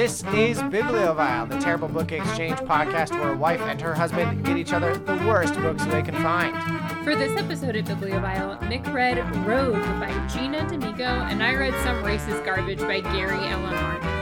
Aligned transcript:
This 0.00 0.24
is 0.32 0.58
Bibliovile, 0.58 1.46
the 1.50 1.58
terrible 1.58 1.86
book 1.86 2.10
exchange 2.10 2.56
podcast 2.60 3.10
where 3.20 3.34
a 3.34 3.36
wife 3.36 3.60
and 3.60 3.78
her 3.82 3.94
husband 3.94 4.42
get 4.46 4.56
each 4.56 4.72
other 4.72 4.96
the 4.96 5.16
worst 5.28 5.52
books 5.56 5.84
they 5.84 6.00
can 6.00 6.14
find. 6.22 6.56
For 7.04 7.14
this 7.14 7.38
episode 7.38 7.76
of 7.76 7.84
Bibliovile, 7.84 8.66
Nick 8.66 8.86
read 8.94 9.18
Rogue 9.46 9.74
by 10.00 10.10
Gina 10.28 10.60
Damico, 10.60 11.02
and 11.30 11.42
I 11.42 11.54
read 11.54 11.74
Some 11.84 12.02
Racist 12.02 12.46
Garbage 12.46 12.78
by 12.78 13.00
Gary 13.00 13.46
Ellen 13.46 13.74
Martin. 13.74 14.19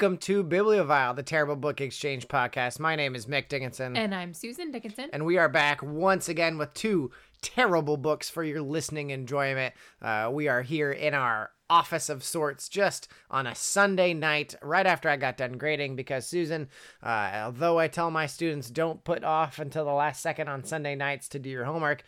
Welcome 0.00 0.18
to 0.18 0.44
Bibliovile, 0.44 1.16
the 1.16 1.24
terrible 1.24 1.56
book 1.56 1.80
exchange 1.80 2.28
podcast. 2.28 2.78
My 2.78 2.94
name 2.94 3.16
is 3.16 3.26
Mick 3.26 3.48
Dickinson, 3.48 3.96
And 3.96 4.14
I'm 4.14 4.32
Susan 4.32 4.70
Dickinson. 4.70 5.10
and 5.12 5.26
we 5.26 5.38
are 5.38 5.48
back 5.48 5.82
once 5.82 6.28
again 6.28 6.56
with 6.56 6.72
two 6.72 7.10
terrible 7.42 7.96
books 7.96 8.30
for 8.30 8.44
your 8.44 8.62
listening 8.62 9.10
enjoyment. 9.10 9.74
Uh, 10.00 10.30
we 10.32 10.46
are 10.46 10.62
here 10.62 10.92
in 10.92 11.14
our 11.14 11.50
office 11.68 12.08
of 12.08 12.22
sorts 12.22 12.68
just 12.68 13.08
on 13.28 13.48
a 13.48 13.56
Sunday 13.56 14.14
night 14.14 14.54
right 14.62 14.86
after 14.86 15.08
I 15.08 15.16
got 15.16 15.36
done 15.36 15.58
grading 15.58 15.96
because 15.96 16.24
Susan, 16.24 16.68
uh, 17.02 17.32
although 17.46 17.80
I 17.80 17.88
tell 17.88 18.12
my 18.12 18.26
students 18.26 18.70
don't 18.70 19.02
put 19.02 19.24
off 19.24 19.58
until 19.58 19.84
the 19.84 19.90
last 19.90 20.22
second 20.22 20.46
on 20.48 20.62
Sunday 20.62 20.94
nights 20.94 21.28
to 21.30 21.40
do 21.40 21.50
your 21.50 21.64
homework, 21.64 22.04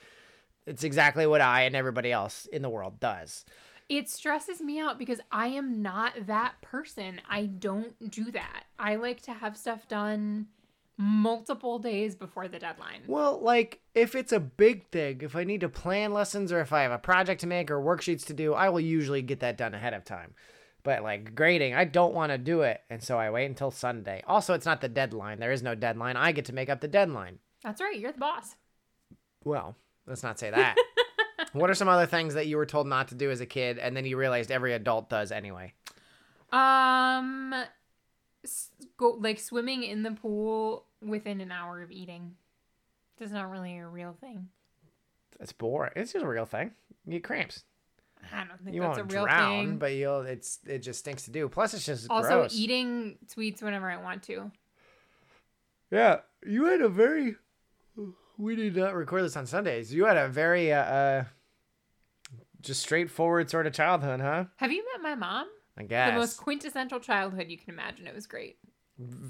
it's 0.64 0.84
exactly 0.84 1.26
what 1.26 1.40
I 1.40 1.62
and 1.62 1.74
everybody 1.74 2.12
else 2.12 2.46
in 2.52 2.62
the 2.62 2.70
world 2.70 3.00
does. 3.00 3.44
It 3.90 4.08
stresses 4.08 4.60
me 4.60 4.78
out 4.78 5.00
because 5.00 5.20
I 5.32 5.48
am 5.48 5.82
not 5.82 6.28
that 6.28 6.60
person. 6.62 7.20
I 7.28 7.46
don't 7.46 8.08
do 8.08 8.30
that. 8.30 8.66
I 8.78 8.94
like 8.94 9.20
to 9.22 9.32
have 9.32 9.56
stuff 9.56 9.88
done 9.88 10.46
multiple 10.96 11.80
days 11.80 12.14
before 12.14 12.46
the 12.46 12.60
deadline. 12.60 13.02
Well, 13.08 13.40
like 13.42 13.80
if 13.96 14.14
it's 14.14 14.30
a 14.30 14.38
big 14.38 14.86
thing, 14.90 15.22
if 15.22 15.34
I 15.34 15.42
need 15.42 15.62
to 15.62 15.68
plan 15.68 16.12
lessons 16.12 16.52
or 16.52 16.60
if 16.60 16.72
I 16.72 16.82
have 16.82 16.92
a 16.92 16.98
project 16.98 17.40
to 17.40 17.48
make 17.48 17.68
or 17.68 17.80
worksheets 17.80 18.24
to 18.26 18.32
do, 18.32 18.54
I 18.54 18.68
will 18.68 18.78
usually 18.78 19.22
get 19.22 19.40
that 19.40 19.58
done 19.58 19.74
ahead 19.74 19.92
of 19.92 20.04
time. 20.04 20.34
But 20.84 21.02
like 21.02 21.34
grading, 21.34 21.74
I 21.74 21.84
don't 21.84 22.14
want 22.14 22.30
to 22.30 22.38
do 22.38 22.62
it, 22.62 22.80
and 22.90 23.02
so 23.02 23.18
I 23.18 23.30
wait 23.30 23.46
until 23.46 23.72
Sunday. 23.72 24.22
Also, 24.24 24.54
it's 24.54 24.66
not 24.66 24.80
the 24.80 24.88
deadline. 24.88 25.40
There 25.40 25.52
is 25.52 25.64
no 25.64 25.74
deadline. 25.74 26.16
I 26.16 26.30
get 26.30 26.44
to 26.44 26.54
make 26.54 26.70
up 26.70 26.80
the 26.80 26.86
deadline. 26.86 27.40
That's 27.64 27.80
right, 27.80 27.98
you're 27.98 28.12
the 28.12 28.18
boss. 28.18 28.54
Well, 29.44 29.74
let's 30.06 30.22
not 30.22 30.38
say 30.38 30.50
that. 30.50 30.76
what 31.52 31.70
are 31.70 31.74
some 31.74 31.88
other 31.88 32.06
things 32.06 32.34
that 32.34 32.46
you 32.46 32.56
were 32.56 32.66
told 32.66 32.86
not 32.86 33.08
to 33.08 33.14
do 33.14 33.30
as 33.30 33.40
a 33.40 33.46
kid 33.46 33.78
and 33.78 33.96
then 33.96 34.04
you 34.04 34.16
realized 34.16 34.50
every 34.50 34.72
adult 34.72 35.08
does 35.08 35.32
anyway? 35.32 35.72
Um, 36.52 37.54
go 38.96 39.16
like 39.20 39.38
swimming 39.38 39.82
in 39.82 40.02
the 40.02 40.12
pool 40.12 40.86
within 41.02 41.40
an 41.40 41.52
hour 41.52 41.82
of 41.82 41.90
eating. 41.90 42.34
That's 43.18 43.32
not 43.32 43.50
really 43.50 43.78
a 43.78 43.86
real 43.86 44.16
thing. 44.20 44.48
It's 45.38 45.52
boring. 45.52 45.92
It's 45.96 46.12
just 46.12 46.24
a 46.24 46.28
real 46.28 46.44
thing. 46.44 46.72
You 47.06 47.12
get 47.14 47.24
cramps. 47.24 47.64
I 48.32 48.44
don't 48.44 48.62
think 48.62 48.74
You 48.74 48.82
that's 48.82 48.98
won't 48.98 49.10
a 49.10 49.14
real 49.14 49.24
drown, 49.24 49.66
thing. 49.66 49.78
but 49.78 49.92
you'll. 49.92 50.22
It's 50.22 50.58
it 50.66 50.80
just 50.80 51.00
stinks 51.00 51.24
to 51.24 51.30
do. 51.30 51.48
Plus, 51.48 51.72
it's 51.74 51.86
just 51.86 52.10
also, 52.10 52.40
gross. 52.40 52.54
eating 52.54 53.16
sweets 53.26 53.62
whenever 53.62 53.90
I 53.90 53.96
want 53.96 54.22
to. 54.24 54.50
Yeah, 55.90 56.18
you 56.46 56.66
had 56.66 56.82
a 56.82 56.88
very. 56.88 57.36
We 58.36 58.56
did 58.56 58.76
not 58.76 58.94
record 58.94 59.24
this 59.24 59.36
on 59.36 59.46
Sundays. 59.46 59.92
You 59.92 60.04
had 60.04 60.16
a 60.16 60.28
very 60.28 60.72
uh, 60.72 60.82
uh 60.82 61.24
just 62.60 62.80
straightforward 62.82 63.50
sort 63.50 63.66
of 63.66 63.72
childhood, 63.72 64.20
huh? 64.20 64.44
Have 64.56 64.72
you 64.72 64.84
met 64.92 65.02
my 65.02 65.14
mom? 65.14 65.46
I 65.76 65.84
guess. 65.84 66.12
The 66.12 66.18
most 66.18 66.36
quintessential 66.36 67.00
childhood 67.00 67.46
you 67.48 67.56
can 67.58 67.70
imagine. 67.70 68.06
It 68.06 68.14
was 68.14 68.26
great. 68.26 68.58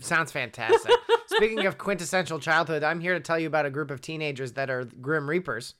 Sounds 0.00 0.32
fantastic. 0.32 0.92
Speaking 1.26 1.66
of 1.66 1.78
quintessential 1.78 2.40
childhood, 2.40 2.82
I'm 2.82 3.00
here 3.00 3.14
to 3.14 3.20
tell 3.20 3.38
you 3.38 3.46
about 3.46 3.66
a 3.66 3.70
group 3.70 3.90
of 3.90 4.00
teenagers 4.00 4.52
that 4.52 4.68
are 4.68 4.84
Grim 4.84 5.28
Reapers. 5.30 5.74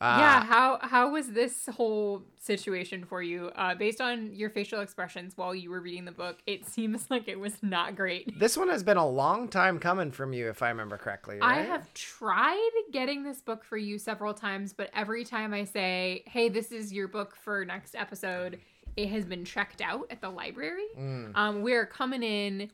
Uh, 0.00 0.16
yeah, 0.18 0.44
how 0.44 0.78
how 0.80 1.10
was 1.10 1.32
this 1.32 1.66
whole 1.66 2.22
situation 2.38 3.04
for 3.04 3.22
you? 3.22 3.48
Uh, 3.54 3.74
based 3.74 4.00
on 4.00 4.34
your 4.34 4.48
facial 4.48 4.80
expressions 4.80 5.36
while 5.36 5.54
you 5.54 5.68
were 5.68 5.80
reading 5.80 6.06
the 6.06 6.12
book, 6.12 6.38
it 6.46 6.66
seems 6.66 7.06
like 7.10 7.28
it 7.28 7.38
was 7.38 7.54
not 7.62 7.96
great. 7.96 8.38
This 8.38 8.56
one 8.56 8.68
has 8.68 8.82
been 8.82 8.96
a 8.96 9.06
long 9.06 9.48
time 9.48 9.78
coming 9.78 10.10
from 10.10 10.32
you, 10.32 10.48
if 10.48 10.62
I 10.62 10.70
remember 10.70 10.96
correctly. 10.96 11.38
I 11.42 11.60
have 11.62 11.92
tried 11.92 12.70
getting 12.92 13.24
this 13.24 13.42
book 13.42 13.62
for 13.62 13.76
you 13.76 13.98
several 13.98 14.32
times, 14.32 14.72
but 14.72 14.90
every 14.94 15.24
time 15.24 15.52
I 15.52 15.64
say, 15.64 16.22
"Hey, 16.26 16.48
this 16.48 16.72
is 16.72 16.92
your 16.92 17.06
book 17.06 17.36
for 17.36 17.64
next 17.66 17.94
episode," 17.94 18.58
it 18.96 19.08
has 19.10 19.24
been 19.24 19.44
checked 19.44 19.80
out 19.82 20.06
at 20.10 20.20
the 20.20 20.30
library. 20.30 20.86
Mm. 20.98 21.36
Um, 21.36 21.62
we're 21.62 21.86
coming 21.86 22.22
in 22.22 22.70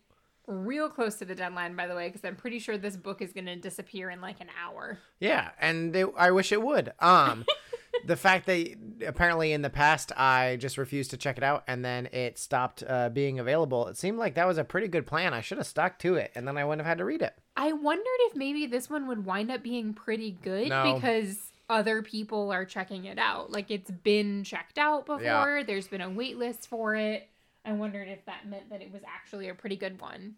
real 0.47 0.89
close 0.89 1.17
to 1.17 1.25
the 1.25 1.35
deadline, 1.35 1.75
by 1.75 1.87
the 1.87 1.95
way, 1.95 2.09
because 2.09 2.25
I'm 2.25 2.37
pretty 2.37 2.59
sure 2.59 2.79
this 2.79 2.97
book 2.97 3.21
is 3.21 3.33
going 3.33 3.47
to 3.47 3.57
disappear 3.57 4.11
in 4.11 4.21
like 4.21 4.41
an 4.41 4.49
hour. 4.63 4.99
Yeah, 5.21 5.51
and 5.61 5.93
they, 5.93 6.05
I 6.17 6.31
wish 6.31 6.53
it 6.53 6.63
would. 6.63 6.93
Um, 7.01 7.45
the 8.07 8.17
fact 8.17 8.47
that 8.47 8.77
apparently 9.07 9.53
in 9.53 9.63
the 9.63 9.71
past 9.71 10.13
I 10.17 10.57
just 10.61 10.79
refused 10.79 11.11
to 11.13 11.17
check 11.17 11.39
it 11.39 11.43
out 11.43 11.65
and 11.67 11.85
then 11.85 12.07
it 12.13 12.39
stopped 12.39 12.85
uh, 12.87 13.09
being 13.09 13.39
available. 13.39 13.89
It 13.89 13.97
seemed 13.97 14.19
like 14.19 14.35
that 14.35 14.47
was 14.47 14.59
a 14.59 14.65
pretty 14.65 14.89
good 14.89 15.07
plan. 15.07 15.35
I 15.35 15.41
should 15.41 15.59
have 15.59 15.67
stuck 15.67 15.99
to 16.01 16.15
it, 16.15 16.31
and 16.35 16.47
then 16.47 16.57
I 16.57 16.65
wouldn't 16.65 16.81
have 16.87 16.89
had 16.89 16.99
to 16.99 17.05
read 17.05 17.23
it. 17.23 17.35
I 17.57 17.73
wondered 17.73 18.05
if 18.21 18.37
maybe 18.37 18.67
this 18.67 18.89
one 18.91 19.07
would 19.09 19.25
wind 19.25 19.51
up 19.51 19.63
being 19.63 19.95
pretty 19.95 20.39
good 20.43 20.69
No. 20.69 20.95
because 20.95 21.39
other 21.69 22.03
people 22.03 22.53
are 22.53 22.65
checking 22.65 23.07
it 23.07 23.19
out. 23.19 23.51
Like 23.51 23.71
it's 23.71 23.91
been 23.91 24.45
checked 24.45 24.79
out 24.79 25.07
before. 25.07 25.23
Yeah. 25.59 25.63
There's 25.67 25.89
been 25.89 26.01
a 26.01 26.11
wait 26.11 26.37
list 26.39 26.69
for 26.69 26.95
it. 26.95 27.29
I 27.67 27.73
wondered 27.73 28.09
if 28.09 28.25
that 28.27 28.49
meant 28.49 28.71
that 28.71 28.81
it 28.81 28.93
was 28.93 29.03
actually 29.07 29.49
a 29.49 29.55
pretty 29.55 29.77
good 29.77 30.01
one. 30.01 30.37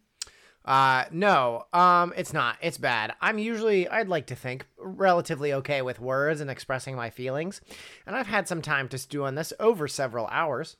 Uh, 0.64 1.04
no, 1.10 1.66
um, 1.72 2.12
it's 2.16 2.32
not. 2.32 2.56
It's 2.60 2.78
bad. 2.78 3.14
I'm 3.20 3.38
usually, 3.38 3.88
I'd 3.88 4.08
like 4.08 4.26
to 4.26 4.34
think, 4.34 4.66
relatively 4.76 5.52
okay 5.52 5.82
with 5.82 6.00
words 6.00 6.40
and 6.40 6.50
expressing 6.50 6.96
my 6.96 7.10
feelings, 7.10 7.60
and 8.06 8.16
I've 8.16 8.26
had 8.26 8.48
some 8.48 8.60
time 8.60 8.88
to 8.88 8.98
stew 8.98 9.24
on 9.24 9.34
this 9.34 9.52
over 9.60 9.86
several 9.86 10.26
hours. 10.26 10.76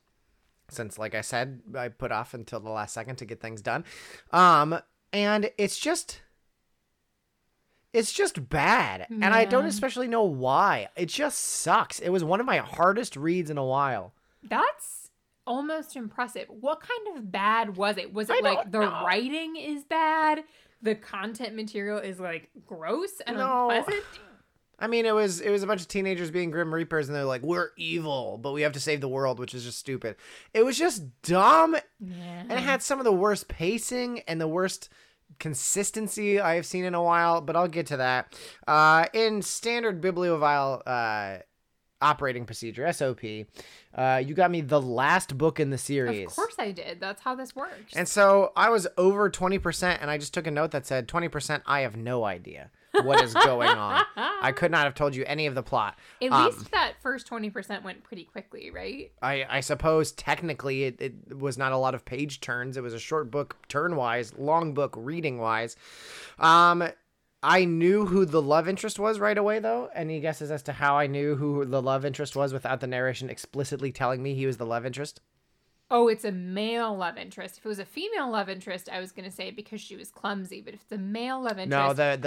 Since, 0.71 0.99
like 0.99 1.15
I 1.15 1.23
said, 1.23 1.61
I 1.75 1.89
put 1.89 2.13
off 2.13 2.35
until 2.35 2.61
the 2.61 2.69
last 2.69 2.93
second 2.93 3.17
to 3.17 3.25
get 3.25 3.41
things 3.41 3.63
done. 3.63 3.85
Um, 4.33 4.79
and 5.15 5.51
it's 5.57 5.79
just 5.79 6.21
it's 7.95 8.13
just 8.13 8.51
bad. 8.51 9.07
And 9.09 9.25
I 9.25 9.47
don't 9.47 9.65
especially 9.65 10.09
know 10.09 10.25
why. 10.25 10.89
It 10.95 11.07
just 11.07 11.41
sucks. 11.41 12.01
It 12.01 12.11
was 12.11 12.23
one 12.23 12.41
of 12.41 12.47
my 12.47 12.59
hardest 12.59 13.17
reads 13.17 13.49
in 13.49 13.57
a 13.57 13.65
while. 13.65 14.13
That's 14.43 15.08
almost 15.49 15.97
impressive. 15.97 16.47
What 16.49 16.81
kind 16.81 17.17
of 17.19 17.33
bad 17.33 17.77
was 17.77 17.97
it? 17.97 18.13
Was 18.13 18.31
I 18.31 18.37
it 18.37 18.45
like 18.45 18.71
the 18.71 18.81
know. 18.81 19.05
writing 19.05 19.57
is 19.57 19.83
bad? 19.85 20.45
The 20.83 20.95
content 20.95 21.57
material 21.57 21.99
is 21.99 22.21
like 22.21 22.51
gross 22.67 23.21
and 23.27 23.37
No. 23.39 23.71
unpleasant? 23.71 24.05
I 24.81 24.87
mean, 24.87 25.07
it 25.07 25.15
was 25.15 25.41
it 25.41 25.51
was 25.51 25.65
a 25.65 25.67
bunch 25.67 25.81
of 25.81 25.89
teenagers 25.89 26.31
being 26.31 26.53
grim 26.53 26.73
reapers, 26.73 27.09
and 27.09 27.17
they're 27.17 27.25
like, 27.25 27.43
"We're 27.43 27.71
evil, 27.77 28.39
but 28.41 28.53
we 28.53 28.63
have 28.63 28.71
to 28.75 28.81
save 28.81 29.01
the 29.01 29.09
world," 29.09 29.41
which 29.41 29.53
is 29.53 29.65
just 29.65 29.79
stupid. 29.79 30.15
It 30.55 30.65
was 30.65 30.79
just 30.79 31.03
dumb, 31.23 31.75
Yeah. 31.99 32.15
and 32.49 32.53
it 32.53 32.61
had 32.61 32.81
some 32.83 33.01
of 33.01 33.05
the 33.05 33.13
worst 33.13 33.49
pacing 33.49 34.21
and 34.29 34.41
the 34.41 34.47
worst 34.47 34.89
consistency 35.41 36.39
I 36.41 36.55
have 36.55 36.65
seen 36.67 36.85
in 36.85 36.95
a 36.95 37.03
while. 37.03 37.41
But 37.41 37.57
I'll 37.57 37.67
get 37.67 37.87
to 37.89 37.97
that. 37.97 38.39
Uh, 38.69 39.07
in 39.13 39.43
standard 39.43 40.01
bibliovile 40.01 40.83
uh, 40.87 41.39
operating 42.01 42.45
procedure 42.45 42.91
(SOP), 42.93 43.21
uh, 43.95 44.23
you 44.25 44.35
got 44.35 44.51
me 44.51 44.61
the 44.61 44.81
last 44.81 45.37
book 45.39 45.59
in 45.61 45.71
the 45.71 45.79
series. 45.79 46.29
Of 46.29 46.37
course 46.37 46.55
I 46.59 46.73
did. 46.73 47.01
That's 47.01 47.23
how 47.23 47.35
this 47.35 47.55
works. 47.57 47.95
And 47.95 48.07
so 48.09 48.53
I 48.57 48.71
was 48.71 48.87
over 48.97 49.31
20%, 49.31 49.99
and 50.01 50.11
I 50.11 50.19
just 50.19 50.35
took 50.35 50.47
a 50.47 50.51
note 50.51 50.71
that 50.73 50.87
said 50.87 51.09
20%, 51.09 51.63
I 51.67 51.81
have 51.81 51.97
no 51.97 52.25
idea 52.25 52.71
what 53.03 53.23
is 53.23 53.35
going 53.35 53.69
on. 53.69 54.05
I 54.17 54.53
could 54.53 54.71
not 54.71 54.85
have 54.85 54.95
told 54.95 55.15
you 55.15 55.25
any 55.27 55.47
of 55.47 55.55
the 55.55 55.63
plot. 55.63 55.99
At 56.23 56.33
Um, 56.33 56.47
least 56.47 56.71
that 56.73 56.95
first 57.03 57.29
20% 57.29 57.83
went 57.83 58.03
pretty 58.03 58.25
quickly, 58.25 58.71
right? 58.71 59.13
I, 59.23 59.45
I 59.49 59.61
suppose 59.61 60.13
technically 60.13 60.85
it, 60.85 61.01
it 61.01 61.37
was 61.39 61.59
not 61.59 61.73
a 61.73 61.77
lot 61.77 61.95
of 61.95 62.05
page 62.05 62.41
turns. 62.41 62.77
It 62.77 62.83
was 62.83 62.95
a 62.95 62.99
short 62.99 63.31
book 63.31 63.57
turn 63.69 63.95
wise, 63.97 64.33
long 64.37 64.75
book 64.75 64.95
reading 64.97 65.39
wise. 65.39 65.77
Um, 66.39 66.89
I 67.43 67.65
knew 67.65 68.07
who 68.07 68.25
the 68.25 68.43
love 68.43 68.69
interest 68.69 68.99
was 68.99 69.21
right 69.21 69.39
away, 69.39 69.61
though. 69.61 69.91
Any 69.95 70.21
guesses 70.21 70.51
as 70.51 70.63
to 70.65 70.73
how 70.73 70.97
I 70.99 71.07
knew 71.07 71.37
who 71.37 71.65
the 71.65 71.81
love 71.81 72.05
interest 72.05 72.35
was 72.35 72.53
without 72.53 72.81
the 72.81 72.87
narration 72.89 73.31
explicitly 73.31 73.93
telling 73.93 74.23
me 74.23 74.35
he 74.35 74.47
was 74.47 74.57
the 74.57 74.67
love 74.67 74.85
interest? 74.85 75.21
Oh, 75.91 76.09
it's 76.09 76.25
a 76.25 76.33
male 76.33 76.95
love 76.95 77.17
interest. 77.17 77.59
If 77.59 77.65
it 77.65 77.69
was 77.69 77.79
a 77.79 77.85
female 77.85 78.31
love 78.31 78.49
interest, 78.49 78.89
I 78.93 79.01
was 79.01 79.13
going 79.13 79.25
to 79.25 79.35
say 79.35 79.51
because 79.51 79.81
she 79.81 79.97
was 79.97 80.11
clumsy, 80.11 80.61
but 80.61 80.75
if 80.75 80.83
it's 80.83 80.93
a 80.93 80.99
male 80.99 81.41
love 81.41 81.59
interest. 81.59 81.71
No, 81.71 81.93
the 81.93 82.19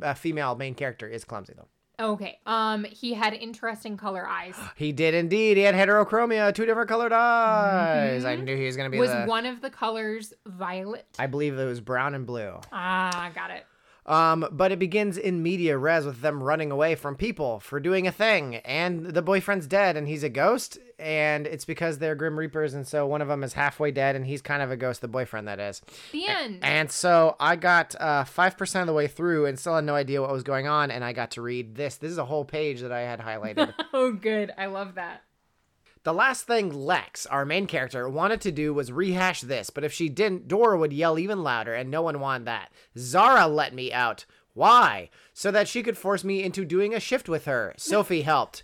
the 0.00 0.06
uh, 0.06 0.14
female 0.14 0.54
main 0.54 0.74
character 0.74 1.08
is 1.08 1.24
clumsy 1.24 1.54
though. 1.56 1.68
Okay. 2.00 2.38
Um 2.46 2.84
he 2.84 3.14
had 3.14 3.34
interesting 3.34 3.96
color 3.96 4.24
eyes. 4.24 4.54
He 4.76 4.92
did 4.92 5.14
indeed. 5.14 5.56
He 5.56 5.64
had 5.64 5.74
heterochromia, 5.74 6.54
two 6.54 6.64
different 6.64 6.88
colored 6.88 7.12
eyes. 7.12 8.24
I 8.24 8.36
knew 8.36 8.56
he 8.56 8.66
was 8.66 8.76
gonna 8.76 8.90
be 8.90 9.00
Was 9.00 9.10
the. 9.10 9.24
one 9.24 9.46
of 9.46 9.62
the 9.62 9.70
colors 9.70 10.32
violet? 10.46 11.06
I 11.18 11.26
believe 11.26 11.58
it 11.58 11.64
was 11.64 11.80
brown 11.80 12.14
and 12.14 12.24
blue. 12.24 12.60
Ah, 12.70 13.32
got 13.34 13.50
it. 13.50 13.66
Um, 14.08 14.48
but 14.50 14.72
it 14.72 14.78
begins 14.78 15.18
in 15.18 15.42
media 15.42 15.76
res 15.76 16.06
with 16.06 16.22
them 16.22 16.42
running 16.42 16.70
away 16.72 16.94
from 16.94 17.14
people 17.14 17.60
for 17.60 17.78
doing 17.78 18.06
a 18.06 18.12
thing, 18.12 18.56
and 18.56 19.04
the 19.06 19.20
boyfriend's 19.22 19.66
dead 19.66 19.96
and 19.98 20.08
he's 20.08 20.22
a 20.24 20.30
ghost. 20.30 20.78
and 20.98 21.46
it's 21.46 21.64
because 21.64 21.98
they're 21.98 22.16
Grim 22.16 22.36
Reapers, 22.38 22.74
and 22.74 22.86
so 22.86 23.06
one 23.06 23.22
of 23.22 23.28
them 23.28 23.44
is 23.44 23.52
halfway 23.52 23.90
dead, 23.92 24.16
and 24.16 24.26
he's 24.26 24.42
kind 24.42 24.62
of 24.62 24.70
a 24.72 24.76
ghost, 24.76 25.00
the 25.00 25.06
boyfriend 25.08 25.46
that 25.46 25.60
is. 25.60 25.80
The 26.10 26.26
end. 26.26 26.58
And 26.62 26.90
so 26.90 27.36
I 27.38 27.54
got 27.54 27.94
uh, 28.00 28.24
5% 28.24 28.80
of 28.80 28.86
the 28.88 28.92
way 28.92 29.06
through 29.06 29.46
and 29.46 29.58
still 29.58 29.76
had 29.76 29.84
no 29.84 29.94
idea 29.94 30.20
what 30.20 30.32
was 30.32 30.42
going 30.42 30.66
on, 30.66 30.90
and 30.90 31.04
I 31.04 31.12
got 31.12 31.30
to 31.32 31.42
read 31.42 31.76
this. 31.76 31.96
This 31.96 32.10
is 32.10 32.18
a 32.18 32.24
whole 32.24 32.44
page 32.44 32.80
that 32.80 32.90
I 32.90 33.02
had 33.02 33.20
highlighted. 33.20 33.74
oh, 33.92 34.10
good. 34.10 34.50
I 34.58 34.66
love 34.66 34.96
that. 34.96 35.22
The 36.08 36.14
last 36.14 36.46
thing 36.46 36.72
Lex, 36.72 37.26
our 37.26 37.44
main 37.44 37.66
character, 37.66 38.08
wanted 38.08 38.40
to 38.40 38.50
do 38.50 38.72
was 38.72 38.90
rehash 38.90 39.42
this, 39.42 39.68
but 39.68 39.84
if 39.84 39.92
she 39.92 40.08
didn't, 40.08 40.48
Dora 40.48 40.78
would 40.78 40.90
yell 40.90 41.18
even 41.18 41.42
louder, 41.42 41.74
and 41.74 41.90
no 41.90 42.00
one 42.00 42.18
wanted 42.18 42.46
that. 42.46 42.72
Zara 42.96 43.46
let 43.46 43.74
me 43.74 43.92
out. 43.92 44.24
Why? 44.54 45.10
So 45.34 45.50
that 45.50 45.68
she 45.68 45.82
could 45.82 45.98
force 45.98 46.24
me 46.24 46.42
into 46.42 46.64
doing 46.64 46.94
a 46.94 46.98
shift 46.98 47.28
with 47.28 47.44
her. 47.44 47.74
Sophie 47.76 48.22
helped. 48.22 48.62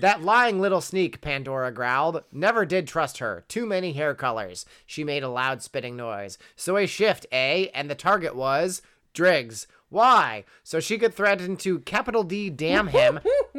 That 0.00 0.22
lying 0.22 0.58
little 0.58 0.80
sneak, 0.80 1.20
Pandora 1.20 1.70
growled. 1.70 2.24
Never 2.32 2.64
did 2.64 2.88
trust 2.88 3.18
her. 3.18 3.44
Too 3.46 3.66
many 3.66 3.92
hair 3.92 4.14
colors. 4.14 4.64
She 4.86 5.04
made 5.04 5.22
a 5.22 5.28
loud 5.28 5.62
spitting 5.62 5.96
noise. 5.96 6.38
So 6.56 6.78
a 6.78 6.86
shift, 6.86 7.26
eh? 7.30 7.66
And 7.74 7.90
the 7.90 7.94
target 7.94 8.34
was 8.34 8.80
Driggs. 9.16 9.66
Why? 9.88 10.44
So 10.62 10.78
she 10.78 10.98
could 10.98 11.14
threaten 11.14 11.56
to 11.58 11.80
capital 11.80 12.22
D 12.22 12.50
damn 12.50 12.88
him 12.88 13.18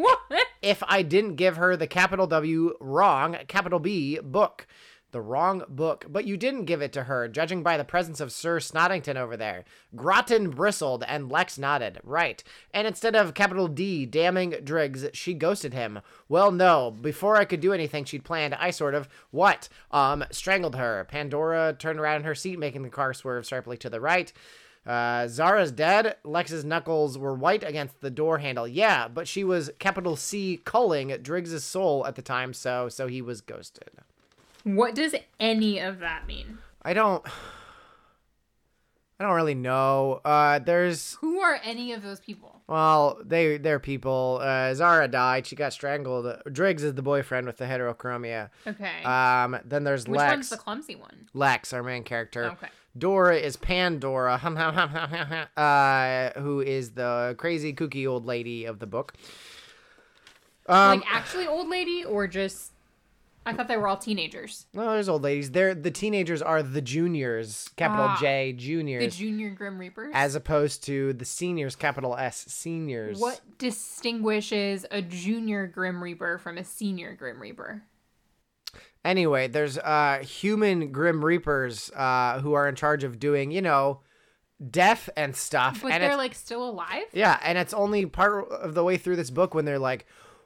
if 0.62 0.84
I 0.88 1.02
didn't 1.02 1.36
give 1.36 1.58
her 1.58 1.76
the 1.76 1.88
capital 1.88 2.28
W 2.28 2.76
wrong, 2.80 3.38
capital 3.48 3.80
B 3.80 4.20
book. 4.20 4.68
The 5.12 5.22
wrong 5.22 5.64
book, 5.70 6.06
but 6.10 6.28
you 6.28 6.38
didn't 6.38 6.66
give 6.66 6.82
it 6.82 6.92
to 6.92 7.06
her, 7.06 7.28
judging 7.30 7.64
by 7.64 7.78
the 7.78 7.86
presence 7.86 8.20
of 8.20 8.32
Sir 8.32 8.60
Snottington 8.60 9.16
over 9.16 9.36
there. 9.36 9.64
Groton 9.96 10.50
bristled 10.50 11.04
and 11.08 11.32
Lex 11.32 11.58
nodded. 11.58 12.00
Right. 12.04 12.44
And 12.72 12.86
instead 12.86 13.16
of 13.16 13.34
capital 13.34 13.70
D 13.70 14.06
damning 14.06 14.52
Driggs, 14.64 15.08
she 15.14 15.34
ghosted 15.34 15.74
him. 15.74 16.02
Well, 16.30 16.52
no. 16.52 16.92
Before 16.92 17.38
I 17.38 17.46
could 17.46 17.62
do 17.62 17.74
anything 17.74 18.04
she'd 18.04 18.26
planned, 18.26 18.54
I 18.56 18.70
sort 18.70 18.94
of, 18.94 19.08
what? 19.32 19.70
Um, 19.90 20.26
strangled 20.30 20.76
her. 20.76 21.08
Pandora 21.10 21.74
turned 21.74 22.00
around 22.00 22.18
in 22.18 22.24
her 22.26 22.36
seat, 22.36 22.60
making 22.60 22.84
the 22.84 22.90
car 22.90 23.14
swerve 23.14 23.48
sharply 23.48 23.78
to 23.78 23.90
the 23.90 24.02
right. 24.02 24.32
Uh, 24.88 25.28
Zara's 25.28 25.72
dead. 25.72 26.16
Lex's 26.24 26.64
knuckles 26.64 27.18
were 27.18 27.34
white 27.34 27.64
against 27.64 28.00
the 28.02 28.10
door 28.10 28.38
handle. 28.38 28.68
Yeah, 28.68 29.08
but 29.08 29.28
she 29.28 29.44
was 29.44 29.70
capital 29.80 30.16
C 30.16 30.62
culling 30.64 31.10
Driggs's 31.22 31.64
soul 31.64 32.06
at 32.08 32.16
the 32.16 32.22
time, 32.22 32.54
so 32.54 32.88
so 32.90 33.08
he 33.08 33.22
was 33.22 33.42
ghosted. 33.42 33.90
What 34.64 34.96
does 34.96 35.14
any 35.40 35.80
of 35.80 36.00
that 36.00 36.26
mean? 36.28 36.60
I 36.84 36.94
don't. 36.94 37.26
I 39.20 39.24
don't 39.24 39.34
really 39.34 39.56
know. 39.56 40.22
Uh, 40.24 40.60
there's 40.60 41.16
Who 41.22 41.40
are 41.40 41.60
any 41.64 41.92
of 41.92 42.04
those 42.04 42.20
people? 42.20 42.62
well, 42.68 43.18
they 43.26 43.58
they're 43.58 43.80
people. 43.80 44.40
Uh, 44.42 44.74
Zara 44.76 45.08
died. 45.08 45.48
She 45.48 45.56
got 45.56 45.74
strangled. 45.74 46.32
Driggs 46.52 46.84
is 46.84 46.94
the 46.94 47.02
boyfriend 47.02 47.48
with 47.48 47.58
the 47.58 47.66
heterochromia. 47.66 48.50
Okay. 48.68 49.04
Um, 49.04 49.58
then 49.66 49.84
there's 49.86 50.08
Which 50.08 50.18
Lex. 50.18 50.32
one's 50.32 50.50
the 50.50 50.58
clumsy 50.58 50.96
one? 50.96 51.30
Lex, 51.34 51.74
our 51.74 51.82
main 51.82 52.04
character. 52.04 52.46
Okay. 52.52 52.68
Dora 52.98 53.38
is 53.38 53.56
Pandora, 53.58 54.38
hum, 54.38 54.56
hum, 54.56 54.74
hum, 54.76 55.48
uh, 55.58 56.40
who 56.40 56.62
is 56.62 56.92
the 56.92 57.36
crazy 57.38 57.74
kooky 57.74 58.08
old 58.08 58.26
lady 58.26 58.66
of 58.66 58.80
the 58.80 58.88
book. 58.88 59.14
Um, 60.68 61.00
like 61.00 61.04
actually 61.14 61.48
old 61.48 61.70
lady 61.70 62.04
or 62.04 62.28
just 62.28 62.74
I 63.46 63.54
thought 63.54 63.70
they 63.70 63.78
were 63.78 63.88
all 63.88 63.96
teenagers. 63.96 64.66
no, 64.74 64.92
there's 64.92 65.08
old 65.08 65.22
ladies. 65.24 65.52
They're 65.52 65.74
the 65.74 65.92
teenagers 65.92 66.42
are 66.42 66.62
the 66.62 66.82
juniors, 66.82 67.70
capital 67.78 68.08
Ah, 68.10 68.18
J, 68.20 68.52
juniors. 68.52 69.06
The 69.16 69.18
junior 69.24 69.52
Grim 69.52 69.78
Reapers. 69.80 70.12
as 70.14 70.36
opposed 70.36 70.84
to 70.86 71.14
the 71.14 71.24
seniors, 71.24 71.76
capital 71.78 72.18
S, 72.18 72.44
seniors. 72.50 73.18
what 73.20 73.40
distinguishes 73.58 74.86
a 74.92 75.02
junior 75.02 75.68
Grim 75.68 76.04
Reaper 76.04 76.38
from 76.38 76.58
a 76.58 76.64
senior 76.66 77.16
Grim 77.16 77.42
Reaper? 77.42 77.84
Anyway, 79.06 79.48
there's 79.48 79.78
uh 79.78 80.20
human 80.22 80.92
grim 80.92 81.24
reapers 81.24 81.92
uh 81.96 82.40
who 82.42 82.54
are 82.54 82.68
in 82.68 82.76
charge 82.76 83.04
of 83.04 83.20
doing, 83.20 83.52
you 83.52 83.62
know, 83.62 84.02
death 84.70 85.10
and 85.16 85.36
stuff. 85.36 85.82
But 85.82 85.92
and 85.92 86.04
they're 86.04 86.18
like 86.18 86.36
still 86.36 86.68
alive? 86.68 87.06
Yeah, 87.14 87.40
and 87.44 87.58
it's 87.58 87.74
only 87.74 88.06
part 88.06 88.50
of 88.50 88.74
the 88.74 88.84
way 88.84 88.98
through 88.98 89.16
this 89.18 89.30
book 89.30 89.54
when 89.54 89.66
they're 89.66 89.80
like, 89.80 90.06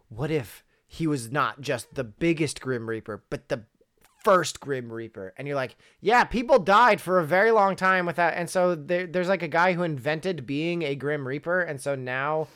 what 0.10 0.32
if 0.32 0.64
he 0.88 1.08
was 1.08 1.32
not 1.32 1.62
just 1.62 1.96
the 1.96 2.04
biggest 2.04 2.62
Grim 2.62 2.90
Reaper, 2.90 3.24
but 3.30 3.48
the 3.48 3.64
first 4.24 4.60
Grim 4.60 4.92
Reaper? 4.92 5.34
And 5.38 5.48
you're 5.48 5.56
like, 5.56 5.78
yeah, 6.02 6.26
people 6.26 6.60
died 6.60 7.00
for 7.00 7.20
a 7.20 7.26
very 7.26 7.52
long 7.52 7.76
time 7.76 8.06
with 8.06 8.18
that. 8.18 8.34
And 8.36 8.50
so 8.50 8.76
there, 8.76 9.08
there's 9.08 9.30
like 9.30 9.44
a 9.44 9.48
guy 9.48 9.74
who 9.74 9.84
invented 9.84 10.46
being 10.46 10.84
a 10.84 10.96
Grim 10.96 11.26
Reaper. 11.26 11.62
And 11.62 11.80
so 11.80 11.96
now 11.96 12.48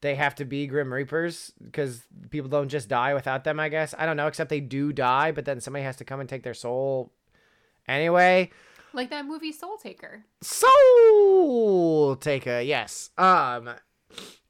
they 0.00 0.14
have 0.14 0.34
to 0.36 0.44
be 0.44 0.66
Grim 0.66 0.92
Reapers 0.92 1.52
because 1.62 2.02
people 2.30 2.48
don't 2.50 2.68
just 2.68 2.88
die 2.88 3.14
without 3.14 3.44
them, 3.44 3.58
I 3.58 3.68
guess. 3.68 3.94
I 3.98 4.06
don't 4.06 4.16
know, 4.16 4.26
except 4.26 4.50
they 4.50 4.60
do 4.60 4.92
die, 4.92 5.32
but 5.32 5.44
then 5.44 5.60
somebody 5.60 5.84
has 5.84 5.96
to 5.96 6.04
come 6.04 6.20
and 6.20 6.28
take 6.28 6.42
their 6.42 6.54
soul. 6.54 7.12
Anyway, 7.88 8.50
Like 8.92 9.10
that 9.10 9.26
movie 9.26 9.52
Soul 9.52 9.76
Taker. 9.78 10.24
Soul 10.42 12.16
Taker, 12.16 12.60
yes. 12.60 13.10
Um, 13.18 13.70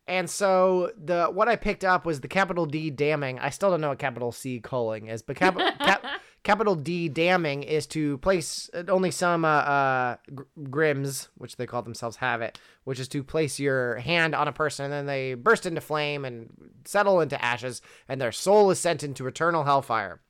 and 0.07 0.29
so 0.31 0.93
the 1.03 1.27
what 1.27 1.49
I 1.49 1.57
picked 1.57 1.85
up 1.85 2.07
was 2.07 2.21
the 2.21 2.29
capital 2.29 2.67
D 2.67 2.91
damning. 2.91 3.39
I 3.39 3.51
still 3.51 3.71
don't 3.71 3.81
know 3.81 3.91
what 3.91 3.99
capital 3.99 4.33
C 4.33 4.61
culling 4.61 5.09
is, 5.09 5.23
but 5.23 5.37
cap, 5.43 5.57
cap, 5.57 6.05
capital 6.47 6.77
D 6.77 7.09
damning 7.09 7.65
is 7.65 7.89
to 7.89 8.19
place 8.19 8.71
uh, 8.73 8.85
only 8.89 9.11
some 9.11 9.45
uh, 9.45 9.49
uh 9.49 10.17
grims, 10.61 11.27
which 11.37 11.57
they 11.57 11.67
call 11.67 11.83
themselves, 11.83 12.19
have 12.19 12.41
it, 12.41 12.61
which 12.85 13.01
is 13.01 13.09
to 13.09 13.25
place 13.25 13.59
your 13.59 13.97
hand 13.97 14.33
on 14.33 14.47
a 14.47 14.53
person 14.53 14.85
and 14.85 14.95
then 14.95 15.07
they 15.07 15.35
burst 15.35 15.67
into 15.67 15.81
flame 15.81 16.25
and 16.25 16.49
settle 16.85 17.21
into 17.21 17.45
ashes, 17.45 17.83
and 18.09 18.21
their 18.21 18.31
soul 18.31 18.71
is 18.71 18.79
sent 18.79 19.03
into 19.03 19.27
eternal 19.27 19.65
hellfire. 19.65 20.21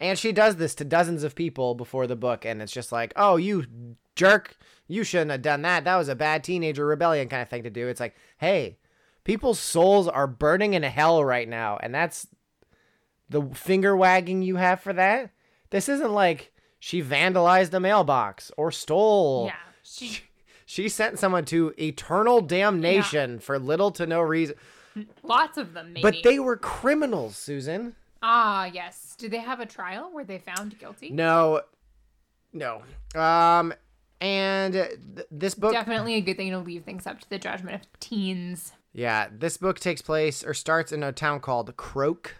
And 0.00 0.18
she 0.18 0.32
does 0.32 0.56
this 0.56 0.74
to 0.76 0.84
dozens 0.86 1.22
of 1.22 1.34
people 1.34 1.74
before 1.74 2.06
the 2.06 2.16
book, 2.16 2.46
and 2.46 2.62
it's 2.62 2.72
just 2.72 2.90
like, 2.90 3.12
oh, 3.14 3.36
you 3.36 3.66
jerk, 4.16 4.56
you 4.88 5.04
shouldn't 5.04 5.32
have 5.32 5.42
done 5.42 5.62
that. 5.62 5.84
That 5.84 5.96
was 5.96 6.08
a 6.08 6.16
bad 6.16 6.42
teenager 6.42 6.86
rebellion 6.86 7.28
kind 7.28 7.42
of 7.42 7.50
thing 7.50 7.64
to 7.64 7.70
do. 7.70 7.88
It's 7.88 8.00
like, 8.00 8.16
hey, 8.38 8.78
people's 9.22 9.58
souls 9.58 10.08
are 10.08 10.26
burning 10.26 10.72
in 10.72 10.82
hell 10.82 11.22
right 11.22 11.48
now, 11.48 11.78
and 11.82 11.94
that's 11.94 12.26
the 13.28 13.42
finger 13.54 13.96
wagging 13.96 14.42
you 14.42 14.56
have 14.56 14.80
for 14.80 14.92
that. 14.92 15.30
This 15.70 15.88
isn't 15.88 16.12
like 16.12 16.52
she 16.78 17.02
vandalized 17.02 17.72
a 17.74 17.80
mailbox 17.80 18.50
or 18.56 18.70
stole. 18.70 19.46
Yeah. 19.46 19.54
She 19.82 20.20
She 20.66 20.88
sent 20.88 21.18
someone 21.18 21.44
to 21.46 21.72
eternal 21.78 22.40
damnation 22.40 23.38
for 23.38 23.58
little 23.58 23.90
to 23.92 24.06
no 24.06 24.20
reason. 24.20 24.56
lots 25.22 25.58
of 25.58 25.72
them 25.74 25.92
maybe. 25.92 26.02
But 26.02 26.16
they 26.22 26.38
were 26.38 26.56
criminals, 26.56 27.36
Susan. 27.36 27.94
Ah, 28.22 28.64
yes. 28.66 29.14
Did 29.18 29.30
they 29.32 29.38
have 29.38 29.60
a 29.60 29.66
trial 29.66 30.08
where 30.12 30.24
they 30.24 30.38
found 30.38 30.78
guilty? 30.78 31.10
No, 31.10 31.60
no. 32.52 32.82
Um, 33.14 33.74
and 34.20 34.72
th- 34.72 35.26
this 35.30 35.54
book, 35.54 35.72
Definitely 35.72 36.14
a 36.14 36.20
good 36.22 36.36
thing 36.38 36.50
to 36.52 36.58
leave 36.58 36.84
things 36.84 37.06
up 37.06 37.20
to 37.20 37.28
the 37.28 37.38
judgment 37.38 37.82
of 37.82 38.00
teens. 38.00 38.72
yeah, 38.94 39.26
this 39.30 39.56
book 39.58 39.78
takes 39.80 40.00
place 40.00 40.42
or 40.42 40.54
starts 40.54 40.92
in 40.92 41.02
a 41.02 41.12
town 41.12 41.40
called 41.40 41.76
Croak. 41.76 42.36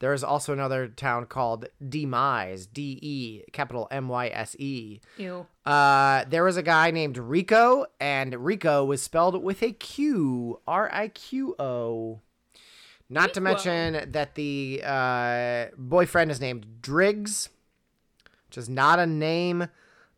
There 0.00 0.12
is 0.12 0.22
also 0.22 0.52
another 0.52 0.86
town 0.86 1.26
called 1.26 1.66
DeMyse, 1.82 2.68
D 2.72 2.98
E 3.02 3.42
capital 3.52 3.88
M 3.90 4.08
Y 4.08 4.28
S 4.28 4.54
E. 4.58 5.00
Ew. 5.16 5.46
Uh, 5.66 6.24
there 6.28 6.44
was 6.44 6.56
a 6.56 6.62
guy 6.62 6.90
named 6.90 7.16
Riqo, 7.16 7.86
and 7.98 8.32
Riqo 8.34 8.86
was 8.86 9.02
spelled 9.02 9.42
with 9.42 9.62
a 9.62 9.72
Q, 9.72 10.60
R 10.68 10.88
I 10.92 11.08
Q 11.08 11.56
O. 11.58 12.20
Not 13.10 13.34
to 13.34 13.40
mention 13.40 14.10
that 14.12 14.34
the 14.34 14.82
uh, 14.84 15.66
boyfriend 15.76 16.30
is 16.30 16.40
named 16.40 16.82
Driggs, 16.82 17.48
which 18.46 18.58
is 18.58 18.68
not 18.68 18.98
a 18.98 19.06
name. 19.06 19.68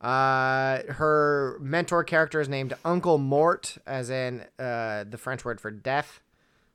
Uh, 0.01 0.83
her 0.89 1.59
mentor 1.61 2.03
character 2.03 2.41
is 2.41 2.49
named 2.49 2.75
Uncle 2.85 3.17
Mort, 3.19 3.79
as 3.87 4.11
in 4.11 4.45
uh, 4.59 5.05
the 5.09 5.19
French 5.19 5.45
word 5.45 5.61
for 5.61 5.71
death 5.71 6.21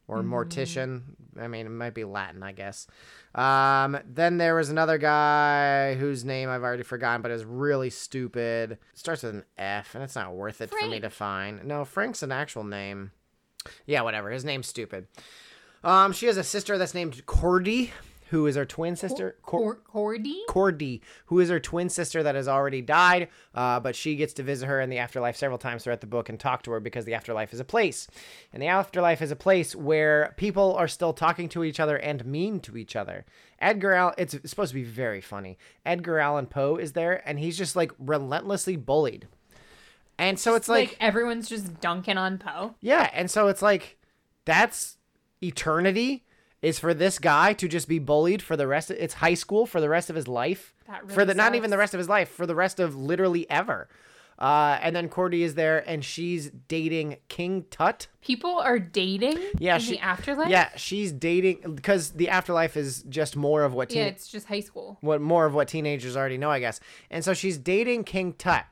or 0.07 0.21
mortician. 0.21 1.01
I 1.39 1.47
mean, 1.47 1.65
it 1.65 1.69
might 1.69 1.93
be 1.93 2.03
Latin, 2.03 2.43
I 2.43 2.51
guess. 2.51 2.87
Um, 3.33 3.97
then 4.05 4.37
there 4.37 4.55
was 4.55 4.69
another 4.69 4.97
guy 4.97 5.95
whose 5.95 6.23
name 6.23 6.49
I've 6.49 6.63
already 6.63 6.83
forgotten, 6.83 7.21
but 7.21 7.31
is 7.31 7.43
really 7.43 7.89
stupid. 7.89 8.77
starts 8.93 9.23
with 9.23 9.35
an 9.35 9.43
F, 9.57 9.95
and 9.95 10.03
it's 10.03 10.15
not 10.15 10.33
worth 10.33 10.61
it 10.61 10.69
for 10.69 10.87
me 10.87 10.99
to 10.99 11.09
find. 11.09 11.65
No, 11.65 11.83
Frank's 11.83 12.23
an 12.23 12.31
actual 12.31 12.63
name. 12.63 13.11
Yeah, 13.85 14.01
whatever. 14.01 14.29
His 14.29 14.45
name's 14.45 14.67
stupid. 14.67 15.07
Um, 15.83 16.13
she 16.13 16.27
has 16.27 16.37
a 16.37 16.43
sister 16.43 16.77
that's 16.77 16.93
named 16.93 17.25
Cordy, 17.25 17.91
who 18.29 18.47
is 18.47 18.55
her 18.55 18.65
twin 18.65 18.95
sister. 18.95 19.35
Cor- 19.43 19.59
Cor- 19.59 19.75
Cordy? 19.75 20.41
Cordy, 20.49 21.01
who 21.27 21.39
is 21.39 21.49
her 21.49 21.59
twin 21.59 21.89
sister 21.89 22.23
that 22.23 22.35
has 22.35 22.47
already 22.47 22.81
died, 22.81 23.27
uh, 23.53 23.79
but 23.79 23.95
she 23.95 24.15
gets 24.15 24.33
to 24.33 24.43
visit 24.43 24.65
her 24.65 24.81
in 24.81 24.89
the 24.89 24.97
afterlife 24.97 25.35
several 25.35 25.57
times 25.59 25.83
throughout 25.83 26.01
the 26.01 26.07
book 26.07 26.27
and 26.29 26.39
talk 26.39 26.63
to 26.63 26.71
her 26.71 26.79
because 26.79 27.05
the 27.05 27.13
afterlife 27.13 27.53
is 27.53 27.59
a 27.59 27.65
place. 27.65 28.07
And 28.51 28.61
the 28.61 28.67
afterlife 28.67 29.21
is 29.21 29.31
a 29.31 29.35
place 29.35 29.75
where 29.75 30.33
people 30.37 30.73
are 30.75 30.87
still 30.87 31.13
talking 31.13 31.47
to 31.49 31.63
each 31.63 31.79
other 31.79 31.97
and 31.97 32.25
mean 32.25 32.59
to 32.61 32.77
each 32.77 32.95
other. 32.95 33.25
Edgar 33.59 33.93
Allan, 33.93 34.15
it's 34.17 34.35
supposed 34.49 34.71
to 34.71 34.75
be 34.75 34.83
very 34.83 35.21
funny. 35.21 35.57
Edgar 35.85 36.19
Allan 36.19 36.47
Poe 36.47 36.77
is 36.77 36.93
there, 36.93 37.21
and 37.27 37.39
he's 37.39 37.57
just 37.57 37.75
like 37.75 37.91
relentlessly 37.99 38.75
bullied. 38.75 39.27
And 40.17 40.39
so 40.39 40.55
it's 40.55 40.67
like, 40.69 40.89
like 40.89 40.97
everyone's 40.99 41.47
just 41.49 41.79
dunking 41.81 42.17
on 42.17 42.37
Poe. 42.37 42.75
yeah, 42.81 43.09
and 43.13 43.29
so 43.29 43.47
it's 43.49 43.61
like 43.61 43.97
that's 44.45 44.97
eternity 45.43 46.24
is 46.65 46.79
for 46.79 46.93
this 46.93 47.19
guy 47.19 47.53
to 47.53 47.67
just 47.67 47.87
be 47.87 47.99
bullied 47.99 48.41
for 48.41 48.55
the 48.57 48.65
rest 48.67 48.89
of 48.89 48.97
it's 48.97 49.15
high 49.15 49.33
school 49.35 49.65
for 49.65 49.79
the 49.79 49.89
rest 49.89 50.09
of 50.09 50.15
his 50.15 50.27
life. 50.27 50.73
That 50.87 51.01
for 51.09 51.17
really 51.19 51.27
the 51.27 51.33
not 51.35 51.55
even 51.55 51.69
the 51.69 51.77
rest 51.77 51.93
of 51.93 51.97
his 51.99 52.09
life, 52.09 52.29
for 52.29 52.45
the 52.45 52.55
rest 52.55 52.79
of 52.79 52.95
literally 52.95 53.49
ever. 53.49 53.87
Uh, 54.37 54.77
and 54.81 54.93
then 54.93 55.07
Cordy 55.07 55.43
is 55.43 55.55
there 55.55 55.87
and 55.89 56.03
she's 56.03 56.49
dating 56.67 57.17
King 57.29 57.63
Tut. 57.69 58.07
People 58.21 58.57
are 58.57 58.79
dating 58.79 59.37
Yeah, 59.59 59.75
in 59.75 59.81
she- 59.81 59.91
the 59.91 59.99
afterlife. 59.99 60.49
Yeah, 60.49 60.69
she's 60.75 61.11
dating 61.13 61.75
because 61.75 62.11
the 62.11 62.27
afterlife 62.29 62.75
is 62.75 63.03
just 63.07 63.35
more 63.37 63.63
of 63.63 63.73
what 63.73 63.89
teen- 63.89 63.99
yeah, 63.99 64.05
it's 64.07 64.27
just 64.27 64.47
high 64.47 64.59
school. 64.59 64.97
what 65.01 65.21
more 65.21 65.45
of 65.45 65.53
what 65.53 65.67
teenagers 65.69 66.17
already 66.17 66.37
know, 66.37 66.49
I 66.51 66.59
guess. 66.59 66.81
And 67.09 67.23
so 67.23 67.33
she's 67.33 67.57
dating 67.57 68.03
King 68.03 68.33
Tut. 68.33 68.65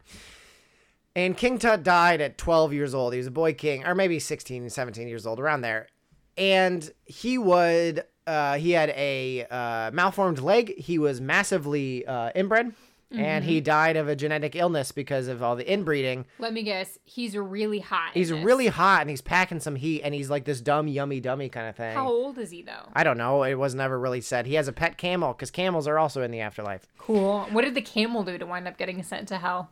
And 1.15 1.37
King 1.37 1.59
Tut 1.59 1.83
died 1.83 2.21
at 2.21 2.37
12 2.37 2.73
years 2.73 2.93
old. 2.95 3.13
He 3.13 3.17
was 3.19 3.27
a 3.27 3.31
boy 3.31 3.53
king, 3.53 3.85
or 3.85 3.93
maybe 3.93 4.19
16, 4.19 4.69
17 4.69 5.07
years 5.07 5.25
old, 5.27 5.39
around 5.39 5.61
there. 5.61 5.87
And 6.37 6.89
he 7.05 7.37
would, 7.37 8.03
uh, 8.25 8.57
he 8.57 8.71
had 8.71 8.89
a 8.89 9.45
uh, 9.49 9.91
malformed 9.91 10.39
leg. 10.39 10.77
He 10.77 10.97
was 10.99 11.21
massively 11.21 12.05
uh, 12.05 12.31
inbred. 12.35 12.73
And 13.15 13.45
he 13.45 13.61
died 13.61 13.95
of 13.95 14.07
a 14.07 14.15
genetic 14.15 14.55
illness 14.55 14.91
because 14.91 15.27
of 15.27 15.43
all 15.43 15.55
the 15.55 15.71
inbreeding. 15.71 16.25
Let 16.39 16.51
me 16.51 16.63
guess. 16.63 16.97
He's 17.03 17.37
really 17.37 17.77
hot. 17.77 18.09
He's 18.15 18.31
really 18.31 18.65
hot 18.65 19.01
and 19.01 19.09
he's 19.11 19.21
packing 19.21 19.59
some 19.59 19.75
heat 19.75 20.01
and 20.01 20.15
he's 20.15 20.31
like 20.31 20.45
this 20.45 20.61
dumb, 20.61 20.87
yummy, 20.87 21.19
dummy 21.19 21.47
kind 21.47 21.67
of 21.69 21.75
thing. 21.75 21.93
How 21.93 22.07
old 22.07 22.39
is 22.39 22.49
he 22.49 22.63
though? 22.63 22.89
I 22.93 23.03
don't 23.03 23.19
know. 23.19 23.43
It 23.43 23.53
was 23.53 23.75
never 23.75 23.99
really 23.99 24.21
said. 24.21 24.47
He 24.47 24.55
has 24.55 24.67
a 24.67 24.73
pet 24.73 24.97
camel 24.97 25.33
because 25.33 25.51
camels 25.51 25.87
are 25.87 25.99
also 25.99 26.23
in 26.23 26.31
the 26.31 26.39
afterlife. 26.39 26.87
Cool. 26.97 27.41
What 27.51 27.63
did 27.63 27.75
the 27.75 27.83
camel 27.83 28.23
do 28.23 28.39
to 28.39 28.47
wind 28.47 28.67
up 28.67 28.77
getting 28.77 29.03
sent 29.03 29.27
to 29.27 29.37
hell? 29.37 29.69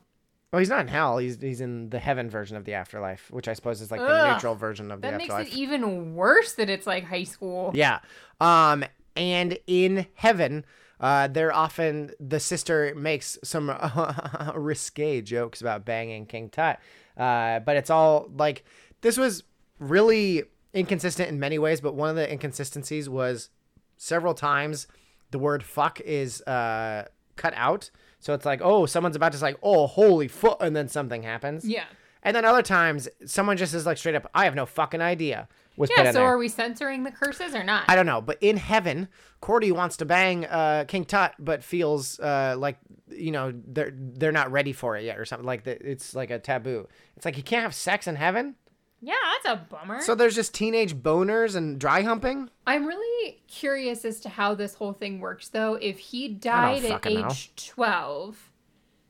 Well, 0.52 0.60
he's 0.60 0.70
not 0.70 0.82
in 0.82 0.88
hell. 0.90 1.18
He's 1.18 1.40
he's 1.40 1.62
in 1.62 1.90
the 1.92 2.00
heaven 2.00 2.30
version 2.30 2.58
of 2.58 2.66
the 2.66 2.74
afterlife, 2.74 3.32
which 3.32 3.48
I 3.48 3.54
suppose 3.54 3.80
is 3.82 3.90
like 3.92 4.02
the 4.02 4.08
Ugh. 4.08 4.34
neutral 4.36 4.56
version 4.56 4.92
of 4.92 5.02
the 5.02 5.08
That 5.12 5.18
makes 5.18 5.32
afterlife. 5.34 5.54
it 5.54 5.58
even 5.58 6.16
worse 6.16 6.54
that 6.54 6.70
it's 6.70 6.86
like 6.86 7.06
high 7.06 7.24
school. 7.24 7.72
yeah. 7.74 8.00
Um. 8.40 8.84
And 9.16 9.58
in 9.68 10.08
heaven, 10.16 10.66
uh, 11.00 11.28
they're 11.28 11.54
often 11.54 12.12
the 12.20 12.40
sister 12.40 12.94
makes 12.96 13.38
some 13.44 13.70
risque 14.56 15.22
jokes 15.22 15.62
about 15.62 15.84
banging 15.86 16.26
King 16.26 16.50
Tut. 16.50 16.80
Uh, 17.18 17.60
but 17.60 17.76
it's 17.78 17.90
all 17.90 18.30
like 18.38 18.64
this 19.02 19.18
was 19.18 19.44
really 19.80 20.44
inconsistent 20.74 21.30
in 21.30 21.40
many 21.40 21.60
ways. 21.60 21.82
But 21.82 21.96
one 21.96 22.10
of 22.10 22.16
the 22.16 22.30
inconsistencies 22.32 23.10
was 23.10 23.50
several 23.98 24.34
times 24.34 24.88
the 25.32 25.40
word 25.40 25.64
fuck 25.64 26.00
is 26.02 26.42
uh 26.44 27.08
cut 27.36 27.54
out. 27.56 27.90
So 28.22 28.34
it's 28.34 28.46
like, 28.46 28.62
oh, 28.64 28.86
someone's 28.86 29.16
about 29.16 29.32
to 29.34 29.38
say, 29.40 29.56
oh, 29.62 29.88
holy 29.88 30.28
foot, 30.28 30.58
and 30.62 30.76
then 30.76 30.88
something 30.88 31.24
happens. 31.24 31.66
Yeah. 31.66 31.86
And 32.24 32.36
then 32.36 32.46
other 32.46 32.62
times, 32.62 33.10
someone 33.26 33.58
just 33.58 33.74
is 33.74 33.88
like 33.88 33.98
straight 33.98 34.14
up, 34.14 34.30
I 34.34 34.46
have 34.46 34.54
no 34.54 34.68
fucking 34.68 35.02
idea. 35.02 35.48
Was 35.76 35.90
put 35.90 36.06
Yeah, 36.06 36.12
so 36.12 36.24
are 36.24 36.38
we 36.38 36.48
censoring 36.48 37.04
the 37.04 37.12
curses 37.12 37.56
or 37.56 37.64
not? 37.64 37.86
I 37.88 37.96
don't 37.96 38.06
know, 38.06 38.22
but 38.22 38.38
in 38.42 38.58
heaven, 38.58 39.08
Cordy 39.40 39.72
wants 39.72 39.98
to 39.98 40.06
bang 40.06 40.46
uh, 40.46 40.86
King 40.88 41.04
Tut, 41.04 41.34
but 41.40 41.64
feels 41.64 42.20
uh, 42.20 42.56
like 42.60 42.78
you 43.10 43.32
know 43.32 43.54
they're 43.68 43.92
they're 43.96 44.32
not 44.32 44.52
ready 44.52 44.74
for 44.74 44.98
it 44.98 45.04
yet, 45.04 45.18
or 45.18 45.26
something 45.26 45.46
like 45.46 45.64
that. 45.64 45.82
It's 45.82 46.14
like 46.14 46.30
a 46.30 46.38
taboo. 46.38 46.88
It's 47.16 47.26
like 47.26 47.38
you 47.38 47.44
can't 47.44 47.64
have 47.64 47.74
sex 47.74 48.06
in 48.06 48.18
heaven. 48.18 48.56
Yeah, 49.02 49.14
that's 49.44 49.54
a 49.62 49.66
bummer. 49.66 50.02
So 50.02 50.16
there's 50.16 50.36
just 50.36 50.54
teenage 50.54 50.96
boners 50.96 51.56
and 51.56 51.80
dry 51.80 52.02
humping. 52.04 52.50
I'm 52.68 52.86
really 52.86 53.42
curious 53.48 54.06
as 54.06 54.20
to 54.22 54.30
how 54.30 54.54
this 54.56 54.76
whole 54.76 54.94
thing 54.94 55.20
works, 55.20 55.50
though. 55.50 55.76
If 55.76 55.98
he 56.00 56.28
died 56.28 56.86
at 56.86 56.92
fucking 56.92 57.20
know. 57.22 57.28
age 57.28 57.52
12, 57.56 58.52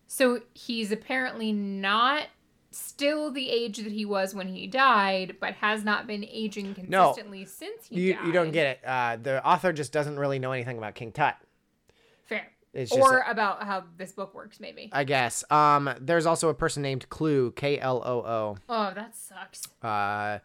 so 0.07 0.41
he's 0.53 0.91
apparently 0.91 1.51
not 1.51 2.27
still 2.73 3.31
the 3.31 3.49
age 3.49 3.77
that 3.79 3.91
he 3.91 4.05
was 4.05 4.33
when 4.33 4.47
he 4.47 4.65
died, 4.65 5.35
but 5.41 5.55
has 5.55 5.83
not 5.83 6.07
been 6.07 6.23
aging 6.23 6.73
No. 6.87 7.07
consistently 7.07 7.43
since 7.45 7.87
he 7.87 7.99
You 7.99 8.13
died. 8.13 8.25
you 8.27 8.31
don't 8.31 8.51
get 8.51 8.65
it. 8.67 8.79
Uh, 8.85 9.17
the 9.21 9.45
author 9.45 9.73
just 9.73 9.91
doesn't 9.91 10.17
really 10.17 10.39
know 10.39 10.53
anything 10.53 10.77
about 10.77 10.95
King 10.95 11.11
Tut. 11.11 11.35
It's 12.73 12.89
just 12.91 13.01
Or 13.01 13.19
about 13.27 13.63
how 13.63 13.83
this 13.97 14.13
book 14.13 14.33
works, 14.33 14.59
maybe. 14.59 14.89
I 14.93 15.03
guess. 15.03 15.43
Um, 15.51 15.89
there's 15.99 16.25
also 16.25 16.49
a 16.49 16.53
person 16.53 16.81
named 16.81 17.09
Kloo, 17.09 17.53
K 17.55 17.77
L 17.79 18.01
O 18.05 18.19
O. 18.19 18.57
oh, 18.69 18.91
that 18.95 19.15
sucks. 19.15 19.67
Uh, 19.83 20.39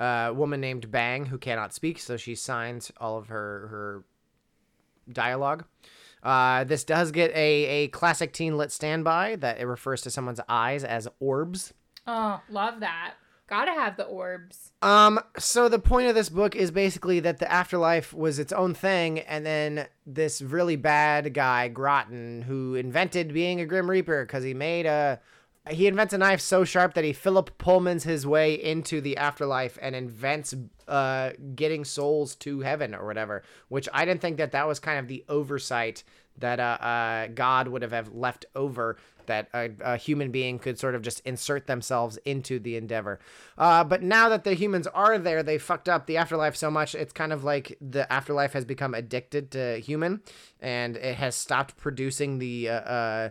a 0.00 0.32
woman 0.32 0.60
named 0.60 0.90
Bang 0.90 1.26
who 1.26 1.38
cannot 1.38 1.74
speak, 1.74 1.98
so 1.98 2.16
she 2.16 2.34
signs 2.34 2.90
all 2.98 3.18
of 3.18 3.28
her 3.28 3.66
her 3.68 4.04
dialogue. 5.12 5.64
Uh, 6.22 6.64
this 6.64 6.82
does 6.82 7.12
get 7.12 7.30
a, 7.32 7.64
a 7.66 7.88
classic 7.88 8.32
teen 8.32 8.56
lit 8.56 8.72
standby 8.72 9.36
that 9.36 9.60
it 9.60 9.66
refers 9.66 10.00
to 10.02 10.10
someone's 10.10 10.40
eyes 10.48 10.82
as 10.82 11.06
orbs. 11.20 11.72
Oh, 12.06 12.40
love 12.48 12.80
that. 12.80 13.14
Gotta 13.48 13.72
have 13.72 13.96
the 13.96 14.04
orbs. 14.04 14.72
Um, 14.82 15.20
so 15.38 15.68
the 15.68 15.78
point 15.78 16.08
of 16.08 16.16
this 16.16 16.28
book 16.28 16.56
is 16.56 16.72
basically 16.72 17.20
that 17.20 17.38
the 17.38 17.50
afterlife 17.50 18.12
was 18.12 18.40
its 18.40 18.52
own 18.52 18.74
thing, 18.74 19.20
and 19.20 19.46
then 19.46 19.86
this 20.04 20.42
really 20.42 20.74
bad 20.74 21.32
guy, 21.32 21.68
Groton, 21.68 22.42
who 22.42 22.74
invented 22.74 23.32
being 23.32 23.60
a 23.60 23.66
Grim 23.66 23.88
Reaper 23.88 24.24
because 24.24 24.42
he 24.42 24.52
made 24.52 24.86
a 24.86 25.20
he 25.70 25.86
invents 25.86 26.12
a 26.12 26.18
knife 26.18 26.40
so 26.40 26.64
sharp 26.64 26.94
that 26.94 27.04
he 27.04 27.12
Philip 27.12 27.56
Pullmans 27.58 28.02
his 28.02 28.26
way 28.26 28.54
into 28.54 29.00
the 29.00 29.16
afterlife 29.16 29.78
and 29.80 29.94
invents 29.94 30.54
uh 30.88 31.30
getting 31.54 31.84
souls 31.84 32.34
to 32.36 32.60
heaven 32.60 32.96
or 32.96 33.06
whatever. 33.06 33.44
Which 33.68 33.88
I 33.92 34.04
didn't 34.04 34.22
think 34.22 34.38
that 34.38 34.52
that 34.52 34.66
was 34.66 34.80
kind 34.80 34.98
of 34.98 35.06
the 35.06 35.24
oversight 35.28 36.02
that 36.38 36.58
uh, 36.58 36.62
uh 36.62 37.26
God 37.28 37.68
would 37.68 37.82
have 37.82 37.92
have 37.92 38.12
left 38.12 38.44
over 38.56 38.96
that 39.26 39.48
a, 39.54 39.70
a 39.80 39.96
human 39.96 40.30
being 40.30 40.58
could 40.58 40.78
sort 40.78 40.94
of 40.94 41.02
just 41.02 41.20
insert 41.20 41.66
themselves 41.66 42.18
into 42.24 42.58
the 42.58 42.76
endeavor. 42.76 43.18
Uh, 43.58 43.84
but 43.84 44.02
now 44.02 44.28
that 44.28 44.44
the 44.44 44.54
humans 44.54 44.86
are 44.88 45.18
there, 45.18 45.42
they 45.42 45.58
fucked 45.58 45.88
up 45.88 46.06
the 46.06 46.16
afterlife 46.16 46.56
so 46.56 46.70
much. 46.70 46.94
It's 46.94 47.12
kind 47.12 47.32
of 47.32 47.44
like 47.44 47.76
the 47.80 48.10
afterlife 48.12 48.52
has 48.52 48.64
become 48.64 48.94
addicted 48.94 49.50
to 49.52 49.78
human, 49.78 50.22
and 50.60 50.96
it 50.96 51.16
has 51.16 51.34
stopped 51.34 51.76
producing 51.76 52.38
the. 52.38 52.68
Uh, 52.68 52.72
uh, 52.72 53.28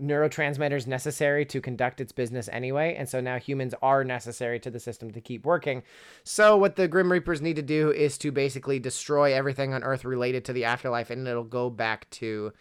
neurotransmitters 0.00 0.86
necessary 0.86 1.44
to 1.44 1.60
conduct 1.60 2.00
its 2.00 2.12
business 2.12 2.48
anyway 2.50 2.94
and 2.98 3.08
so 3.08 3.20
now 3.20 3.38
humans 3.38 3.74
are 3.82 4.02
necessary 4.04 4.58
to 4.58 4.70
the 4.70 4.80
system 4.80 5.10
to 5.10 5.20
keep 5.20 5.44
working 5.44 5.82
so 6.24 6.56
what 6.56 6.76
the 6.76 6.88
grim 6.88 7.12
reapers 7.12 7.42
need 7.42 7.56
to 7.56 7.62
do 7.62 7.90
is 7.92 8.16
to 8.16 8.32
basically 8.32 8.78
destroy 8.78 9.34
everything 9.34 9.74
on 9.74 9.84
earth 9.84 10.04
related 10.04 10.44
to 10.44 10.52
the 10.52 10.64
afterlife 10.64 11.10
and 11.10 11.28
it'll 11.28 11.44
go 11.44 11.68
back 11.68 12.08
to 12.10 12.52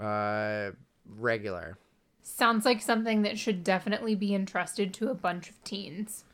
uh 0.00 0.70
regular 1.06 1.78
Sounds 2.26 2.64
like 2.64 2.80
something 2.80 3.20
that 3.22 3.38
should 3.38 3.62
definitely 3.62 4.14
be 4.14 4.34
entrusted 4.34 4.94
to 4.94 5.10
a 5.10 5.14
bunch 5.14 5.50
of 5.50 5.62
teens. 5.62 6.24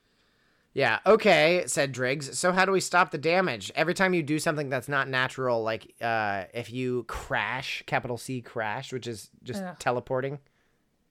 Yeah, 0.73 1.01
okay, 1.05 1.65
said 1.67 1.91
Driggs. 1.91 2.39
So 2.39 2.53
how 2.53 2.65
do 2.65 2.71
we 2.71 2.79
stop 2.79 3.11
the 3.11 3.19
damage? 3.19 3.73
Every 3.75 3.93
time 3.93 4.15
you 4.15 4.23
do 4.23 4.39
something 4.39 4.69
that's 4.69 4.89
not 4.89 5.09
natural, 5.09 5.65
like 5.65 5.97
uh, 6.01 6.45
if 6.55 6.73
you 6.73 7.03
crash, 7.09 7.83
capital 7.87 8.17
C 8.17 8.41
crash, 8.41 8.93
which 8.93 9.09
is 9.09 9.31
just 9.43 9.65
Ugh. 9.65 9.77
teleporting, 9.81 10.39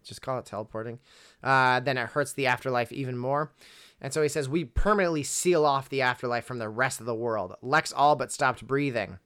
just 0.02 0.22
call 0.22 0.40
it 0.40 0.46
teleporting, 0.46 1.00
uh, 1.44 1.82
then 1.82 1.98
it 1.98 2.08
hurts 2.08 2.32
the 2.32 2.48
afterlife 2.48 2.94
even 2.94 3.18
more. 3.18 3.52
And 4.00 4.14
so 4.14 4.22
he 4.22 4.30
says, 4.30 4.48
we 4.48 4.64
permanently 4.64 5.24
seal 5.24 5.66
off 5.66 5.90
the 5.90 6.02
afterlife 6.02 6.46
from 6.46 6.60
the 6.60 6.70
rest 6.70 7.02
of 7.02 7.06
the 7.06 7.14
world. 7.14 7.54
Lex 7.62 7.92
all 7.92 8.16
but 8.16 8.32
stopped 8.32 8.66
breathing. 8.66 9.20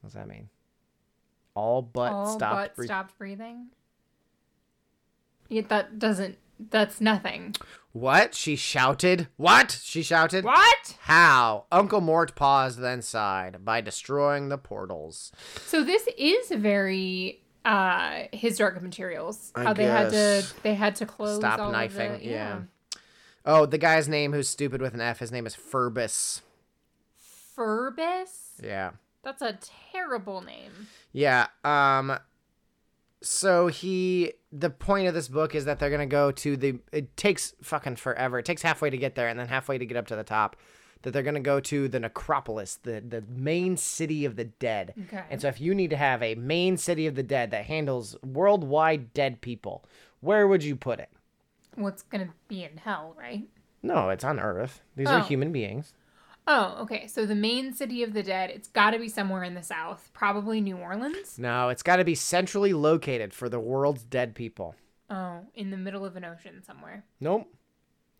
What 0.00 0.04
does 0.04 0.12
that 0.12 0.28
mean? 0.28 0.48
All 1.56 1.82
but 1.82 2.12
All 2.12 2.26
stopped 2.38 2.54
but 2.54 2.76
breathing. 2.76 2.88
stopped 2.88 3.18
breathing. 3.18 3.66
Yeah, 5.48 5.62
that 5.68 5.98
doesn't. 5.98 6.36
That's 6.70 7.00
nothing. 7.00 7.54
What? 7.92 8.34
She 8.34 8.56
shouted. 8.56 9.28
What? 9.36 9.80
She 9.82 10.02
shouted. 10.02 10.44
What? 10.44 10.96
How? 11.00 11.64
Uncle 11.72 12.00
Mort 12.00 12.34
paused, 12.34 12.78
then 12.78 13.00
sighed. 13.02 13.64
By 13.64 13.80
destroying 13.80 14.48
the 14.50 14.58
portals. 14.58 15.32
So 15.66 15.82
this 15.82 16.06
is 16.18 16.50
very 16.50 17.42
uh 17.64 18.24
his 18.32 18.58
dark 18.58 18.80
materials. 18.82 19.50
I 19.54 19.64
How 19.64 19.72
they 19.72 19.84
had 19.84 20.10
to 20.10 20.44
they 20.62 20.74
had 20.74 20.96
to 20.96 21.06
close 21.06 21.36
Stop 21.38 21.58
all 21.58 21.72
knifing. 21.72 22.12
Of 22.12 22.20
the, 22.20 22.26
yeah. 22.26 22.60
Oh, 23.44 23.64
the 23.64 23.78
guy's 23.78 24.08
name 24.08 24.32
who's 24.32 24.48
stupid 24.48 24.82
with 24.82 24.92
an 24.94 25.00
F, 25.00 25.20
his 25.20 25.32
name 25.32 25.46
is 25.46 25.56
Ferbus. 25.56 26.42
Ferbus. 27.56 28.28
Yeah. 28.62 28.90
That's 29.26 29.42
a 29.42 29.58
terrible 29.92 30.40
name. 30.40 30.86
Yeah. 31.12 31.48
Um 31.64 32.16
so 33.20 33.66
he 33.66 34.34
the 34.52 34.70
point 34.70 35.08
of 35.08 35.14
this 35.14 35.26
book 35.26 35.56
is 35.56 35.64
that 35.64 35.80
they're 35.80 35.90
gonna 35.90 36.06
go 36.06 36.30
to 36.30 36.56
the 36.56 36.78
it 36.92 37.16
takes 37.16 37.52
fucking 37.60 37.96
forever. 37.96 38.38
It 38.38 38.44
takes 38.44 38.62
halfway 38.62 38.88
to 38.88 38.96
get 38.96 39.16
there 39.16 39.26
and 39.26 39.36
then 39.36 39.48
halfway 39.48 39.78
to 39.78 39.84
get 39.84 39.96
up 39.96 40.06
to 40.06 40.16
the 40.16 40.22
top. 40.22 40.54
That 41.02 41.10
they're 41.10 41.24
gonna 41.24 41.40
go 41.40 41.58
to 41.58 41.88
the 41.88 41.98
necropolis, 41.98 42.76
the 42.76 43.00
the 43.00 43.24
main 43.28 43.76
city 43.76 44.24
of 44.26 44.36
the 44.36 44.44
dead. 44.44 44.94
Okay. 45.08 45.24
And 45.28 45.40
so 45.40 45.48
if 45.48 45.60
you 45.60 45.74
need 45.74 45.90
to 45.90 45.96
have 45.96 46.22
a 46.22 46.36
main 46.36 46.76
city 46.76 47.08
of 47.08 47.16
the 47.16 47.24
dead 47.24 47.50
that 47.50 47.64
handles 47.64 48.16
worldwide 48.24 49.12
dead 49.12 49.40
people, 49.40 49.84
where 50.20 50.46
would 50.46 50.62
you 50.62 50.76
put 50.76 51.00
it? 51.00 51.10
What's 51.74 52.02
gonna 52.02 52.32
be 52.46 52.62
in 52.62 52.76
hell, 52.76 53.16
right? 53.18 53.48
No, 53.82 54.08
it's 54.10 54.22
on 54.24 54.38
Earth. 54.38 54.82
These 54.94 55.08
are 55.08 55.18
Oh. 55.18 55.24
human 55.24 55.50
beings. 55.50 55.92
Oh, 56.46 56.78
okay. 56.82 57.06
So 57.08 57.26
the 57.26 57.34
main 57.34 57.72
city 57.72 58.02
of 58.02 58.12
the 58.12 58.22
dead, 58.22 58.50
it's 58.50 58.68
got 58.68 58.90
to 58.90 58.98
be 58.98 59.08
somewhere 59.08 59.42
in 59.42 59.54
the 59.54 59.62
south, 59.62 60.10
probably 60.12 60.60
New 60.60 60.76
Orleans. 60.76 61.38
No, 61.38 61.68
it's 61.70 61.82
got 61.82 61.96
to 61.96 62.04
be 62.04 62.14
centrally 62.14 62.72
located 62.72 63.34
for 63.34 63.48
the 63.48 63.58
world's 63.58 64.04
dead 64.04 64.34
people. 64.34 64.76
Oh, 65.10 65.40
in 65.54 65.70
the 65.70 65.76
middle 65.76 66.04
of 66.04 66.16
an 66.16 66.24
ocean 66.24 66.62
somewhere. 66.62 67.04
Nope. 67.20 67.52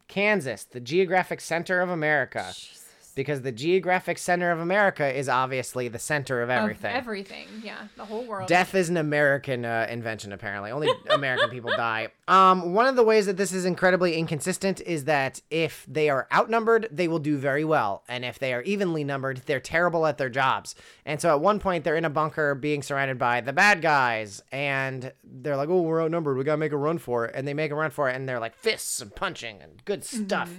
Kansas, 0.09 0.65
the 0.65 0.81
geographic 0.81 1.41
center 1.41 1.81
of 1.81 1.91
America. 1.91 2.53
Jesus. 2.55 2.86
Because 3.17 3.43
the 3.43 3.51
geographic 3.51 4.19
center 4.19 4.53
of 4.53 4.61
America 4.61 5.13
is 5.13 5.29
obviously 5.29 5.89
the 5.89 5.99
center 5.99 6.41
of 6.43 6.51
Of 6.51 6.57
everything. 6.63 6.95
everything. 6.95 7.49
Yeah. 7.65 7.89
The 7.97 8.05
whole 8.05 8.25
world. 8.25 8.47
Death 8.47 8.77
is 8.77 8.89
an 8.89 8.97
American 8.97 9.65
uh, 9.65 9.89
invention, 9.91 10.33
apparently. 10.33 10.71
Only 10.71 10.91
American 11.11 11.51
people 11.51 11.71
die. 11.77 12.09
Um, 12.29 12.73
one 12.75 12.87
of 12.87 12.95
the 12.95 13.03
ways 13.03 13.27
that 13.27 13.37
this 13.37 13.53
is 13.53 13.65
incredibly 13.65 14.15
inconsistent 14.17 14.81
is 14.83 15.05
that 15.05 15.41
if 15.51 15.85
they 15.89 16.09
are 16.09 16.29
outnumbered, 16.33 16.89
they 16.93 17.09
will 17.09 17.19
do 17.19 17.37
very 17.37 17.65
well, 17.65 18.03
and 18.09 18.25
if 18.25 18.39
they 18.39 18.53
are 18.53 18.63
evenly 18.63 19.03
numbered, 19.05 19.39
they're 19.47 19.61
terrible 19.61 20.07
at 20.07 20.19
their 20.19 20.29
jobs. 20.29 20.75
And 21.05 21.21
so, 21.21 21.31
at 21.31 21.41
one 21.41 21.59
point, 21.59 21.85
they're 21.85 21.97
in 21.97 22.05
a 22.05 22.11
bunker 22.11 22.55
being 22.55 22.83
surrounded 22.83 23.19
by 23.19 23.41
the 23.41 23.53
bad 23.53 23.81
guys, 23.81 24.43
and 24.53 25.13
they're 25.25 25.57
like, 25.57 25.69
"Oh, 25.69 25.81
we're 25.83 26.03
outnumbered. 26.03 26.37
We 26.37 26.45
gotta 26.45 26.59
make 26.59 26.73
a 26.73 26.77
run 26.77 26.99
for 26.99 27.25
it." 27.27 27.33
And 27.35 27.49
they 27.49 27.55
make 27.55 27.71
a 27.71 27.75
run 27.75 27.91
for 27.91 28.11
it, 28.11 28.15
and 28.17 28.29
they're 28.29 28.41
like 28.41 28.55
fists 28.57 29.01
and 29.01 29.15
punching 29.15 29.63
and 29.63 29.83
good 29.85 30.05
stuff. 30.05 30.51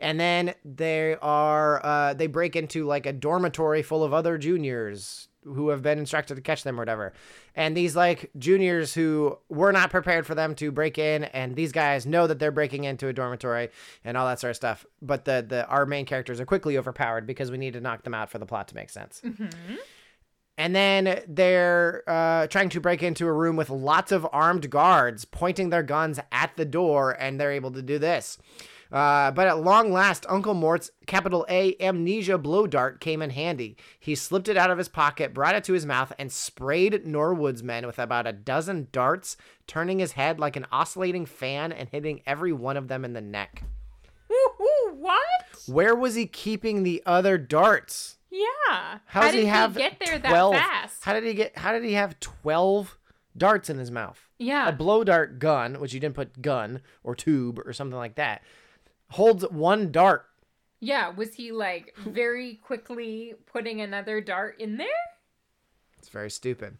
And 0.00 0.20
then 0.20 0.54
they 0.64 1.16
are 1.22 1.84
uh, 1.84 2.14
they 2.14 2.26
break 2.26 2.56
into 2.56 2.84
like 2.84 3.06
a 3.06 3.12
dormitory 3.12 3.82
full 3.82 4.04
of 4.04 4.12
other 4.12 4.38
juniors 4.38 5.28
who 5.44 5.68
have 5.68 5.80
been 5.80 5.98
instructed 5.98 6.34
to 6.34 6.40
catch 6.40 6.64
them 6.64 6.74
or 6.76 6.82
whatever. 6.82 7.12
And 7.54 7.76
these 7.76 7.94
like 7.94 8.30
juniors 8.36 8.92
who 8.92 9.38
were 9.48 9.70
not 9.72 9.90
prepared 9.90 10.26
for 10.26 10.34
them 10.34 10.56
to 10.56 10.72
break 10.72 10.98
in, 10.98 11.24
and 11.24 11.54
these 11.54 11.70
guys 11.70 12.04
know 12.04 12.26
that 12.26 12.38
they're 12.40 12.50
breaking 12.50 12.82
into 12.84 13.06
a 13.08 13.12
dormitory 13.12 13.68
and 14.04 14.16
all 14.16 14.26
that 14.26 14.40
sort 14.40 14.50
of 14.50 14.56
stuff. 14.56 14.84
But 15.00 15.24
the 15.24 15.44
the 15.48 15.66
our 15.68 15.86
main 15.86 16.04
characters 16.04 16.40
are 16.40 16.46
quickly 16.46 16.76
overpowered 16.76 17.26
because 17.26 17.50
we 17.50 17.58
need 17.58 17.74
to 17.74 17.80
knock 17.80 18.02
them 18.02 18.14
out 18.14 18.28
for 18.30 18.38
the 18.38 18.46
plot 18.46 18.68
to 18.68 18.74
make 18.74 18.90
sense. 18.90 19.22
And 20.58 20.74
then 20.74 21.22
they're 21.28 22.02
uh, 22.06 22.46
trying 22.46 22.70
to 22.70 22.80
break 22.80 23.02
into 23.02 23.26
a 23.26 23.32
room 23.32 23.56
with 23.56 23.68
lots 23.68 24.10
of 24.10 24.26
armed 24.32 24.70
guards 24.70 25.26
pointing 25.26 25.68
their 25.68 25.82
guns 25.82 26.18
at 26.32 26.56
the 26.56 26.64
door, 26.64 27.10
and 27.10 27.38
they're 27.38 27.52
able 27.52 27.70
to 27.72 27.82
do 27.82 27.98
this. 27.98 28.38
Uh, 28.92 29.30
but 29.32 29.46
at 29.48 29.58
long 29.62 29.92
last, 29.92 30.24
Uncle 30.28 30.54
Mort's 30.54 30.90
capital 31.06 31.44
A 31.48 31.76
amnesia 31.80 32.38
blow 32.38 32.66
dart 32.66 33.00
came 33.00 33.20
in 33.22 33.30
handy. 33.30 33.76
He 33.98 34.14
slipped 34.14 34.48
it 34.48 34.56
out 34.56 34.70
of 34.70 34.78
his 34.78 34.88
pocket, 34.88 35.34
brought 35.34 35.54
it 35.54 35.64
to 35.64 35.72
his 35.72 35.84
mouth, 35.86 36.12
and 36.18 36.30
sprayed 36.30 37.06
Norwood's 37.06 37.62
men 37.62 37.86
with 37.86 37.98
about 37.98 38.26
a 38.26 38.32
dozen 38.32 38.88
darts, 38.92 39.36
turning 39.66 39.98
his 39.98 40.12
head 40.12 40.38
like 40.38 40.56
an 40.56 40.66
oscillating 40.70 41.26
fan 41.26 41.72
and 41.72 41.88
hitting 41.88 42.22
every 42.26 42.52
one 42.52 42.76
of 42.76 42.88
them 42.88 43.04
in 43.04 43.12
the 43.12 43.20
neck. 43.20 43.62
Woohoo, 44.30 44.94
what? 44.96 45.20
Where 45.66 45.94
was 45.94 46.14
he 46.14 46.26
keeping 46.26 46.82
the 46.82 47.02
other 47.06 47.38
darts? 47.38 48.18
Yeah. 48.30 48.98
How 49.06 49.22
does 49.22 49.32
did 49.32 49.40
he 49.40 49.46
have 49.46 49.76
get 49.76 49.98
there 49.98 50.18
that 50.18 50.28
12? 50.28 50.54
fast? 50.54 51.04
How 51.04 51.12
did 51.14 51.24
he 51.24 51.34
get? 51.34 51.56
How 51.58 51.72
did 51.72 51.84
he 51.84 51.94
have 51.94 52.18
twelve 52.20 52.98
darts 53.36 53.70
in 53.70 53.78
his 53.78 53.90
mouth? 53.90 54.20
yeah. 54.38 54.68
A 54.68 54.72
blow 54.72 55.02
dart 55.04 55.38
gun, 55.38 55.80
which 55.80 55.94
you 55.94 56.00
didn't 56.00 56.14
put 56.14 56.42
gun 56.42 56.82
or 57.02 57.14
tube 57.14 57.58
or 57.64 57.72
something 57.72 57.96
like 57.96 58.16
that, 58.16 58.42
holds 59.10 59.44
one 59.50 59.92
dart. 59.92 60.26
yeah. 60.80 61.08
Was 61.08 61.34
he 61.34 61.52
like 61.52 61.94
very 61.98 62.54
quickly 62.56 63.34
putting 63.46 63.80
another 63.80 64.20
dart 64.20 64.60
in 64.60 64.76
there? 64.76 64.88
It's 65.98 66.08
very 66.08 66.30
stupid. 66.30 66.76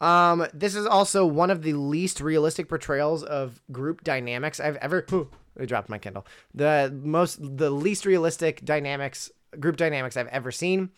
Um, 0.00 0.46
this 0.52 0.74
is 0.74 0.84
also 0.86 1.24
one 1.24 1.50
of 1.50 1.62
the 1.62 1.74
least 1.74 2.20
realistic 2.20 2.68
portrayals 2.68 3.22
of 3.22 3.62
group 3.70 4.02
dynamics 4.02 4.58
I've 4.58 4.76
ever. 4.76 5.06
I 5.60 5.64
dropped 5.64 5.88
my 5.88 5.98
Kindle. 5.98 6.26
The 6.54 6.92
most, 7.02 7.38
the 7.40 7.70
least 7.70 8.04
realistic 8.04 8.64
dynamics, 8.64 9.30
group 9.60 9.76
dynamics 9.76 10.16
I've 10.16 10.26
ever 10.28 10.50
seen. 10.50 10.90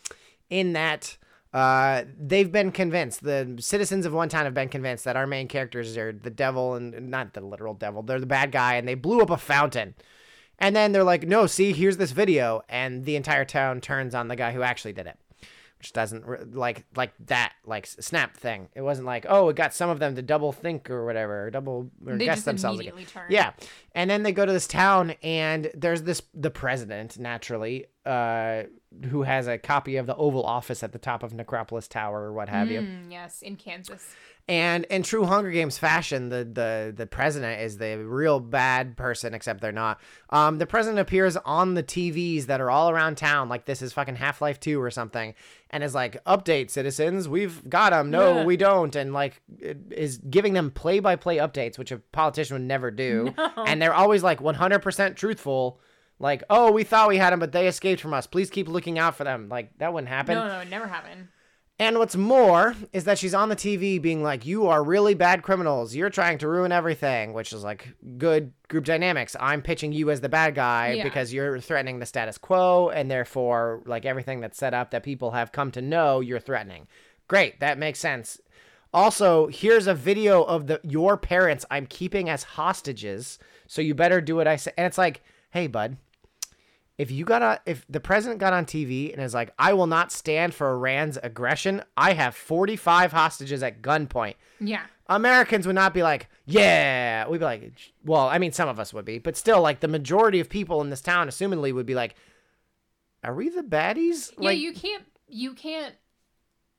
In 0.48 0.72
that, 0.72 1.18
uh, 1.52 2.04
they've 2.18 2.50
been 2.50 2.72
convinced. 2.72 3.22
The 3.22 3.56
citizens 3.60 4.06
of 4.06 4.14
one 4.14 4.28
town 4.30 4.44
have 4.46 4.54
been 4.54 4.68
convinced 4.68 5.04
that 5.04 5.16
our 5.16 5.26
main 5.26 5.48
characters 5.48 5.96
are 5.98 6.12
the 6.12 6.30
devil 6.30 6.74
and 6.74 7.10
not 7.10 7.34
the 7.34 7.40
literal 7.42 7.74
devil. 7.74 8.02
They're 8.02 8.20
the 8.20 8.26
bad 8.26 8.52
guy, 8.52 8.76
and 8.76 8.88
they 8.88 8.94
blew 8.94 9.20
up 9.20 9.30
a 9.30 9.36
fountain. 9.36 9.94
And 10.58 10.74
then 10.74 10.92
they're 10.92 11.04
like, 11.04 11.26
"No, 11.26 11.46
see, 11.46 11.72
here's 11.72 11.96
this 11.96 12.12
video," 12.12 12.62
and 12.68 13.04
the 13.04 13.16
entire 13.16 13.44
town 13.44 13.80
turns 13.80 14.14
on 14.14 14.28
the 14.28 14.36
guy 14.36 14.52
who 14.52 14.62
actually 14.62 14.92
did 14.92 15.06
it 15.06 15.18
which 15.84 15.92
doesn't 15.92 16.54
like 16.56 16.82
like 16.96 17.12
that 17.26 17.52
like 17.66 17.86
snap 17.86 18.38
thing. 18.38 18.70
It 18.74 18.80
wasn't 18.80 19.06
like 19.06 19.26
oh 19.28 19.50
it 19.50 19.56
got 19.56 19.74
some 19.74 19.90
of 19.90 19.98
them 19.98 20.16
to 20.16 20.22
double 20.22 20.50
think 20.50 20.88
or 20.88 21.04
whatever, 21.04 21.44
or 21.44 21.50
double 21.50 21.90
or 22.06 22.16
They 22.16 22.24
guess 22.24 22.42
themselves 22.42 22.80
again. 22.80 22.94
turn. 23.04 23.26
Yeah, 23.28 23.52
and 23.94 24.08
then 24.08 24.22
they 24.22 24.32
go 24.32 24.46
to 24.46 24.52
this 24.52 24.66
town 24.66 25.10
and 25.22 25.70
there's 25.74 26.02
this 26.02 26.22
the 26.32 26.50
president 26.50 27.18
naturally, 27.18 27.84
uh, 28.06 28.62
who 29.10 29.22
has 29.22 29.46
a 29.46 29.58
copy 29.58 29.96
of 29.96 30.06
the 30.06 30.16
Oval 30.16 30.44
Office 30.44 30.82
at 30.82 30.92
the 30.92 30.98
top 30.98 31.22
of 31.22 31.32
Necropolis 31.34 31.88
Tower 31.88 32.22
or 32.22 32.32
what 32.32 32.48
have 32.48 32.70
you. 32.70 32.80
Mm, 32.80 33.10
yes, 33.10 33.42
in 33.42 33.56
Kansas. 33.56 34.14
And 34.46 34.84
in 34.90 35.02
true 35.02 35.24
Hunger 35.24 35.50
Games 35.50 35.78
fashion, 35.78 36.28
the 36.28 36.44
the 36.44 36.92
the 36.94 37.06
president 37.06 37.62
is 37.62 37.78
the 37.78 37.96
real 38.04 38.40
bad 38.40 38.94
person, 38.94 39.32
except 39.32 39.62
they're 39.62 39.72
not. 39.72 39.98
Um, 40.28 40.58
the 40.58 40.66
president 40.66 40.98
appears 41.00 41.38
on 41.38 41.72
the 41.72 41.82
TVs 41.82 42.44
that 42.44 42.60
are 42.60 42.70
all 42.70 42.90
around 42.90 43.16
town, 43.16 43.48
like 43.48 43.64
this 43.64 43.80
is 43.80 43.94
fucking 43.94 44.16
Half 44.16 44.42
Life 44.42 44.60
Two 44.60 44.82
or 44.82 44.90
something, 44.90 45.32
and 45.70 45.82
is 45.82 45.94
like, 45.94 46.22
"Update, 46.24 46.70
citizens, 46.70 47.26
we've 47.26 47.66
got 47.70 47.92
them. 47.92 48.10
No, 48.10 48.34
Yeah. 48.40 48.44
we 48.44 48.58
don't," 48.58 48.94
and 48.94 49.14
like 49.14 49.40
is 49.90 50.18
giving 50.18 50.52
them 50.52 50.70
play 50.70 51.00
by 51.00 51.16
play 51.16 51.38
updates, 51.38 51.78
which 51.78 51.90
a 51.90 51.96
politician 52.12 52.56
would 52.56 52.68
never 52.68 52.90
do. 52.90 53.34
And 53.66 53.80
they're 53.80 53.94
always 53.94 54.22
like 54.22 54.40
100% 54.40 55.16
truthful. 55.16 55.80
Like, 56.18 56.42
oh, 56.48 56.70
we 56.70 56.84
thought 56.84 57.08
we 57.08 57.16
had 57.18 57.32
them, 57.32 57.40
but 57.40 57.52
they 57.52 57.66
escaped 57.66 58.00
from 58.00 58.14
us. 58.14 58.26
Please 58.26 58.50
keep 58.50 58.68
looking 58.68 58.98
out 58.98 59.16
for 59.16 59.24
them. 59.24 59.48
Like, 59.48 59.76
that 59.78 59.92
wouldn't 59.92 60.08
happen. 60.08 60.36
No, 60.36 60.46
no, 60.48 60.60
it 60.60 60.70
never 60.70 60.86
happened. 60.86 61.28
And 61.76 61.98
what's 61.98 62.14
more 62.14 62.76
is 62.92 63.02
that 63.04 63.18
she's 63.18 63.34
on 63.34 63.48
the 63.48 63.56
TV 63.56 64.00
being 64.00 64.22
like, 64.22 64.46
You 64.46 64.68
are 64.68 64.84
really 64.84 65.14
bad 65.14 65.42
criminals. 65.42 65.92
You're 65.94 66.08
trying 66.10 66.38
to 66.38 66.48
ruin 66.48 66.70
everything, 66.70 67.32
which 67.32 67.52
is 67.52 67.64
like 67.64 67.94
good 68.16 68.52
group 68.68 68.84
dynamics. 68.84 69.34
I'm 69.40 69.60
pitching 69.60 69.92
you 69.92 70.10
as 70.12 70.20
the 70.20 70.28
bad 70.28 70.54
guy 70.54 70.92
Yeah. 70.92 71.02
because 71.02 71.32
you're 71.32 71.58
threatening 71.58 71.98
the 71.98 72.06
status 72.06 72.38
quo, 72.38 72.90
and 72.90 73.10
therefore, 73.10 73.82
like 73.86 74.04
everything 74.06 74.40
that's 74.40 74.56
set 74.56 74.72
up 74.72 74.92
that 74.92 75.02
people 75.02 75.32
have 75.32 75.50
come 75.50 75.72
to 75.72 75.82
know, 75.82 76.20
you're 76.20 76.38
threatening. 76.38 76.86
Great, 77.26 77.58
that 77.58 77.76
makes 77.76 77.98
sense. 77.98 78.40
Also, 78.92 79.48
here's 79.48 79.88
a 79.88 79.94
video 79.94 80.44
of 80.44 80.68
the 80.68 80.80
your 80.84 81.16
parents 81.16 81.66
I'm 81.72 81.86
keeping 81.86 82.28
as 82.28 82.44
hostages, 82.44 83.40
so 83.66 83.82
you 83.82 83.96
better 83.96 84.20
do 84.20 84.36
what 84.36 84.46
I 84.46 84.54
say. 84.54 84.70
And 84.78 84.86
it's 84.86 84.98
like, 84.98 85.24
hey, 85.54 85.68
bud, 85.68 85.96
if 86.98 87.12
you 87.12 87.24
got 87.24 87.42
a 87.42 87.60
if 87.64 87.84
the 87.88 88.00
president 88.00 88.40
got 88.40 88.52
on 88.52 88.66
TV 88.66 89.12
and 89.12 89.22
is 89.22 89.32
like, 89.32 89.54
I 89.58 89.72
will 89.72 89.86
not 89.86 90.12
stand 90.12 90.52
for 90.52 90.72
Iran's 90.72 91.16
aggression, 91.22 91.82
I 91.96 92.12
have 92.12 92.34
45 92.34 93.12
hostages 93.12 93.62
at 93.62 93.80
gunpoint. 93.80 94.34
Yeah. 94.60 94.82
Americans 95.06 95.66
would 95.66 95.76
not 95.76 95.94
be 95.94 96.02
like, 96.02 96.28
yeah. 96.44 97.28
We'd 97.28 97.38
be 97.38 97.44
like, 97.44 97.72
well, 98.04 98.28
I 98.28 98.38
mean, 98.38 98.52
some 98.52 98.68
of 98.68 98.80
us 98.80 98.92
would 98.92 99.04
be, 99.04 99.18
but 99.18 99.36
still, 99.36 99.60
like 99.60 99.80
the 99.80 99.88
majority 99.88 100.40
of 100.40 100.48
people 100.48 100.80
in 100.80 100.90
this 100.90 101.00
town, 101.00 101.28
assumingly, 101.28 101.72
would 101.72 101.86
be 101.86 101.94
like, 101.94 102.16
are 103.22 103.34
we 103.34 103.48
the 103.48 103.62
baddies? 103.62 104.32
Yeah, 104.38 104.48
like, 104.48 104.58
you 104.58 104.72
can't 104.72 105.04
you 105.28 105.54
can't 105.54 105.94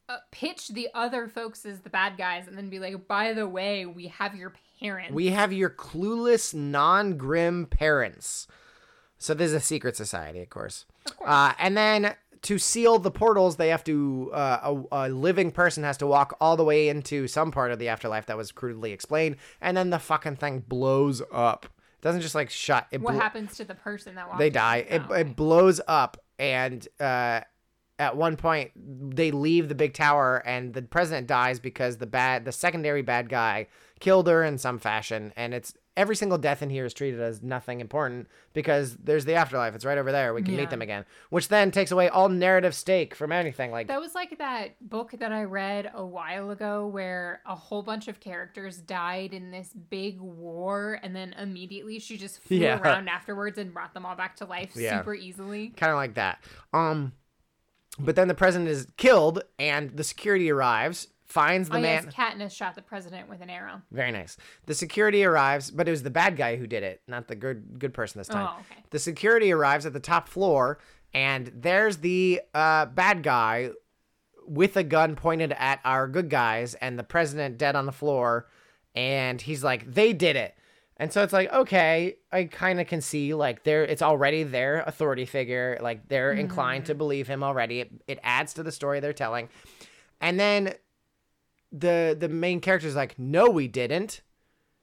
uh, 0.09 0.17
pitch 0.31 0.69
the 0.69 0.89
other 0.93 1.27
folks 1.27 1.65
as 1.65 1.79
the 1.79 1.89
bad 1.89 2.17
guys 2.17 2.47
and 2.47 2.57
then 2.57 2.69
be 2.69 2.79
like, 2.79 3.07
by 3.07 3.33
the 3.33 3.47
way, 3.47 3.85
we 3.85 4.07
have 4.07 4.35
your 4.35 4.53
parents. 4.79 5.13
We 5.13 5.27
have 5.27 5.53
your 5.53 5.69
clueless, 5.69 6.53
non 6.53 7.17
grim 7.17 7.65
parents. 7.65 8.47
So 9.17 9.33
there's 9.33 9.53
a 9.53 9.59
secret 9.59 9.95
society, 9.95 10.41
of 10.41 10.49
course. 10.49 10.85
Of 11.05 11.17
course. 11.17 11.29
Uh, 11.29 11.53
and 11.59 11.75
then 11.77 12.15
to 12.43 12.57
seal 12.59 12.99
the 12.99 13.11
portals, 13.11 13.55
they 13.55 13.69
have 13.69 13.83
to, 13.85 14.29
uh, 14.33 14.59
a, 14.91 15.07
a 15.07 15.09
living 15.09 15.51
person 15.51 15.83
has 15.83 15.97
to 15.97 16.05
walk 16.07 16.35
all 16.39 16.55
the 16.57 16.63
way 16.63 16.89
into 16.89 17.27
some 17.27 17.51
part 17.51 17.71
of 17.71 17.79
the 17.79 17.87
afterlife 17.89 18.27
that 18.27 18.37
was 18.37 18.51
crudely 18.51 18.91
explained. 18.91 19.37
And 19.61 19.75
then 19.75 19.89
the 19.89 19.97
fucking 19.99 20.35
thing 20.35 20.63
blows 20.67 21.21
up. 21.31 21.65
It 21.65 22.01
doesn't 22.01 22.21
just 22.21 22.35
like 22.35 22.49
shut. 22.51 22.85
It 22.91 23.01
what 23.01 23.13
blo- 23.13 23.21
happens 23.21 23.55
to 23.57 23.63
the 23.65 23.73
person 23.73 24.13
that 24.15 24.27
walked 24.27 24.39
they 24.39 24.51
die. 24.51 24.85
It, 24.87 25.01
Oh, 25.09 25.11
okay. 25.13 25.21
it 25.21 25.35
blows 25.35 25.81
up, 25.87 26.17
and 26.37 26.87
uh, 26.99 27.41
at 27.99 28.17
one 28.17 28.35
point 28.37 28.71
they 29.15 29.31
leave 29.31 29.69
the 29.69 29.75
big 29.75 29.93
tower, 29.93 30.43
and 30.45 30.73
the 30.73 30.81
president 30.81 31.27
dies 31.27 31.59
because 31.59 31.97
the 31.97 32.05
bad, 32.07 32.45
the 32.45 32.51
secondary 32.51 33.01
bad 33.01 33.29
guy 33.29 33.67
killed 33.99 34.27
her 34.27 34.43
in 34.43 34.57
some 34.57 34.77
fashion, 34.79 35.31
and 35.37 35.53
it's 35.53 35.73
every 35.97 36.17
single 36.17 36.37
death 36.37 36.61
in 36.61 36.69
here 36.69 36.83
is 36.83 36.93
treated 36.93 37.21
as 37.21 37.41
nothing 37.41 37.79
important 37.79 38.27
because 38.51 38.97
there's 38.97 39.23
the 39.23 39.33
afterlife. 39.33 39.73
It's 39.73 39.85
right 39.85 39.97
over 39.97 40.11
there. 40.11 40.33
We 40.33 40.41
can 40.43 40.53
Yeah. 40.55 40.59
meet 40.59 40.69
them 40.69 40.81
again, 40.81 41.05
which 41.29 41.47
then 41.47 41.71
takes 41.71 41.89
away 41.89 42.09
all 42.09 42.27
narrative 42.27 42.75
stake 42.75 43.15
from 43.15 43.31
anything. 43.31 43.71
Like 43.71 43.87
That 43.87 44.01
was 44.01 44.13
like 44.13 44.37
that 44.39 44.71
book 44.81 45.11
that 45.19 45.31
I 45.31 45.45
read 45.45 45.89
a 45.93 46.05
while 46.05 46.51
ago 46.51 46.85
where 46.85 47.39
a 47.45 47.55
whole 47.55 47.81
bunch 47.81 48.09
of 48.09 48.19
characters 48.19 48.75
died 48.79 49.33
in 49.33 49.51
this 49.51 49.69
big 49.71 50.19
war 50.19 50.99
and 51.01 51.15
then 51.15 51.31
immediately 51.39 51.99
she 51.99 52.17
just 52.17 52.41
flew 52.43 52.57
Yeah. 52.59 52.81
around 52.81 53.07
afterwards 53.07 53.57
and 53.57 53.73
brought 53.73 53.93
them 53.93 54.05
all 54.05 54.17
back 54.17 54.35
to 54.37 54.45
life 54.45 54.71
Yeah. 54.75 54.97
super 54.99 55.15
easily. 55.15 55.69
kind 55.77 55.91
of 55.93 55.95
like 55.95 56.15
that. 56.15 56.43
Um, 56.73 57.13
but 57.99 58.15
then 58.15 58.27
the 58.27 58.35
president 58.35 58.69
is 58.69 58.87
killed, 58.97 59.43
and 59.57 59.95
the 59.95 60.03
security 60.03 60.49
arrives, 60.51 61.07
finds 61.25 61.69
the 61.69 61.77
oh, 61.77 61.81
man. 61.81 62.03
yes, 62.05 62.13
Katniss 62.13 62.51
shot 62.51 62.75
the 62.75 62.81
president 62.81 63.29
with 63.29 63.41
an 63.41 63.49
arrow. 63.49 63.81
Very 63.91 64.11
nice. 64.11 64.37
The 64.65 64.75
security 64.75 65.23
arrives, 65.23 65.71
but 65.71 65.87
it 65.87 65.91
was 65.91 66.03
the 66.03 66.09
bad 66.09 66.37
guy 66.37 66.55
who 66.55 66.67
did 66.67 66.83
it, 66.83 67.01
not 67.07 67.27
the 67.27 67.35
good 67.35 67.79
good 67.79 67.93
person 67.93 68.19
this 68.19 68.27
time. 68.27 68.47
Oh, 68.51 68.59
okay. 68.59 68.83
The 68.89 68.99
security 68.99 69.51
arrives 69.51 69.85
at 69.85 69.93
the 69.93 69.99
top 69.99 70.29
floor, 70.29 70.79
and 71.13 71.51
there's 71.53 71.97
the 71.97 72.41
uh, 72.53 72.85
bad 72.87 73.23
guy 73.23 73.71
with 74.47 74.77
a 74.77 74.83
gun 74.83 75.15
pointed 75.15 75.51
at 75.53 75.79
our 75.83 76.07
good 76.07 76.29
guys, 76.29 76.75
and 76.75 76.99
the 76.99 77.03
president 77.03 77.57
dead 77.57 77.75
on 77.75 77.85
the 77.85 77.91
floor. 77.91 78.47
And 78.93 79.41
he's 79.41 79.63
like, 79.63 79.93
"They 79.93 80.13
did 80.13 80.35
it." 80.35 80.55
And 80.97 81.11
so 81.11 81.23
it's 81.23 81.33
like, 81.33 81.51
okay, 81.51 82.15
I 82.31 82.45
kind 82.45 82.79
of 82.79 82.87
can 82.87 83.01
see 83.01 83.33
like 83.33 83.63
there 83.63 83.83
it's 83.83 84.01
already 84.01 84.43
their 84.43 84.81
authority 84.81 85.25
figure, 85.25 85.77
like 85.81 86.07
they're 86.07 86.31
inclined 86.31 86.85
to 86.85 86.93
mm-hmm. 86.93 86.99
believe 86.99 87.27
him 87.27 87.43
already. 87.43 87.81
It, 87.81 87.91
it 88.07 88.19
adds 88.23 88.53
to 88.53 88.63
the 88.63 88.71
story 88.71 88.99
they're 88.99 89.13
telling. 89.13 89.49
And 90.21 90.39
then 90.39 90.75
the 91.71 92.15
the 92.17 92.29
main 92.29 92.61
character's 92.61 92.95
like, 92.95 93.19
"No, 93.19 93.49
we 93.49 93.67
didn't." 93.67 94.21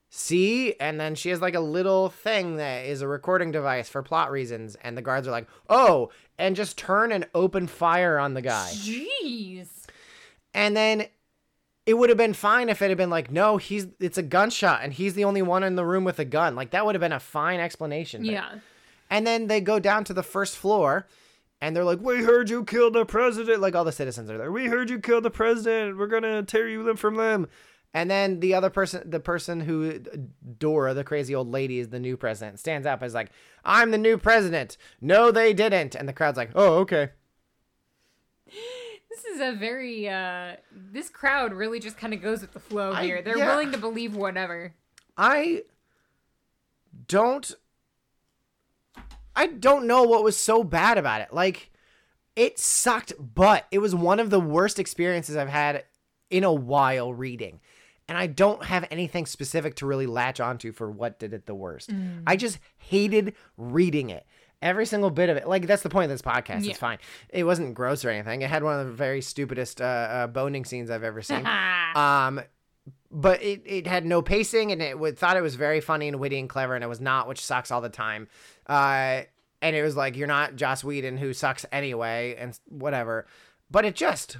See? 0.09 0.75
And 0.79 0.99
then 0.99 1.15
she 1.15 1.29
has 1.29 1.41
like 1.41 1.55
a 1.55 1.59
little 1.59 2.09
thing 2.09 2.57
that 2.57 2.85
is 2.85 3.01
a 3.01 3.07
recording 3.07 3.51
device 3.51 3.89
for 3.89 4.03
plot 4.03 4.29
reasons 4.29 4.75
and 4.83 4.95
the 4.95 5.01
guards 5.01 5.27
are 5.27 5.31
like, 5.31 5.47
"Oh, 5.67 6.11
and 6.37 6.55
just 6.55 6.77
turn 6.77 7.11
and 7.11 7.27
open 7.33 7.65
fire 7.65 8.19
on 8.19 8.35
the 8.35 8.41
guy." 8.43 8.69
Jeez. 8.71 9.85
And 10.53 10.77
then 10.77 11.07
it 11.85 11.95
would 11.95 12.09
have 12.09 12.17
been 12.17 12.33
fine 12.33 12.69
if 12.69 12.81
it 12.81 12.89
had 12.89 12.97
been 12.97 13.09
like, 13.09 13.29
no, 13.31 13.57
he's 13.57 13.87
it's 13.99 14.17
a 14.17 14.23
gunshot 14.23 14.81
and 14.83 14.93
he's 14.93 15.13
the 15.15 15.25
only 15.25 15.41
one 15.41 15.63
in 15.63 15.75
the 15.75 15.85
room 15.85 16.03
with 16.03 16.17
a 16.19 16.25
gun. 16.25 16.55
Like 16.55 16.71
that 16.71 16.85
would 16.85 16.95
have 16.95 17.01
been 17.01 17.11
a 17.11 17.19
fine 17.19 17.59
explanation. 17.59 18.21
But- 18.23 18.31
Yeah. 18.31 18.49
And 19.09 19.27
then 19.27 19.47
they 19.47 19.61
go 19.61 19.79
down 19.79 20.05
to 20.05 20.13
the 20.13 20.23
first 20.23 20.55
floor 20.57 21.07
and 21.61 21.75
they're 21.75 21.83
like, 21.83 21.99
We 22.01 22.23
heard 22.23 22.49
you 22.49 22.63
killed 22.63 22.93
the 22.93 23.05
president. 23.05 23.59
Like 23.61 23.75
all 23.75 23.83
the 23.83 23.91
citizens 23.91 24.29
are 24.31 24.37
there. 24.37 24.51
We 24.51 24.67
heard 24.67 24.89
you 24.89 24.99
killed 24.99 25.23
the 25.23 25.29
president. 25.31 25.97
We're 25.97 26.07
gonna 26.07 26.41
tear 26.43 26.67
you 26.69 26.83
limb 26.83 26.95
from 26.97 27.15
limb. 27.15 27.47
And 27.95 28.09
then 28.09 28.39
the 28.39 28.55
other 28.55 28.71
person, 28.71 29.07
the 29.07 29.19
person 29.19 29.59
who 29.59 29.99
Dora, 30.57 30.95
the 30.95 31.03
crazy 31.03 31.35
old 31.35 31.51
lady, 31.51 31.77
is 31.79 31.89
the 31.89 31.99
new 31.99 32.17
president, 32.17 32.59
stands 32.59 32.87
up 32.87 33.03
as 33.03 33.13
like, 33.13 33.29
I'm 33.63 33.91
the 33.91 33.99
new 33.99 34.17
president. 34.17 34.77
No, 34.99 35.29
they 35.31 35.53
didn't. 35.53 35.93
And 35.95 36.09
the 36.09 36.13
crowd's 36.13 36.37
like, 36.37 36.49
Oh, 36.55 36.77
okay. 36.79 37.09
This 39.15 39.25
is 39.25 39.41
a 39.41 39.53
very 39.53 40.09
uh 40.09 40.55
this 40.71 41.09
crowd 41.09 41.53
really 41.53 41.79
just 41.79 41.97
kind 41.97 42.13
of 42.13 42.21
goes 42.21 42.41
with 42.41 42.53
the 42.53 42.59
flow 42.59 42.93
I- 42.93 43.03
here. 43.03 43.21
They're 43.21 43.37
yeah. 43.37 43.47
willing 43.47 43.71
to 43.71 43.77
believe 43.77 44.15
whatever. 44.15 44.73
I 45.17 45.63
don't 47.07 47.53
I 49.35 49.47
don't 49.47 49.87
know 49.87 50.03
what 50.03 50.23
was 50.23 50.37
so 50.37 50.63
bad 50.63 50.97
about 50.97 51.21
it. 51.21 51.33
Like 51.33 51.71
it 52.35 52.57
sucked, 52.57 53.13
but 53.19 53.65
it 53.71 53.79
was 53.79 53.93
one 53.93 54.19
of 54.19 54.29
the 54.29 54.39
worst 54.39 54.79
experiences 54.79 55.35
I've 55.35 55.49
had 55.49 55.83
in 56.29 56.43
a 56.43 56.53
while 56.53 57.13
reading. 57.13 57.59
And 58.07 58.17
I 58.17 58.27
don't 58.27 58.65
have 58.65 58.85
anything 58.91 59.25
specific 59.25 59.75
to 59.75 59.85
really 59.85 60.07
latch 60.07 60.39
onto 60.39 60.71
for 60.71 60.91
what 60.91 61.19
did 61.19 61.33
it 61.33 61.45
the 61.45 61.55
worst. 61.55 61.91
I 62.27 62.35
just 62.35 62.59
hated 62.77 63.33
reading 63.57 64.09
it. 64.09 64.25
Every 64.63 64.85
single 64.85 65.09
bit 65.09 65.29
of 65.29 65.35
it. 65.35 65.45
Like 65.45 65.67
that's 65.67 65.83
the 65.83 65.89
point 65.89 66.05
of 66.05 66.09
this 66.11 66.21
podcast. 66.21 66.63
Yeah. 66.63 66.71
It's 66.71 66.79
fine. 66.79 66.97
It 67.29 67.43
wasn't 67.43 67.73
gross 67.73 68.05
or 68.05 68.09
anything. 68.09 68.41
It 68.41 68.49
had 68.49 68.63
one 68.63 68.79
of 68.79 68.87
the 68.87 68.93
very 68.93 69.21
stupidest 69.21 69.81
uh, 69.81 69.83
uh, 69.83 70.27
boning 70.27 70.63
scenes 70.63 70.89
I've 70.89 71.03
ever 71.03 71.21
seen. 71.21 71.45
Um, 71.95 72.41
but 73.11 73.43
it, 73.43 73.61
it 73.67 73.85
had 73.85 74.03
no 74.03 74.23
pacing 74.23 74.71
and 74.71 74.81
it 74.81 74.97
would, 74.97 75.15
thought 75.15 75.37
it 75.37 75.41
was 75.41 75.53
very 75.53 75.79
funny 75.79 76.07
and 76.07 76.19
witty 76.19 76.39
and 76.39 76.49
clever 76.49 76.73
and 76.73 76.83
it 76.83 76.87
was 76.87 76.99
not, 76.99 77.27
which 77.27 77.39
sucks 77.45 77.69
all 77.69 77.81
the 77.81 77.89
time. 77.89 78.27
Uh, 78.65 79.21
and 79.61 79.75
it 79.75 79.83
was 79.83 79.95
like 79.95 80.17
you're 80.17 80.27
not 80.27 80.55
Joss 80.55 80.83
Whedon 80.83 81.17
who 81.17 81.33
sucks 81.33 81.67
anyway 81.71 82.35
and 82.39 82.57
whatever. 82.67 83.27
But 83.69 83.85
it 83.85 83.95
just, 83.95 84.37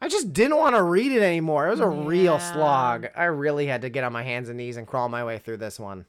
I 0.00 0.08
just 0.08 0.32
didn't 0.32 0.56
want 0.56 0.74
to 0.74 0.82
read 0.82 1.12
it 1.12 1.22
anymore. 1.22 1.68
It 1.68 1.70
was 1.70 1.78
a 1.78 1.86
real 1.88 2.40
slog. 2.40 3.06
I 3.14 3.26
really 3.26 3.66
had 3.66 3.82
to 3.82 3.88
get 3.88 4.02
on 4.02 4.12
my 4.12 4.24
hands 4.24 4.48
and 4.48 4.58
knees 4.58 4.76
and 4.76 4.84
crawl 4.84 5.08
my 5.08 5.22
way 5.24 5.38
through 5.38 5.58
this 5.58 5.78
one. 5.78 6.06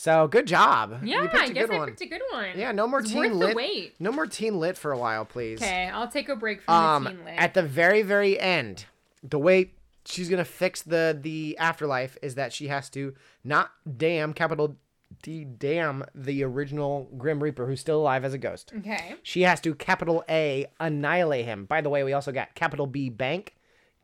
So 0.00 0.28
good 0.28 0.46
job. 0.46 1.00
yeah, 1.04 1.16
you 1.16 1.24
I 1.24 1.26
picked 1.26 1.50
a 1.50 1.52
guess 1.52 1.66
good 1.66 1.74
I 1.74 1.78
one. 1.78 1.88
picked 1.90 2.00
a 2.00 2.06
good 2.06 2.22
one. 2.32 2.48
Yeah, 2.58 2.72
no 2.72 2.86
more 2.88 3.00
It's 3.00 3.10
teen 3.10 3.18
worth 3.18 3.30
the 3.32 3.36
lit. 3.36 3.54
wait. 3.56 3.94
No 4.00 4.10
more 4.10 4.26
teen 4.26 4.58
lit 4.58 4.78
for 4.78 4.92
a 4.92 4.98
while, 4.98 5.26
please 5.26 5.60
Okay, 5.60 5.90
I'll 5.92 6.08
take 6.08 6.30
a 6.30 6.36
break 6.36 6.62
from 6.62 6.74
um 6.74 7.04
the 7.04 7.10
teen 7.10 7.24
lit. 7.26 7.34
at 7.36 7.52
the 7.52 7.62
very 7.62 8.00
very 8.00 8.40
end 8.40 8.86
the 9.22 9.38
way 9.38 9.72
she's 10.06 10.30
gonna 10.30 10.44
fix 10.46 10.80
the 10.80 11.18
the 11.20 11.54
afterlife 11.58 12.16
is 12.22 12.34
that 12.36 12.50
she 12.54 12.68
has 12.68 12.88
to 12.90 13.14
not 13.44 13.72
damn 13.98 14.32
capital 14.32 14.76
d 15.22 15.44
damn 15.44 16.02
the 16.14 16.42
original 16.44 17.10
grim 17.18 17.42
reaper 17.42 17.66
who's 17.66 17.80
still 17.80 18.00
alive 18.00 18.24
as 18.24 18.32
a 18.32 18.38
ghost 18.38 18.72
okay. 18.78 19.16
she 19.22 19.42
has 19.42 19.60
to 19.60 19.74
capital 19.74 20.24
a 20.30 20.66
annihilate 20.80 21.44
him 21.44 21.66
by 21.66 21.82
the 21.82 21.90
way 21.90 22.02
we 22.04 22.14
also 22.14 22.32
got 22.32 22.54
capital 22.54 22.86
b 22.86 23.10
bank 23.10 23.54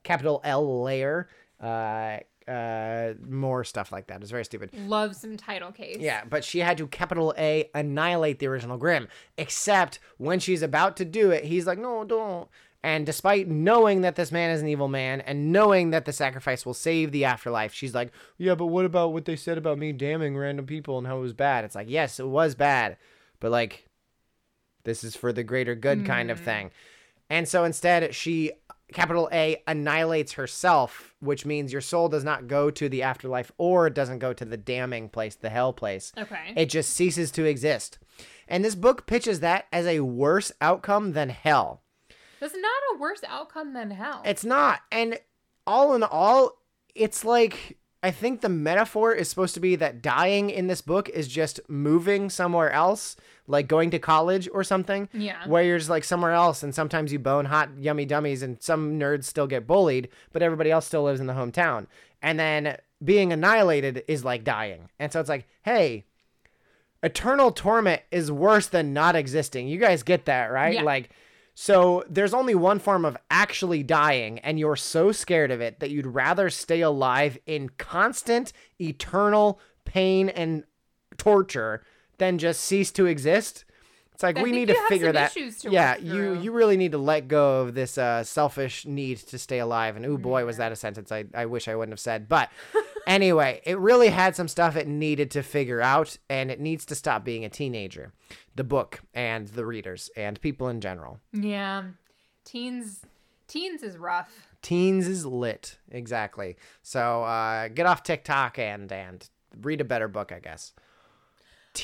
capital 0.02 0.42
l 0.44 0.82
layer 0.82 1.26
uh 1.62 2.18
uh 2.48 3.14
more 3.28 3.64
stuff 3.64 3.90
like 3.90 4.06
that 4.06 4.20
it's 4.22 4.30
very 4.30 4.44
stupid 4.44 4.70
Love 4.86 5.16
some 5.16 5.36
title 5.36 5.72
case. 5.72 5.96
yeah, 5.98 6.22
but 6.28 6.44
she 6.44 6.60
had 6.60 6.78
to 6.78 6.86
capital 6.86 7.34
A 7.36 7.68
annihilate 7.74 8.38
the 8.38 8.46
original 8.46 8.78
Grimm. 8.78 9.08
Except 9.36 9.98
when 10.18 10.38
she's 10.38 10.62
about 10.62 10.96
to 10.98 11.04
do 11.04 11.30
it, 11.32 11.44
he's 11.44 11.66
like, 11.66 11.78
no, 11.78 12.04
don't. 12.04 12.48
And 12.84 13.04
despite 13.04 13.48
knowing 13.48 14.02
that 14.02 14.14
this 14.14 14.30
man 14.30 14.50
is 14.50 14.62
an 14.62 14.68
evil 14.68 14.86
man 14.86 15.20
and 15.22 15.50
knowing 15.50 15.90
that 15.90 16.04
the 16.04 16.12
sacrifice 16.12 16.64
will 16.64 16.74
save 16.74 17.10
the 17.10 17.24
afterlife, 17.24 17.74
she's 17.74 17.94
like, 17.96 18.12
yeah, 18.38 18.54
but 18.54 18.66
what 18.66 18.84
about 18.84 19.12
what 19.12 19.24
they 19.24 19.34
said 19.34 19.58
about 19.58 19.78
me 19.78 19.90
damning 19.90 20.36
random 20.36 20.66
people 20.66 20.98
and 20.98 21.06
how 21.06 21.18
it 21.18 21.22
was 21.22 21.32
bad? 21.32 21.64
It's 21.64 21.74
like, 21.74 21.90
yes, 21.90 22.20
it 22.20 22.28
was 22.28 22.54
bad, 22.54 22.96
but 23.40 23.50
like, 23.50 23.88
this 24.84 25.02
is 25.02 25.16
for 25.16 25.32
the 25.32 25.42
greater 25.42 25.74
good 25.74 26.06
kind 26.06 26.30
of 26.30 26.38
thing. 26.38 26.70
And 27.28 27.48
so 27.48 27.64
instead, 27.64 28.14
she, 28.14 28.52
capital 28.92 29.28
A, 29.32 29.62
annihilates 29.66 30.32
herself, 30.32 31.14
which 31.20 31.44
means 31.44 31.72
your 31.72 31.80
soul 31.80 32.08
does 32.08 32.24
not 32.24 32.46
go 32.46 32.70
to 32.70 32.88
the 32.88 33.02
afterlife 33.02 33.50
or 33.58 33.86
it 33.86 33.94
doesn't 33.94 34.20
go 34.20 34.32
to 34.32 34.44
the 34.44 34.56
damning 34.56 35.08
place, 35.08 35.34
the 35.34 35.50
hell 35.50 35.72
place. 35.72 36.12
Okay. 36.16 36.52
It 36.56 36.66
just 36.66 36.90
ceases 36.90 37.30
to 37.32 37.44
exist. 37.44 37.98
And 38.48 38.64
this 38.64 38.74
book 38.74 39.06
pitches 39.06 39.40
that 39.40 39.66
as 39.72 39.86
a 39.86 40.00
worse 40.00 40.52
outcome 40.60 41.12
than 41.12 41.30
hell. 41.30 41.82
That's 42.38 42.54
not 42.54 42.82
a 42.94 42.98
worse 42.98 43.22
outcome 43.26 43.72
than 43.72 43.90
hell. 43.90 44.22
It's 44.24 44.44
not. 44.44 44.80
And 44.92 45.18
all 45.66 45.94
in 45.94 46.02
all, 46.02 46.62
it's 46.94 47.24
like 47.24 47.78
I 48.06 48.12
think 48.12 48.40
the 48.40 48.48
metaphor 48.48 49.12
is 49.12 49.28
supposed 49.28 49.54
to 49.54 49.60
be 49.60 49.74
that 49.74 50.00
dying 50.00 50.48
in 50.48 50.68
this 50.68 50.80
book 50.80 51.08
is 51.08 51.26
just 51.26 51.58
moving 51.68 52.30
somewhere 52.30 52.70
else, 52.70 53.16
like 53.48 53.66
going 53.66 53.90
to 53.90 53.98
college 53.98 54.48
or 54.52 54.62
something. 54.62 55.08
Yeah. 55.12 55.44
Where 55.48 55.64
you're 55.64 55.78
just 55.78 55.90
like 55.90 56.04
somewhere 56.04 56.30
else 56.30 56.62
and 56.62 56.72
sometimes 56.72 57.12
you 57.12 57.18
bone 57.18 57.46
hot 57.46 57.70
yummy 57.76 58.04
dummies 58.04 58.42
and 58.42 58.62
some 58.62 58.96
nerds 58.96 59.24
still 59.24 59.48
get 59.48 59.66
bullied, 59.66 60.08
but 60.32 60.40
everybody 60.40 60.70
else 60.70 60.86
still 60.86 61.02
lives 61.02 61.18
in 61.18 61.26
the 61.26 61.32
hometown. 61.32 61.88
And 62.22 62.38
then 62.38 62.76
being 63.04 63.32
annihilated 63.32 64.04
is 64.06 64.24
like 64.24 64.44
dying. 64.44 64.88
And 65.00 65.12
so 65.12 65.18
it's 65.18 65.28
like, 65.28 65.48
hey, 65.64 66.04
eternal 67.02 67.50
torment 67.50 68.02
is 68.12 68.30
worse 68.30 68.68
than 68.68 68.92
not 68.92 69.16
existing. 69.16 69.66
You 69.66 69.78
guys 69.80 70.04
get 70.04 70.26
that, 70.26 70.52
right? 70.52 70.74
Yeah. 70.74 70.82
Like 70.82 71.10
so 71.58 72.04
there's 72.10 72.34
only 72.34 72.54
one 72.54 72.78
form 72.78 73.06
of 73.06 73.16
actually 73.30 73.82
dying, 73.82 74.40
and 74.40 74.58
you're 74.58 74.76
so 74.76 75.10
scared 75.10 75.50
of 75.50 75.62
it 75.62 75.80
that 75.80 75.90
you'd 75.90 76.06
rather 76.06 76.50
stay 76.50 76.82
alive 76.82 77.38
in 77.46 77.70
constant, 77.70 78.52
eternal 78.78 79.58
pain 79.86 80.28
and 80.28 80.64
torture 81.16 81.82
than 82.18 82.36
just 82.36 82.60
cease 82.60 82.90
to 82.92 83.06
exist. 83.06 83.64
It's 84.16 84.22
like 84.22 84.38
I 84.38 84.42
we 84.42 84.50
need 84.50 84.68
to 84.68 84.74
figure 84.88 85.12
that. 85.12 85.32
to 85.32 85.52
yeah, 85.70 85.98
you 85.98 86.32
you 86.40 86.50
really 86.50 86.78
need 86.78 86.92
to 86.92 86.98
let 86.98 87.28
go 87.28 87.60
of 87.60 87.74
this 87.74 87.98
uh, 87.98 88.24
selfish 88.24 88.86
need 88.86 89.18
to 89.18 89.36
stay 89.36 89.58
alive. 89.58 89.94
And 89.94 90.06
oh 90.06 90.16
boy, 90.16 90.46
was 90.46 90.56
that 90.56 90.72
a 90.72 90.76
sentence 90.76 91.12
I, 91.12 91.26
I 91.34 91.44
wish 91.44 91.68
I 91.68 91.76
wouldn't 91.76 91.92
have 91.92 92.00
said. 92.00 92.26
But 92.26 92.48
anyway, 93.06 93.60
it 93.66 93.78
really 93.78 94.08
had 94.08 94.34
some 94.34 94.48
stuff 94.48 94.74
it 94.74 94.88
needed 94.88 95.30
to 95.32 95.42
figure 95.42 95.82
out, 95.82 96.16
and 96.30 96.50
it 96.50 96.60
needs 96.60 96.86
to 96.86 96.94
stop 96.94 97.26
being 97.26 97.44
a 97.44 97.50
teenager. 97.50 98.14
The 98.54 98.64
book 98.64 99.02
and 99.12 99.48
the 99.48 99.66
readers 99.66 100.08
and 100.16 100.40
people 100.40 100.68
in 100.68 100.80
general. 100.80 101.20
yeah. 101.34 101.82
Teens 102.46 103.02
teens 103.48 103.82
is 103.82 103.98
rough. 103.98 104.48
Teens 104.62 105.06
is 105.06 105.26
lit, 105.26 105.76
exactly. 105.90 106.56
So 106.82 107.22
uh, 107.22 107.68
get 107.68 107.84
off 107.84 108.02
TikTok 108.02 108.58
and 108.58 108.90
and 108.90 109.28
read 109.60 109.82
a 109.82 109.84
better 109.84 110.08
book, 110.08 110.32
I 110.32 110.38
guess. 110.38 110.72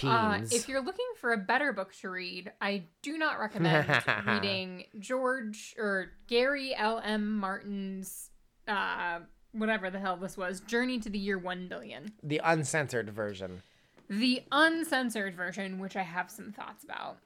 Uh, 0.02 0.40
if 0.50 0.68
you're 0.68 0.83
looking 0.83 1.07
for 1.20 1.33
a 1.33 1.37
better 1.37 1.72
book 1.72 1.92
to 2.00 2.11
read, 2.11 2.52
I 2.61 2.85
do 3.02 3.18
not 3.18 3.38
recommend 3.38 3.87
reading 4.26 4.85
George 4.98 5.74
or 5.78 6.12
Gary 6.26 6.74
L. 6.74 7.00
M. 7.05 7.37
Martin's 7.37 8.31
uh, 8.68 9.20
whatever 9.52 9.90
the 9.90 9.98
hell 9.98 10.16
this 10.16 10.37
was, 10.37 10.61
Journey 10.61 10.98
to 11.00 11.11
the 11.11 11.18
Year 11.18 11.38
One 11.38 11.68
Billion. 11.68 12.12
the 12.22 12.40
uncensored 12.44 13.11
version. 13.11 13.62
the 14.09 14.42
uncensored 14.52 15.35
version, 15.37 15.78
which 15.78 15.96
I 15.96 16.02
have 16.02 16.31
some 16.31 16.52
thoughts 16.52 16.85
about. 16.85 17.18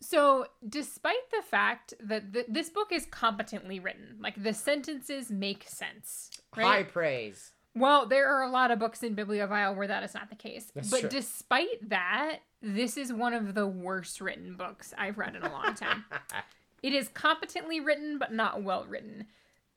So, 0.00 0.46
despite 0.68 1.30
the 1.30 1.42
fact 1.42 1.94
that 2.00 2.32
th- 2.32 2.46
this 2.48 2.68
book 2.68 2.92
is 2.92 3.06
competently 3.06 3.80
written, 3.80 4.16
like 4.20 4.40
the 4.42 4.52
sentences 4.52 5.30
make 5.30 5.64
sense, 5.66 6.30
High 6.54 6.82
praise. 6.82 7.52
Well, 7.76 8.06
there 8.06 8.34
are 8.34 8.42
a 8.42 8.48
lot 8.48 8.70
of 8.70 8.78
books 8.78 9.02
in 9.02 9.14
Bibliovile 9.14 9.76
where 9.76 9.86
that 9.86 10.02
is 10.02 10.14
not 10.14 10.30
the 10.30 10.34
case. 10.34 10.72
That's 10.74 10.90
but 10.90 11.00
true. 11.00 11.08
despite 11.10 11.90
that, 11.90 12.38
this 12.62 12.96
is 12.96 13.12
one 13.12 13.34
of 13.34 13.54
the 13.54 13.66
worst 13.66 14.22
written 14.22 14.56
books 14.56 14.94
I've 14.96 15.18
read 15.18 15.36
in 15.36 15.42
a 15.42 15.52
long 15.52 15.74
time. 15.74 16.06
it 16.82 16.94
is 16.94 17.08
competently 17.08 17.78
written, 17.78 18.18
but 18.18 18.32
not 18.32 18.62
well 18.62 18.86
written. 18.88 19.26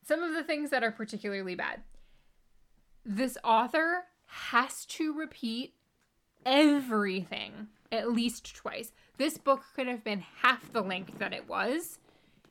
Some 0.07 0.23
of 0.23 0.33
the 0.33 0.43
things 0.43 0.69
that 0.69 0.81
are 0.81 0.91
particularly 0.91 1.55
bad. 1.55 1.81
This 3.05 3.37
author 3.43 4.05
has 4.27 4.85
to 4.85 5.13
repeat 5.13 5.73
everything 6.45 7.67
at 7.91 8.13
least 8.13 8.55
twice. 8.55 8.93
This 9.17 9.37
book 9.37 9.63
could 9.75 9.87
have 9.87 10.05
been 10.05 10.23
half 10.41 10.71
the 10.71 10.81
length 10.81 11.19
that 11.19 11.33
it 11.33 11.49
was, 11.49 11.99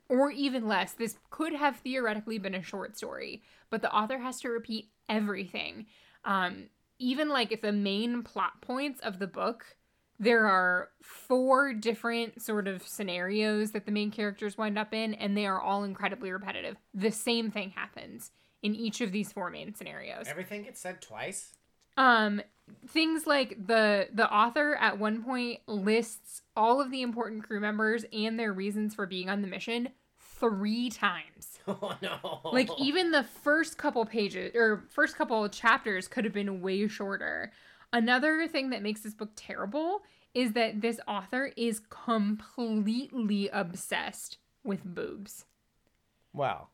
or 0.08 0.30
even 0.30 0.66
less. 0.66 0.92
This 0.92 1.18
could 1.30 1.54
have 1.54 1.76
theoretically 1.76 2.38
been 2.38 2.54
a 2.54 2.62
short 2.62 2.96
story, 2.96 3.42
but 3.70 3.82
the 3.82 3.94
author 3.94 4.18
has 4.18 4.40
to 4.40 4.48
repeat 4.48 4.90
everything. 5.08 5.86
Um, 6.24 6.64
even 6.98 7.28
like 7.28 7.52
if 7.52 7.60
the 7.60 7.72
main 7.72 8.22
plot 8.22 8.60
points 8.60 9.00
of 9.00 9.18
the 9.18 9.26
book, 9.26 9.76
there 10.18 10.46
are 10.46 10.88
four 11.00 11.72
different 11.72 12.42
sort 12.42 12.66
of 12.66 12.86
scenarios 12.86 13.70
that 13.70 13.86
the 13.86 13.92
main 13.92 14.10
characters 14.10 14.58
wind 14.58 14.76
up 14.76 14.92
in, 14.92 15.14
and 15.14 15.36
they 15.36 15.46
are 15.46 15.60
all 15.60 15.84
incredibly 15.84 16.32
repetitive. 16.32 16.76
The 16.92 17.12
same 17.12 17.50
thing 17.50 17.70
happens 17.70 18.32
in 18.62 18.74
each 18.74 19.00
of 19.00 19.12
these 19.12 19.32
four 19.32 19.50
main 19.50 19.74
scenarios. 19.74 20.26
Everything 20.26 20.64
gets 20.64 20.80
said 20.80 21.00
twice. 21.00 21.54
Um, 21.98 22.40
things 22.86 23.26
like 23.26 23.66
the 23.66 24.08
the 24.12 24.32
author 24.32 24.76
at 24.80 24.98
one 24.98 25.22
point 25.22 25.60
lists 25.66 26.42
all 26.56 26.80
of 26.80 26.90
the 26.90 27.02
important 27.02 27.42
crew 27.44 27.60
members 27.60 28.04
and 28.12 28.38
their 28.38 28.52
reasons 28.52 28.94
for 28.94 29.04
being 29.04 29.28
on 29.28 29.42
the 29.42 29.48
mission 29.48 29.90
three 30.18 30.90
times. 30.90 31.58
Oh 31.70 31.94
no! 32.00 32.40
Like 32.50 32.70
even 32.78 33.10
the 33.10 33.24
first 33.24 33.76
couple 33.76 34.06
pages 34.06 34.52
or 34.54 34.84
first 34.88 35.16
couple 35.16 35.46
chapters 35.50 36.08
could 36.08 36.24
have 36.24 36.32
been 36.32 36.62
way 36.62 36.88
shorter. 36.88 37.52
Another 37.92 38.48
thing 38.48 38.70
that 38.70 38.80
makes 38.80 39.02
this 39.02 39.12
book 39.12 39.32
terrible 39.36 40.00
is 40.32 40.52
that 40.52 40.80
this 40.80 40.98
author 41.06 41.52
is 41.58 41.82
completely 41.90 43.50
obsessed 43.52 44.38
with 44.64 44.82
boobs. 44.82 45.44
wow. 46.32 46.68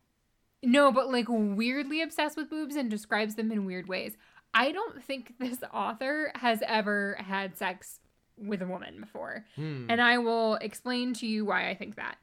No, 0.62 0.90
but 0.92 1.10
like 1.10 1.26
weirdly 1.28 2.00
obsessed 2.00 2.36
with 2.36 2.48
boobs 2.48 2.76
and 2.76 2.88
describes 2.88 3.34
them 3.34 3.52
in 3.52 3.66
weird 3.66 3.86
ways. 3.88 4.16
I 4.54 4.72
don't 4.72 5.02
think 5.02 5.34
this 5.38 5.58
author 5.72 6.32
has 6.36 6.62
ever 6.66 7.16
had 7.18 7.56
sex 7.58 8.00
with 8.36 8.62
a 8.62 8.66
woman 8.66 9.00
before. 9.00 9.44
Hmm. 9.56 9.86
And 9.88 10.00
I 10.00 10.18
will 10.18 10.54
explain 10.56 11.14
to 11.14 11.26
you 11.26 11.44
why 11.44 11.68
I 11.68 11.74
think 11.74 11.96
that. 11.96 12.16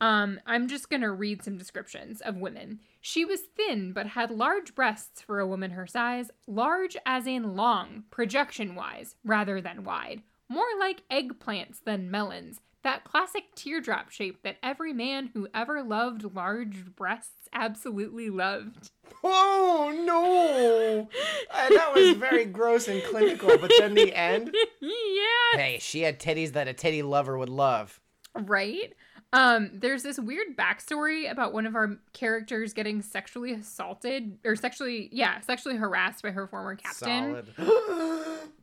Um, 0.00 0.40
I'm 0.46 0.68
just 0.68 0.88
going 0.88 1.02
to 1.02 1.10
read 1.10 1.42
some 1.42 1.58
descriptions 1.58 2.22
of 2.22 2.36
women. 2.36 2.80
She 3.02 3.24
was 3.24 3.40
thin, 3.40 3.92
but 3.92 4.06
had 4.06 4.30
large 4.30 4.74
breasts 4.74 5.20
for 5.20 5.40
a 5.40 5.46
woman 5.46 5.72
her 5.72 5.86
size, 5.86 6.30
large 6.46 6.96
as 7.04 7.26
in 7.26 7.54
long, 7.54 8.04
projection 8.10 8.74
wise, 8.74 9.16
rather 9.24 9.60
than 9.60 9.84
wide. 9.84 10.22
More 10.48 10.64
like 10.78 11.02
eggplants 11.10 11.84
than 11.84 12.10
melons. 12.10 12.60
That 12.82 13.04
classic 13.04 13.54
teardrop 13.54 14.10
shape 14.10 14.42
that 14.42 14.56
every 14.62 14.94
man 14.94 15.30
who 15.34 15.48
ever 15.52 15.82
loved 15.82 16.34
large 16.34 16.96
breasts 16.96 17.39
absolutely 17.52 18.30
loved. 18.30 18.90
Oh 19.22 19.92
no! 20.04 21.08
Uh, 21.52 21.68
that 21.68 21.92
was 21.92 22.16
very 22.16 22.44
gross 22.44 22.86
and 22.86 23.02
clinical, 23.02 23.58
but 23.58 23.72
then 23.76 23.94
the 23.94 24.14
end. 24.14 24.54
yeah. 24.80 25.58
Hey, 25.58 25.78
she 25.80 26.02
had 26.02 26.20
titties 26.20 26.52
that 26.52 26.68
a 26.68 26.72
titty 26.72 27.02
lover 27.02 27.36
would 27.36 27.48
love. 27.48 28.00
Right? 28.34 28.94
Um, 29.32 29.70
there's 29.74 30.04
this 30.04 30.18
weird 30.18 30.56
backstory 30.56 31.28
about 31.28 31.52
one 31.52 31.66
of 31.66 31.74
our 31.74 31.98
characters 32.12 32.72
getting 32.72 33.02
sexually 33.02 33.52
assaulted 33.52 34.38
or 34.44 34.54
sexually, 34.54 35.08
yeah, 35.12 35.40
sexually 35.40 35.76
harassed 35.76 36.22
by 36.22 36.30
her 36.30 36.46
former 36.46 36.76
captain. 36.76 37.44
Solid. 37.56 38.48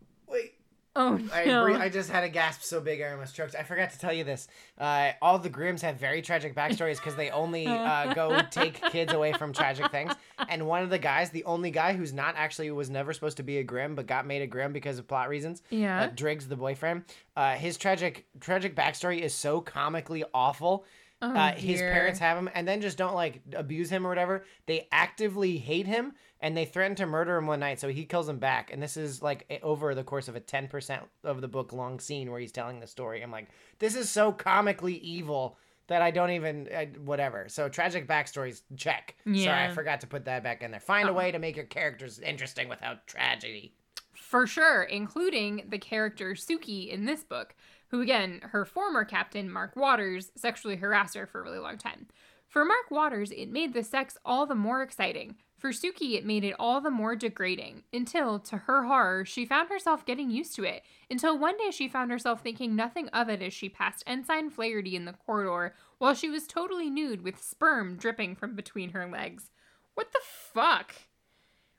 Oh 1.00 1.20
I 1.32 1.46
no! 1.46 1.62
agree. 1.66 1.76
I 1.76 1.90
just 1.90 2.10
had 2.10 2.24
a 2.24 2.30
gasp 2.30 2.64
so 2.64 2.82
big 2.82 3.02
I 3.02 3.12
almost 3.12 3.36
choked. 3.36 3.56
I 3.56 3.62
forgot 3.62 3.92
to 3.92 4.00
tell 4.00 4.12
you 4.12 4.24
this. 4.24 4.48
Uh, 4.80 5.12
all 5.22 5.38
the 5.38 5.50
Grimms 5.50 5.84
have 5.84 5.98
very 5.98 6.24
tragic 6.24 6.56
backstories 6.56 6.96
because 6.96 7.16
they 7.16 7.30
only 7.30 7.68
uh, 7.68 8.14
go 8.16 8.42
take 8.50 8.82
kids 8.92 9.14
away 9.14 9.34
from 9.34 9.54
tragic 9.54 9.92
things. 9.92 10.12
And 10.50 10.66
one 10.66 10.82
of 10.82 10.90
the 10.90 10.98
guys, 10.98 11.30
the 11.30 11.44
only 11.44 11.70
guy 11.70 11.94
who's 11.94 12.14
not 12.14 12.34
actually 12.36 12.72
was 12.72 12.90
never 12.90 13.14
supposed 13.14 13.38
to 13.38 13.44
be 13.44 13.60
a 13.60 13.64
Grimm, 13.64 13.94
but 13.94 14.08
got 14.08 14.26
made 14.26 14.42
a 14.42 14.48
Grimm 14.48 14.74
because 14.74 14.98
of 14.98 15.08
plot 15.08 15.30
reasons. 15.30 15.62
Yeah. 15.70 16.06
Uh, 16.06 16.10
Driggs, 16.16 16.48
the 16.48 16.56
boyfriend. 16.56 17.04
Uh, 17.36 17.54
his 17.54 17.78
tragic 17.78 18.26
tragic 18.40 18.76
backstory 18.76 19.22
is 19.22 19.36
so 19.36 19.62
comically 19.62 20.24
awful. 20.34 20.84
Oh, 21.22 21.32
uh, 21.32 21.52
his 21.54 21.80
parents 21.80 22.20
have 22.20 22.38
him 22.38 22.48
and 22.54 22.68
then 22.68 22.80
just 22.80 22.96
don't 22.98 23.16
like 23.16 23.42
abuse 23.54 23.90
him 23.90 24.06
or 24.06 24.10
whatever. 24.10 24.46
They 24.68 24.88
actively 24.92 25.58
hate 25.58 25.88
him 25.88 26.14
and 26.42 26.56
they 26.56 26.66
threaten 26.66 26.96
to 26.98 27.06
murder 27.06 27.38
him 27.38 27.48
one 27.48 27.60
night, 27.60 27.80
so 27.80 27.88
he 27.90 28.06
kills 28.06 28.30
him 28.30 28.38
back. 28.40 28.72
And 28.72 28.82
this 28.82 28.98
is 28.98 29.22
like 29.22 29.60
over 29.64 29.96
the 29.96 30.04
course 30.04 30.28
of 30.28 30.36
a 30.36 30.42
10% 30.42 31.02
of 31.24 31.42
the 31.42 31.48
book 31.48 31.74
long 31.74 32.00
scene 32.00 32.30
where 32.32 32.40
he's 32.40 32.52
telling 32.52 32.80
the 32.80 32.88
story. 32.88 33.22
I'm 33.22 33.32
like, 33.32 33.48
this 33.80 33.96
is 33.96 34.10
so 34.10 34.32
comically 34.32 34.96
evil 34.96 35.58
that 35.88 36.02
I 36.02 36.12
don't 36.12 36.32
even, 36.32 36.68
I, 36.76 36.86
whatever. 37.04 37.48
So 37.48 37.70
tragic 37.70 38.08
backstories, 38.08 38.62
check. 38.76 39.16
Sorry, 39.26 39.48
I 39.48 39.70
forgot 39.74 40.02
to 40.02 40.08
put 40.08 40.26
that 40.26 40.44
back 40.44 40.62
in 40.62 40.72
there. 40.72 40.80
Find 40.82 41.08
a 41.08 41.12
Oh. 41.12 41.16
way 41.16 41.32
to 41.32 41.40
make 41.40 41.56
your 41.56 41.66
characters 41.66 42.20
interesting 42.20 42.68
without 42.68 43.08
tragedy. 43.08 43.74
For 44.14 44.46
sure, 44.46 44.84
including 44.84 45.64
the 45.70 45.78
character 45.80 46.32
Suki 46.32 46.90
in 46.90 47.06
this 47.06 47.24
book, 47.24 47.56
who 47.90 48.02
again, 48.02 48.42
her 48.52 48.66
former 48.66 49.06
captain, 49.06 49.50
Mark 49.50 49.78
Waters, 49.78 50.32
sexually 50.36 50.76
harassed 50.76 51.16
her 51.16 51.26
for 51.26 51.40
a 51.40 51.44
really 51.44 51.60
long 51.60 51.78
time. 51.78 52.08
For 52.50 52.66
Mark 52.66 52.92
Waters, 52.92 53.32
it 53.32 53.50
made 53.50 53.74
the 53.74 53.84
sex 53.84 54.18
all 54.26 54.46
the 54.46 54.56
more 54.56 54.82
exciting. 54.82 55.36
For 55.58 55.72
Suki, 55.72 56.14
it 56.14 56.26
made 56.26 56.44
it 56.44 56.56
all 56.60 56.82
the 56.82 56.92
more 56.92 57.16
degrading, 57.16 57.84
until, 57.92 58.38
to 58.40 58.58
her 58.58 58.84
horror, 58.84 59.26
she 59.26 59.44
found 59.44 59.70
herself 59.70 60.06
getting 60.06 60.30
used 60.30 60.56
to 60.56 60.64
it. 60.64 60.84
Until 61.10 61.38
one 61.38 61.58
day 61.58 61.72
she 61.72 61.88
found 61.88 62.12
herself 62.12 62.42
thinking 62.42 62.76
nothing 62.76 63.10
of 63.10 63.28
it 63.28 63.42
as 63.42 63.54
she 63.54 63.68
passed 63.68 64.04
Ensign 64.06 64.52
Flaherty 64.52 64.96
in 64.96 65.06
the 65.06 65.14
corridor, 65.14 65.74
while 65.98 66.14
she 66.14 66.30
was 66.30 66.46
totally 66.46 66.92
nude 66.92 67.24
with 67.24 67.42
sperm 67.42 67.96
dripping 67.96 68.36
from 68.36 68.56
between 68.56 68.92
her 68.92 69.10
legs. 69.10 69.50
What 69.96 70.14
the 70.14 70.20
fuck? 70.24 70.94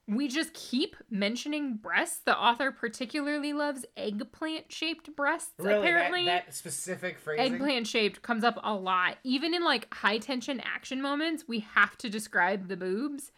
We 0.09 0.27
just 0.27 0.55
keep 0.55 0.97
mentioning 1.09 1.77
breasts. 1.77 2.21
The 2.25 2.37
author 2.37 2.73
particularly 2.73 3.53
loves 3.53 3.85
eggplant 3.97 4.73
shaped 4.73 5.15
breasts, 5.15 5.53
apparently. 5.61 6.25
that, 6.25 6.47
that 6.47 6.55
specific 6.55 7.19
phrasing. 7.19 7.55
Eggplant 7.55 7.87
shaped 7.87 8.23
comes 8.23 8.43
up 8.43 8.59
a 8.63 8.75
lot. 8.75 9.19
Even 9.23 9.55
in 9.55 9.63
like 9.63 9.93
high 9.95 10.19
tension 10.19 10.61
action 10.65 11.01
moments, 11.01 11.45
we 11.47 11.61
have 11.61 11.97
to 11.99 12.09
describe 12.09 12.67
the 12.67 12.77
boobs. 12.77 13.31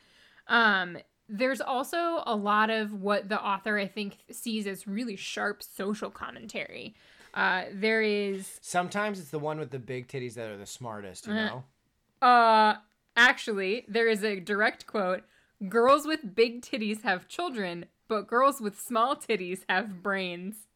Um, 0.51 0.99
there's 1.29 1.61
also 1.61 2.23
a 2.27 2.35
lot 2.35 2.69
of 2.71 2.93
what 2.93 3.29
the 3.29 3.41
author, 3.41 3.79
I 3.79 3.87
think, 3.87 4.19
sees 4.31 4.67
as 4.67 4.87
really 4.87 5.17
sharp 5.17 5.63
social 5.63 6.11
commentary. 6.11 6.95
Uh, 7.33 7.67
there 7.73 8.03
is 8.03 8.59
Sometimes 8.61 9.21
it's 9.21 9.31
the 9.31 9.39
one 9.39 9.59
with 9.61 9.71
the 9.71 9.79
big 9.79 10.09
titties 10.09 10.35
that 10.35 10.51
are 10.51 10.57
the 10.59 10.67
smartest, 10.67 11.27
you 11.29 11.33
Uh, 11.33 11.47
know? 11.47 11.65
Uh, 12.21 12.75
actually, 13.17 13.85
there 13.89 14.09
is 14.09 14.23
a 14.25 14.41
direct 14.41 14.87
quote 14.87 15.23
Girls 15.69 16.07
with 16.07 16.35
big 16.35 16.63
titties 16.63 17.03
have 17.03 17.29
children, 17.29 17.85
but 18.09 18.27
girls 18.27 18.61
with 18.61 18.81
small 18.81 19.15
titties 19.15 19.61
have 19.69 20.03
brains. 20.03 20.67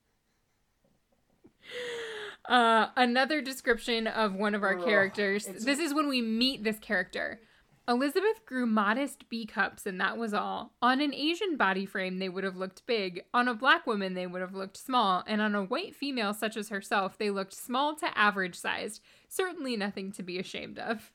Uh, 2.46 2.88
another 2.94 3.40
description 3.40 4.06
of 4.06 4.34
one 4.34 4.54
of 4.54 4.62
our 4.62 4.78
Ugh, 4.78 4.84
characters. 4.84 5.46
This 5.46 5.78
is 5.78 5.94
when 5.94 6.08
we 6.08 6.20
meet 6.20 6.62
this 6.62 6.78
character. 6.78 7.40
Elizabeth 7.86 8.46
grew 8.46 8.64
modest 8.64 9.28
B 9.28 9.44
cups, 9.44 9.84
and 9.84 10.00
that 10.00 10.16
was 10.16 10.32
all. 10.32 10.72
On 10.80 11.02
an 11.02 11.12
Asian 11.12 11.56
body 11.56 11.84
frame, 11.84 12.18
they 12.18 12.30
would 12.30 12.44
have 12.44 12.56
looked 12.56 12.86
big. 12.86 13.24
On 13.34 13.46
a 13.46 13.54
black 13.54 13.86
woman, 13.86 14.14
they 14.14 14.26
would 14.26 14.40
have 14.40 14.54
looked 14.54 14.78
small. 14.78 15.22
And 15.26 15.42
on 15.42 15.54
a 15.54 15.64
white 15.64 15.94
female 15.94 16.32
such 16.32 16.56
as 16.56 16.70
herself, 16.70 17.18
they 17.18 17.28
looked 17.28 17.52
small 17.52 17.94
to 17.96 18.18
average 18.18 18.54
sized. 18.54 19.02
Certainly 19.28 19.76
nothing 19.76 20.12
to 20.12 20.22
be 20.22 20.38
ashamed 20.38 20.78
of. 20.78 21.12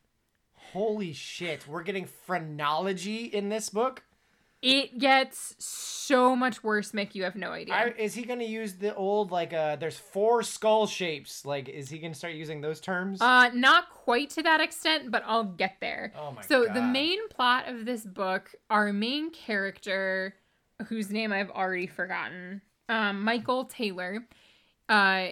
Holy 0.73 1.13
shit, 1.13 1.67
we're 1.67 1.81
getting 1.81 2.05
phrenology 2.05 3.25
in 3.25 3.49
this 3.49 3.69
book? 3.69 4.03
It 4.61 4.97
gets 4.97 5.55
so 5.57 6.35
much 6.35 6.63
worse, 6.63 6.91
Mick. 6.91 7.15
You 7.15 7.23
have 7.23 7.35
no 7.35 7.51
idea. 7.51 7.73
I, 7.73 7.93
is 7.97 8.13
he 8.13 8.23
going 8.23 8.39
to 8.39 8.45
use 8.45 8.73
the 8.73 8.93
old, 8.93 9.31
like, 9.31 9.53
uh, 9.53 9.77
there's 9.77 9.97
four 9.97 10.43
skull 10.43 10.85
shapes? 10.85 11.45
Like, 11.45 11.69
is 11.69 11.89
he 11.89 11.97
going 11.97 12.11
to 12.11 12.17
start 12.17 12.33
using 12.33 12.59
those 12.59 12.81
terms? 12.81 13.21
Uh, 13.21 13.49
not 13.53 13.89
quite 13.89 14.29
to 14.31 14.43
that 14.43 14.59
extent, 14.59 15.11
but 15.11 15.23
I'll 15.25 15.45
get 15.45 15.77
there. 15.79 16.11
Oh 16.17 16.31
my 16.31 16.41
so 16.41 16.65
God. 16.65 16.75
the 16.75 16.81
main 16.81 17.29
plot 17.29 17.69
of 17.69 17.85
this 17.85 18.05
book, 18.05 18.53
our 18.69 18.91
main 18.91 19.31
character, 19.31 20.35
whose 20.87 21.09
name 21.09 21.31
I've 21.31 21.51
already 21.51 21.87
forgotten, 21.87 22.61
um, 22.89 23.23
Michael 23.23 23.63
Taylor. 23.63 24.27
Uh, 24.89 25.29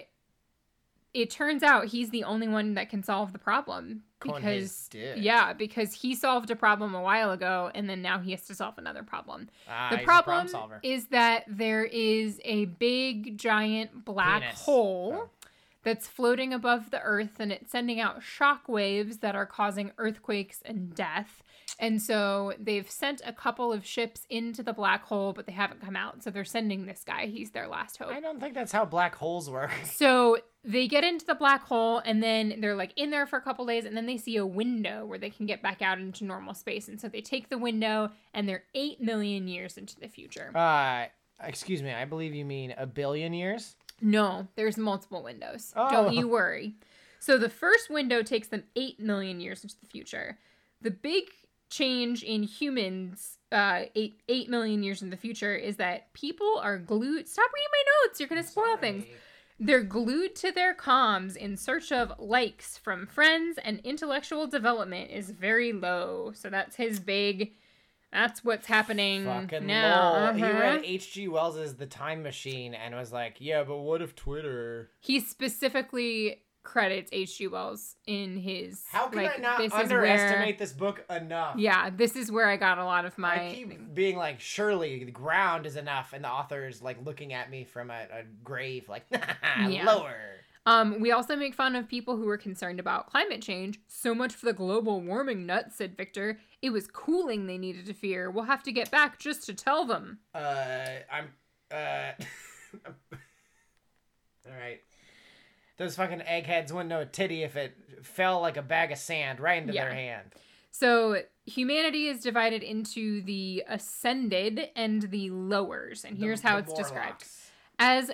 it 1.14 1.30
turns 1.30 1.64
out 1.64 1.88
he's 1.88 2.12
the 2.12 2.24
only 2.24 2.48
one 2.48 2.76
that 2.76 2.90
can 2.90 3.04
solve 3.04 3.34
the 3.34 3.40
problem 3.40 4.04
because 4.22 4.90
yeah, 4.94 5.54
because 5.54 5.94
he 5.94 6.16
solved 6.16 6.50
a 6.52 6.56
problem 6.56 6.96
a 6.96 7.02
while 7.02 7.32
ago, 7.32 7.72
and 7.76 7.90
then 7.90 8.02
now 8.02 8.20
he 8.20 8.32
has 8.32 8.44
to 8.44 8.56
solve 8.56 8.78
another 8.78 9.04
problem. 9.04 9.50
Ah, 9.70 9.90
The 9.92 10.02
a 10.02 10.04
problem 10.04 10.48
is 10.84 11.08
that 11.08 11.44
there 11.48 11.84
is 11.86 12.40
a 12.44 12.66
big 12.66 13.38
giant 13.38 14.06
black 14.06 14.42
Penis. 14.42 14.62
hole 14.64 15.14
Oh. 15.18 15.30
that's 15.84 16.08
floating 16.08 16.54
above 16.54 16.90
the 16.92 17.02
earth 17.02 17.40
and 17.40 17.52
it's 17.52 17.72
sending 17.72 18.00
out 18.00 18.22
shock 18.24 18.68
waves 18.68 19.18
that 19.20 19.36
are 19.36 19.46
causing 19.46 19.92
earthquakes 19.98 20.62
and 20.66 20.94
death. 20.96 21.44
And 21.80 22.02
so 22.02 22.54
they've 22.60 22.90
sent 22.90 23.22
a 23.26 23.32
couple 23.32 23.72
of 23.72 23.86
ships 23.86 24.26
into 24.30 24.64
the 24.64 24.74
black 24.74 25.04
hole, 25.04 25.32
but 25.34 25.46
they 25.46 25.52
haven't 25.52 25.80
come 25.82 25.96
out. 25.96 26.24
So 26.24 26.32
they're 26.32 26.44
sending 26.44 26.88
this 26.88 27.04
guy. 27.06 27.28
He's 27.28 27.52
their 27.52 27.68
last 27.68 27.98
hope. 27.98 28.10
I 28.12 28.20
don't 28.20 28.40
think 28.40 28.56
that's 28.56 28.72
how 28.72 28.84
black 28.86 29.14
holes 29.16 29.50
work. 29.50 29.72
So 29.86 30.40
they 30.68 30.86
get 30.86 31.06
into 31.06 31.26
the 31.26 31.34
black 31.34 31.64
hole 31.64 32.02
and 32.04 32.22
then 32.22 32.58
they're 32.60 32.76
like 32.76 32.92
in 32.98 33.10
there 33.10 33.26
for 33.26 33.38
a 33.38 33.42
couple 33.42 33.66
days 33.66 33.86
and 33.86 33.96
then 33.96 34.06
they 34.06 34.18
see 34.18 34.36
a 34.36 34.46
window 34.46 35.06
where 35.06 35.18
they 35.18 35.30
can 35.30 35.46
get 35.46 35.62
back 35.62 35.82
out 35.82 35.98
into 35.98 36.26
normal 36.26 36.54
space. 36.54 36.90
And 36.90 37.00
so 37.00 37.08
they 37.08 37.22
take 37.22 37.48
the 37.48 37.58
window 37.58 38.12
and 38.34 38.50
they're 38.50 38.66
8 38.76 39.00
million 39.00 39.48
years 39.48 39.78
into 39.78 39.98
the 39.98 40.10
future. 40.10 40.52
Uh, 40.54 41.06
excuse 41.42 41.82
me, 41.82 41.94
I 41.94 42.04
believe 42.04 42.36
you 42.36 42.44
mean 42.44 42.76
a 42.78 42.86
billion 42.86 43.34
years? 43.34 43.78
No, 44.02 44.50
there's 44.56 44.78
multiple 44.78 45.24
windows. 45.24 45.74
Oh. 45.74 45.90
Don't 45.90 46.14
you 46.14 46.28
worry. 46.28 46.76
So 47.20 47.38
the 47.38 47.50
first 47.50 47.90
window 47.90 48.22
takes 48.22 48.50
them 48.50 48.64
8 48.76 49.00
million 49.00 49.40
years 49.40 49.64
into 49.64 49.80
the 49.80 49.88
future. 49.88 50.38
The 50.82 50.92
big 50.92 51.24
change 51.70 52.24
in 52.24 52.44
humans 52.44 53.38
uh 53.52 53.84
8 53.96 54.22
8 54.28 54.50
million 54.50 54.84
years 54.84 55.02
in 55.02 55.10
the 55.10 55.18
future 55.18 55.56
is 55.56 55.78
that 55.78 56.12
people 56.14 56.60
are 56.62 56.78
glued 56.78 57.28
stop 57.28 57.50
reading 57.54 57.70
my 57.72 57.84
notes 58.06 58.20
you're 58.20 58.30
going 58.30 58.42
to 58.42 58.48
spoil 58.48 58.78
things 58.78 59.06
they're 59.60 59.84
glued 59.84 60.36
to 60.36 60.52
their 60.52 60.74
comms 60.76 61.36
in 61.36 61.58
search 61.58 61.92
of 61.92 62.14
likes 62.20 62.78
from 62.78 63.08
friends 63.08 63.58
and 63.64 63.80
intellectual 63.84 64.46
development 64.48 65.10
is 65.12 65.32
very 65.32 65.74
low 65.74 66.32
so 66.36 66.50
that's 66.50 66.76
his 66.76 67.00
big 67.00 67.54
that's 68.12 68.42
what's 68.44 68.68
happening 68.68 69.26
Fucking 69.26 69.68
now. 69.68 70.32
He 70.34 70.42
Uh-huh. 70.42 70.54
read 70.60 70.82
H.G. 70.86 71.28
Wells' 71.28 71.76
The 71.76 71.86
Time 71.86 72.24
Machine 72.24 72.74
and 72.74 72.96
was 72.96 73.12
like, 73.12 73.36
yeah, 73.40 73.64
but 73.66 73.80
what 73.80 74.02
if 74.02 74.16
Twitter? 74.16 74.90
he 75.02 75.20
specifically 75.20 76.42
credits 76.68 77.10
H.G. 77.14 77.48
Wells 77.48 77.96
in 78.06 78.38
his 78.38 78.84
How 78.92 79.08
can 79.08 79.24
like, 79.24 79.40
I 79.40 79.42
not 79.42 79.58
this 79.60 79.74
is 79.74 79.80
underestimate 79.80 80.46
where- 80.48 80.54
this 80.58 80.74
book 80.74 81.06
enough? 81.10 81.58
yeah 81.58 81.90
this 81.90 82.16
is 82.16 82.30
where 82.32 82.48
I 82.50 82.58
got 82.58 82.78
a 82.78 82.84
lot 82.84 83.06
of 83.06 83.18
my 83.18 83.46
I 83.48 83.54
keep 83.56 83.94
being 83.96 84.18
like, 84.18 84.40
surely 84.42 85.04
the 85.04 85.12
ground 85.12 85.66
is 85.66 85.76
enough, 85.78 86.12
and 86.14 86.24
the 86.24 86.30
author 86.30 86.68
is 86.68 86.82
like 86.82 86.98
looking 87.06 87.32
at 87.34 87.50
me 87.50 87.64
from 87.64 87.90
a, 87.90 88.02
a 88.12 88.24
grave, 88.44 88.90
like, 88.90 89.06
Yeah. 89.12 89.86
lower. 89.86 90.16
Um, 90.66 91.00
we 91.00 91.12
also 91.12 91.38
make 91.38 91.56
fun 91.56 91.78
of 91.78 91.88
people 91.88 92.18
who 92.18 92.28
are 92.28 92.38
concerned 92.38 92.80
about 92.82 93.10
climate 93.10 93.42
change. 93.42 93.80
So 93.88 94.14
much 94.14 94.36
for 94.36 94.46
the 94.46 94.52
global 94.52 95.00
warming 95.00 95.46
nuts, 95.46 95.78
said 95.78 95.96
Victor. 95.96 96.40
It 96.62 96.72
was 96.72 96.88
cooling 96.88 97.48
they 97.48 97.58
needed 97.58 97.86
to 97.86 97.94
fear. 97.94 98.30
We'll 98.30 98.44
have 98.44 98.64
to 98.64 98.74
get 98.74 98.92
back 98.92 99.18
just 99.18 99.46
to 99.46 99.54
tell 99.54 99.86
them. 99.86 100.20
Uh, 100.36 100.86
I'm. 101.10 101.30
Uh. 101.72 102.12
All 104.46 104.54
right. 104.60 104.82
Those 105.78 105.96
fucking 105.96 106.22
eggheads 106.24 106.74
wouldn't 106.74 106.90
know 106.90 107.02
a 107.02 107.06
titty 107.06 107.44
if 107.44 107.56
it 107.56 107.76
fell 108.04 108.42
like 108.42 108.58
a 108.58 108.62
bag 108.62 108.92
of 108.92 108.98
sand 108.98 109.40
right 109.40 109.62
into 109.62 109.74
their 109.74 109.90
Yeah. 109.90 109.94
hand. 109.96 110.34
So 110.72 111.24
humanity 111.46 112.08
is 112.08 112.22
divided 112.22 112.62
into 112.64 113.22
the 113.22 113.64
ascended 113.68 114.70
and 114.76 115.04
the 115.04 115.30
lowers, 115.30 116.04
and 116.04 116.18
here's 116.18 116.42
The- 116.42 116.48
how 116.50 116.56
the 116.62 116.64
it's 116.70 116.74
described. 116.74 117.26
As 117.80 118.12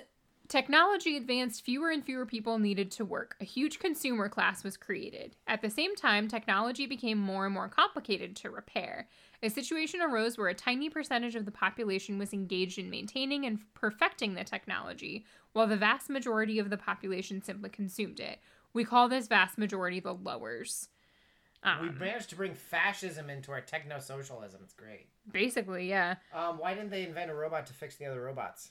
technology 0.48 1.16
advanced, 1.16 1.64
fewer 1.64 1.90
and 1.90 2.04
fewer 2.04 2.26
people 2.26 2.58
needed 2.58 2.90
to 2.92 3.04
work. 3.04 3.34
A 3.40 3.44
huge 3.44 3.78
consumer 3.78 4.28
class 4.28 4.62
was 4.62 4.76
created. 4.76 5.36
At 5.46 5.62
the 5.62 5.70
same 5.70 5.96
time, 5.96 6.28
technology 6.28 6.86
became 6.86 7.18
more 7.18 7.46
and 7.46 7.54
more 7.54 7.68
complicated 7.68 8.36
to 8.36 8.50
repair. 8.50 9.08
A 9.44 9.50
situation 9.50 10.00
arose 10.00 10.38
where 10.38 10.48
a 10.48 10.54
tiny 10.54 10.88
percentage 10.88 11.34
of 11.34 11.44
the 11.44 11.50
population 11.50 12.18
was 12.18 12.32
engaged 12.32 12.78
in 12.78 12.88
maintaining 12.88 13.44
and 13.44 13.58
perfecting 13.74 14.32
the 14.32 14.42
technology, 14.42 15.26
while 15.52 15.66
the 15.66 15.76
vast 15.76 16.08
majority 16.08 16.58
of 16.58 16.70
the 16.70 16.78
population 16.78 17.42
simply 17.42 17.68
consumed 17.68 18.20
it. 18.20 18.38
We 18.72 18.84
call 18.84 19.10
this 19.10 19.28
vast 19.28 19.58
majority 19.58 20.00
the 20.00 20.14
lowers. 20.14 20.88
We 21.62 21.70
Um, 21.70 21.98
managed 21.98 22.30
to 22.30 22.36
bring 22.36 22.54
fascism 22.54 23.28
into 23.28 23.52
our 23.52 23.60
techno 23.60 23.98
socialism. 23.98 24.62
It's 24.64 24.72
great. 24.72 25.08
basically, 25.30 25.90
yeah. 25.90 26.16
Um, 26.32 26.56
why 26.56 26.72
didn't 26.74 26.90
they 26.90 27.06
invent 27.06 27.30
a 27.30 27.34
robot 27.34 27.66
to 27.66 27.74
fix 27.74 27.96
the 27.96 28.06
other 28.06 28.22
robots? 28.22 28.70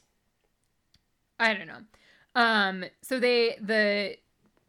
I 1.40 1.54
don't 1.54 1.68
know. 1.68 1.84
Um, 2.34 2.86
so 3.04 3.20
they 3.20 3.58
the 3.62 4.18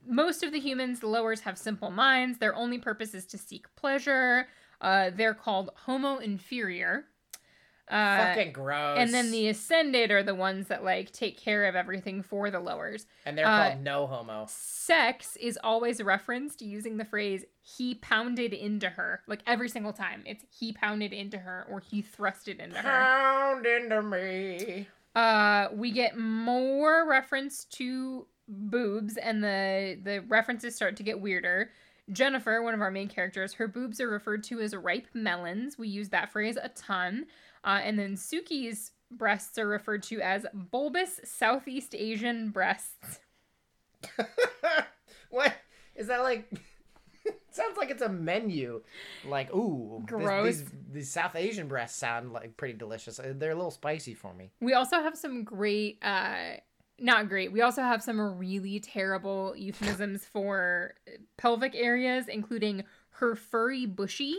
most 0.06 0.42
of 0.42 0.52
the 0.52 0.60
humans, 0.60 1.00
the 1.00 1.06
lowers, 1.06 1.40
have 1.40 1.56
simple 1.56 1.90
minds. 1.90 2.38
Their 2.38 2.54
only 2.54 2.76
purpose 2.76 3.14
is 3.14 3.24
to 3.26 3.38
seek 3.38 3.74
pleasure. 3.74 4.48
Uh, 4.85 5.11
they're 5.14 5.35
called 5.35 5.70
Homo 5.87 6.18
inferior. 6.18 7.07
Uh, 7.87 8.16
Fucking 8.35 8.53
gross. 8.53 8.97
and 8.99 9.12
then 9.12 9.31
the 9.31 9.47
ascended 9.49 10.11
are 10.11 10.23
the 10.23 10.35
ones 10.35 10.68
that 10.68 10.83
like 10.83 11.11
take 11.12 11.37
care 11.38 11.66
of 11.66 11.75
everything 11.75 12.23
for 12.23 12.51
the 12.51 12.59
lowers. 12.59 13.07
and 13.27 13.37
they're 13.37 13.47
uh, 13.47 13.70
called 13.70 13.83
no 13.83 14.07
homo. 14.07 14.47
Sex 14.49 15.37
is 15.37 15.59
always 15.62 16.03
referenced 16.03 16.62
using 16.62 16.97
the 16.97 17.05
phrase 17.05 17.44
"he 17.61 17.94
pounded 17.97 18.55
into 18.55 18.88
her," 18.88 19.20
like 19.27 19.40
every 19.47 19.68
single 19.68 19.92
time. 19.92 20.23
It's 20.25 20.44
"he 20.51 20.73
pounded 20.73 21.12
into 21.12 21.37
her" 21.38 21.66
or 21.70 21.81
"he 21.81 22.03
thrusted 22.03 22.59
into 22.59 22.79
her." 22.79 22.83
Pound 22.83 23.66
into 23.66 24.01
me. 24.03 24.88
Uh, 25.14 25.68
we 25.75 25.90
get 25.92 26.18
more 26.18 27.07
reference 27.09 27.64
to 27.66 28.27
boobs, 28.49 29.18
and 29.18 29.44
the 29.44 29.99
the 30.03 30.20
references 30.27 30.75
start 30.75 30.97
to 30.97 31.03
get 31.03 31.20
weirder. 31.20 31.70
Jennifer, 32.12 32.62
one 32.62 32.74
of 32.74 32.80
our 32.80 32.90
main 32.90 33.08
characters, 33.08 33.54
her 33.54 33.68
boobs 33.68 34.00
are 34.00 34.08
referred 34.08 34.44
to 34.44 34.60
as 34.60 34.74
ripe 34.76 35.06
melons. 35.14 35.78
We 35.78 35.88
use 35.88 36.10
that 36.10 36.30
phrase 36.32 36.58
a 36.60 36.68
ton. 36.70 37.26
Uh, 37.64 37.80
and 37.82 37.98
then 37.98 38.14
Suki's 38.14 38.92
breasts 39.10 39.58
are 39.58 39.66
referred 39.68 40.02
to 40.04 40.20
as 40.20 40.44
bulbous 40.52 41.20
Southeast 41.24 41.94
Asian 41.94 42.50
breasts. 42.50 43.20
what 45.30 45.54
is 45.96 46.08
that 46.08 46.22
like? 46.22 46.50
Sounds 47.50 47.76
like 47.78 47.90
it's 47.90 48.02
a 48.02 48.08
menu. 48.08 48.82
Like, 49.26 49.54
ooh, 49.54 50.02
Gross. 50.06 50.58
these, 50.58 50.70
these 50.92 51.10
South 51.10 51.36
Asian 51.36 51.68
breasts 51.68 51.96
sound 51.98 52.32
like 52.32 52.56
pretty 52.56 52.76
delicious. 52.76 53.18
Uh, 53.18 53.32
They're 53.34 53.52
a 53.52 53.54
little 53.54 53.70
spicy 53.70 54.12
for 54.12 54.34
me. 54.34 54.50
We 54.60 54.74
also 54.74 55.00
have 55.00 55.16
some 55.16 55.44
great, 55.44 55.98
uh, 56.02 56.56
not 56.98 57.28
great. 57.28 57.52
We 57.52 57.61
also 57.62 57.83
have 57.83 58.02
some 58.02 58.20
really 58.38 58.80
terrible 58.80 59.54
euphemisms 59.57 60.24
for 60.33 60.94
pelvic 61.37 61.74
areas, 61.74 62.28
including 62.28 62.85
her 63.18 63.35
furry 63.35 63.87
bushy 63.87 64.37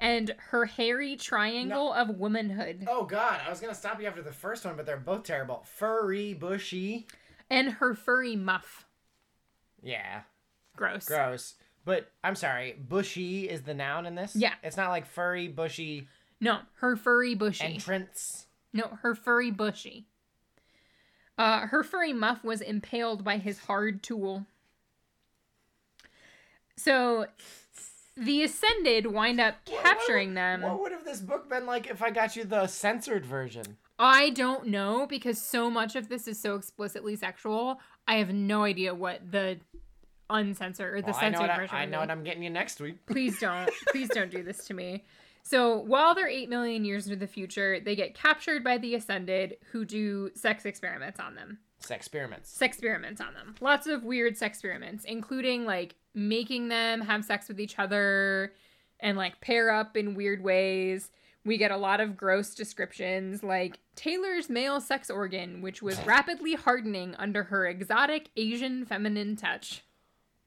and 0.00 0.34
her 0.50 0.64
hairy 0.66 1.14
triangle 1.16 1.92
of 1.92 2.08
womanhood 2.18 2.84
Oh 2.88 3.04
God, 3.04 3.40
I 3.46 3.48
was 3.50 3.60
gonna 3.60 3.74
stop 3.74 4.00
you 4.00 4.06
after 4.08 4.22
the 4.22 4.32
first 4.32 4.64
one, 4.64 4.76
but 4.76 4.86
they're 4.86 4.96
both 4.96 5.22
terrible. 5.22 5.64
Furry, 5.76 6.34
bushy. 6.34 7.06
and 7.48 7.70
her 7.74 7.94
furry 7.94 8.34
muff. 8.36 8.86
Yeah, 9.82 10.22
Gross. 10.76 11.04
gross. 11.04 11.54
But 11.84 12.10
I'm 12.24 12.34
sorry, 12.34 12.72
bushy 12.88 13.48
is 13.48 13.62
the 13.62 13.74
noun 13.74 14.06
in 14.06 14.14
this. 14.14 14.34
Yeah. 14.34 14.54
it's 14.62 14.76
not 14.76 14.88
like 14.90 15.06
furry, 15.06 15.48
bushy 15.48 16.08
No, 16.40 16.60
her 16.80 16.96
furry 16.96 17.34
bushy. 17.34 17.64
entrance. 17.64 18.46
no, 18.72 18.98
her 19.02 19.14
furry 19.14 19.50
bushy. 19.50 20.06
Uh, 21.36 21.66
her 21.66 21.82
furry 21.82 22.12
muff 22.12 22.44
was 22.44 22.60
impaled 22.60 23.24
by 23.24 23.38
his 23.38 23.60
hard 23.60 24.02
tool. 24.02 24.46
So, 26.76 27.26
the 28.16 28.44
Ascended 28.44 29.06
wind 29.06 29.40
up 29.40 29.56
capturing 29.64 30.34
them. 30.34 30.62
What 30.62 30.80
would 30.80 30.92
have 30.92 31.04
this 31.04 31.20
book 31.20 31.48
been 31.48 31.66
like 31.66 31.88
if 31.88 32.02
I 32.02 32.10
got 32.10 32.36
you 32.36 32.44
the 32.44 32.66
censored 32.66 33.26
version? 33.26 33.76
I 33.98 34.30
don't 34.30 34.66
know 34.66 35.06
because 35.06 35.40
so 35.40 35.70
much 35.70 35.94
of 35.96 36.08
this 36.08 36.26
is 36.26 36.38
so 36.38 36.56
explicitly 36.56 37.16
sexual. 37.16 37.80
I 38.06 38.16
have 38.16 38.32
no 38.32 38.64
idea 38.64 38.94
what 38.94 39.30
the 39.30 39.58
uncensored 40.30 40.94
or 40.94 41.00
the 41.00 41.08
Well, 41.08 41.16
I 41.16 41.20
censored 41.20 41.40
what 41.40 41.50
I, 41.50 41.56
version. 41.56 41.76
I 41.76 41.80
would 41.82 41.90
know 41.90 42.00
what 42.00 42.10
I'm 42.10 42.24
getting 42.24 42.42
you 42.42 42.50
next 42.50 42.80
week. 42.80 43.04
Please 43.06 43.38
don't. 43.38 43.70
Please 43.88 44.08
don't 44.14 44.30
do 44.30 44.42
this 44.42 44.64
to 44.66 44.74
me. 44.74 45.04
So 45.44 45.76
while 45.78 46.14
they're 46.14 46.28
8 46.28 46.48
million 46.48 46.84
years 46.84 47.06
into 47.06 47.18
the 47.18 47.26
future, 47.26 47.78
they 47.78 47.94
get 47.94 48.14
captured 48.14 48.64
by 48.64 48.78
the 48.78 48.94
Ascended 48.94 49.58
who 49.72 49.84
do 49.84 50.30
sex 50.34 50.64
experiments 50.64 51.20
on 51.20 51.34
them. 51.34 51.58
Sex 51.80 52.06
experiments. 52.06 52.50
Sex 52.50 52.76
experiments 52.76 53.20
on 53.20 53.34
them. 53.34 53.54
Lots 53.60 53.86
of 53.86 54.04
weird 54.04 54.38
sex 54.38 54.56
experiments, 54.56 55.04
including 55.04 55.66
like 55.66 55.96
making 56.14 56.68
them 56.68 57.02
have 57.02 57.24
sex 57.24 57.48
with 57.48 57.60
each 57.60 57.78
other 57.78 58.54
and 59.00 59.18
like 59.18 59.40
pair 59.42 59.70
up 59.70 59.96
in 59.96 60.14
weird 60.14 60.42
ways. 60.42 61.10
We 61.44 61.58
get 61.58 61.70
a 61.70 61.76
lot 61.76 62.00
of 62.00 62.16
gross 62.16 62.54
descriptions 62.54 63.42
like 63.42 63.80
Taylor's 63.96 64.48
male 64.48 64.80
sex 64.80 65.10
organ, 65.10 65.60
which 65.60 65.82
was 65.82 66.02
rapidly 66.06 66.54
hardening 66.54 67.14
under 67.16 67.44
her 67.44 67.66
exotic 67.66 68.30
Asian 68.34 68.86
feminine 68.86 69.36
touch. 69.36 69.82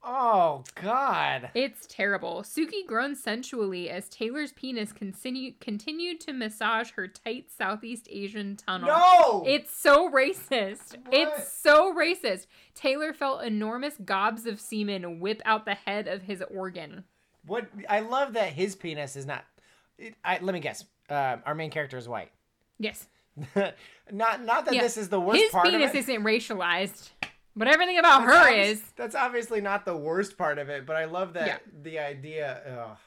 Oh 0.10 0.63
God. 0.82 1.50
It's 1.54 1.86
terrible. 1.86 2.41
Suki 2.43 2.88
groaned 2.88 3.17
sensually 3.17 3.89
as 3.89 4.08
Taylor's 4.08 4.54
penis 4.54 4.93
continue, 4.93 5.52
continued 5.60 6.22
to 6.22 6.32
massage 6.34 6.91
her 6.91 7.10
tight 7.10 7.48
Southeast 7.52 8.08
Asian 8.10 8.56
tunnel. 8.56 8.88
No. 8.88 9.43
It's 9.46 9.76
so 9.76 10.10
racist. 10.10 10.96
What? 11.06 11.13
It's 11.13 11.52
so 11.52 11.93
racist. 11.93 12.48
Taylor 12.74 13.12
felt 13.12 13.43
enormous 13.43 13.96
gobs 14.06 14.45
of 14.45 14.62
semen 14.62 15.20
whip 15.20 15.41
out 15.43 15.66
the 15.66 15.76
head 15.76 16.08
of 16.08 16.22
his 16.22 16.41
organ. 16.49 17.03
What 17.45 17.68
I 17.89 17.99
love 17.99 18.34
that 18.34 18.53
his 18.53 18.76
penis 18.78 19.18
is 19.18 19.26
not. 19.26 19.43
It, 19.97 20.16
I, 20.24 20.39
let 20.41 20.53
me 20.53 20.62
guess. 20.62 20.86
Uh, 21.10 21.38
our 21.45 21.55
main 21.55 21.70
character 21.72 21.97
is 21.97 22.08
white. 22.08 22.32
Yes. 22.80 23.08
not 24.12 24.43
not 24.43 24.66
that 24.66 24.74
Yeah. 24.74 24.82
this 24.82 24.97
is 24.97 25.10
the 25.10 25.20
worst 25.20 25.41
His 25.41 25.51
part 25.51 25.66
penis 25.68 25.89
of 25.91 25.95
it. 25.95 25.99
isn't 25.99 26.24
racialized, 26.24 27.10
but 27.58 27.68
everything 27.68 27.97
about 27.97 28.26
That's 28.26 28.45
her 28.47 28.53
is. 28.53 28.82
That's 28.95 29.16
obviously 29.16 29.60
not 29.60 29.84
the 29.84 29.97
worst 29.97 30.38
part 30.38 30.58
of 30.60 30.70
it, 30.70 30.86
but 30.86 30.95
I 30.95 31.05
love 31.05 31.34
that 31.34 31.47
Yeah. 31.47 31.58
the 31.84 31.99
idea. 31.99 32.62
Ugh. 32.91 32.97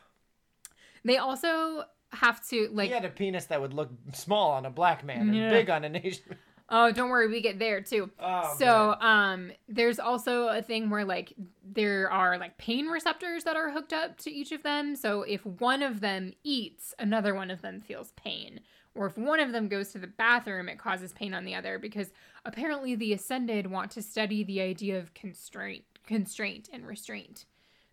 They 1.04 1.16
also 1.16 1.84
have 2.12 2.46
to 2.48 2.68
like 2.72 2.88
he 2.88 2.94
had 2.94 3.04
a 3.04 3.08
penis 3.08 3.46
that 3.46 3.60
would 3.60 3.72
look 3.72 3.90
small 4.12 4.50
on 4.50 4.66
a 4.66 4.70
black 4.70 5.04
man 5.04 5.30
and 5.32 5.50
big 5.50 5.70
on 5.70 5.84
an 5.84 5.96
Asian. 5.96 6.36
Oh, 6.72 6.92
don't 6.92 7.10
worry, 7.10 7.26
we 7.26 7.40
get 7.40 7.58
there 7.58 7.80
too. 7.80 8.10
Oh, 8.20 8.54
so, 8.56 8.92
um, 9.00 9.50
there's 9.68 9.98
also 9.98 10.46
a 10.46 10.62
thing 10.62 10.88
where 10.88 11.04
like 11.04 11.32
there 11.64 12.08
are 12.10 12.38
like 12.38 12.58
pain 12.58 12.86
receptors 12.86 13.42
that 13.42 13.56
are 13.56 13.70
hooked 13.70 13.92
up 13.92 14.18
to 14.18 14.30
each 14.30 14.52
of 14.52 14.62
them. 14.62 14.94
So 14.94 15.22
if 15.22 15.44
one 15.44 15.82
of 15.82 16.00
them 16.00 16.32
eats, 16.44 16.94
another 16.98 17.34
one 17.34 17.50
of 17.50 17.60
them 17.60 17.80
feels 17.80 18.12
pain. 18.12 18.60
Or 18.94 19.06
if 19.06 19.18
one 19.18 19.40
of 19.40 19.50
them 19.52 19.66
goes 19.68 19.90
to 19.92 19.98
the 19.98 20.06
bathroom, 20.06 20.68
it 20.68 20.78
causes 20.78 21.12
pain 21.12 21.34
on 21.34 21.44
the 21.44 21.56
other 21.56 21.78
because 21.78 22.12
apparently 22.44 22.94
the 22.94 23.12
ascended 23.12 23.66
want 23.66 23.90
to 23.92 24.02
study 24.02 24.42
the 24.44 24.60
idea 24.60 24.98
of 24.98 25.14
constraint, 25.14 25.84
constraint 26.06 26.68
and 26.72 26.86
restraint. 26.86 27.44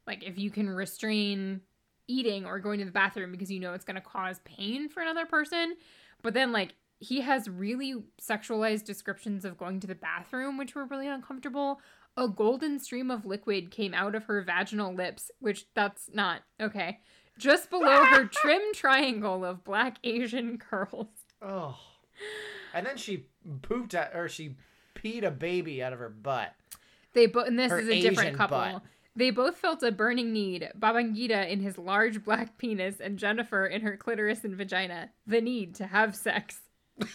Like 0.06 0.24
if 0.24 0.38
you 0.38 0.50
can 0.52 0.70
restrain 0.70 1.62
eating 2.08 2.46
or 2.46 2.60
going 2.60 2.80
to 2.80 2.86
the 2.86 2.92
bathroom 2.92 3.32
because 3.32 3.52
you 3.52 3.60
know 3.60 3.74
it's 3.74 3.86
going 3.86 3.96
to 3.96 4.02
cause 4.02 4.40
pain 4.46 4.90
for 4.90 5.02
another 5.02 5.26
person. 5.26 5.76
But 6.22 6.34
then, 6.34 6.52
like, 6.52 6.74
he 7.00 7.22
has 7.22 7.48
really 7.48 7.96
sexualized 8.22 8.86
descriptions 8.86 9.46
of 9.46 9.58
going 9.58 9.80
to 9.82 9.88
the 9.88 9.96
bathroom, 9.96 10.58
which 10.58 10.74
were 10.74 10.86
really 10.86 11.08
uncomfortable. 11.08 11.80
A 12.16 12.28
golden 12.28 12.80
stream 12.80 13.12
of 13.12 13.26
liquid 13.26 13.70
came 13.70 13.94
out 13.94 14.16
of 14.16 14.24
her 14.24 14.42
vaginal 14.42 14.94
lips, 14.94 15.30
which 15.40 15.66
that's 15.76 16.10
not 16.14 16.42
okay. 16.60 17.00
Just 17.38 17.70
below 17.70 18.04
her 18.06 18.26
trim 18.32 18.62
triangle 18.74 19.46
of 19.46 19.64
black 19.64 19.98
Asian 20.04 20.58
curls. 20.58 21.08
Oh. 21.40 21.78
And 22.74 22.86
then 22.86 22.98
she 22.98 23.28
pooped 23.62 23.94
at, 23.94 24.16
or 24.16 24.28
she 24.30 24.56
peed 24.96 25.24
a 25.24 25.32
baby 25.32 25.82
out 25.84 25.94
of 25.94 26.00
her 26.00 26.10
butt. 26.10 26.54
They 27.14 27.26
both, 27.28 27.48
and 27.48 27.58
this 27.58 27.72
Her 27.72 27.80
is 27.80 27.90
a 27.90 28.02
different 28.02 28.38
couple. 28.38 28.58
butt. 28.58 28.82
They 29.16 29.32
both 29.32 29.58
felt 29.58 29.82
a 29.82 29.92
burning 29.92 30.32
need. 30.32 30.70
Babangida 30.78 31.50
in 31.50 31.60
his 31.60 31.78
large 31.78 32.24
black 32.24 32.58
penis, 32.58 33.00
and 33.00 33.18
Jennifer 33.18 33.66
in 33.66 33.82
her 33.82 33.98
clitoris 33.98 34.44
and 34.44 34.56
vagina. 34.56 35.10
The 35.26 35.42
need 35.42 35.76
to 35.76 35.88
have 35.88 36.16
sex. 36.16 36.60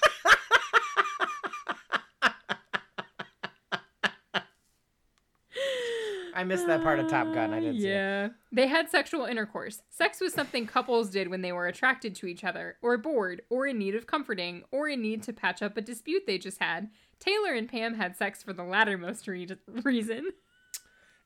I 6.42 6.44
missed 6.44 6.66
that 6.66 6.82
part 6.82 6.98
of 6.98 7.06
Top 7.06 7.32
Gun. 7.32 7.54
I 7.54 7.60
didn't 7.60 7.78
see 7.78 7.88
yeah. 7.88 8.30
They 8.50 8.66
had 8.66 8.90
sexual 8.90 9.26
intercourse. 9.26 9.80
Sex 9.90 10.20
was 10.20 10.34
something 10.34 10.66
couples 10.66 11.08
did 11.08 11.28
when 11.28 11.40
they 11.40 11.52
were 11.52 11.68
attracted 11.68 12.16
to 12.16 12.26
each 12.26 12.42
other, 12.42 12.78
or 12.82 12.98
bored, 12.98 13.42
or 13.48 13.68
in 13.68 13.78
need 13.78 13.94
of 13.94 14.08
comforting, 14.08 14.64
or 14.72 14.88
in 14.88 15.00
need 15.00 15.22
to 15.22 15.32
patch 15.32 15.62
up 15.62 15.76
a 15.76 15.80
dispute 15.80 16.24
they 16.26 16.38
just 16.38 16.58
had. 16.58 16.90
Taylor 17.20 17.52
and 17.52 17.68
Pam 17.68 17.94
had 17.94 18.16
sex 18.16 18.42
for 18.42 18.52
the 18.52 18.64
lattermost 18.64 19.28
re- 19.28 19.46
reason. 19.84 20.32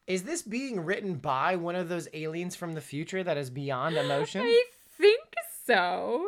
Is 0.07 0.25
this 0.25 0.43
being 0.43 0.85
written 0.85 1.15
by 1.15 1.57
one 1.57 1.77
of 1.77 1.89
those 1.89 2.09
aliens 2.13 2.55
from 2.55 2.75
the 2.75 2.83
future 2.83 3.25
that 3.25 3.39
is 3.39 3.49
beyond 3.49 3.97
emotion? 3.97 4.43
I 4.43 4.65
think 4.99 5.25
so. 5.65 6.27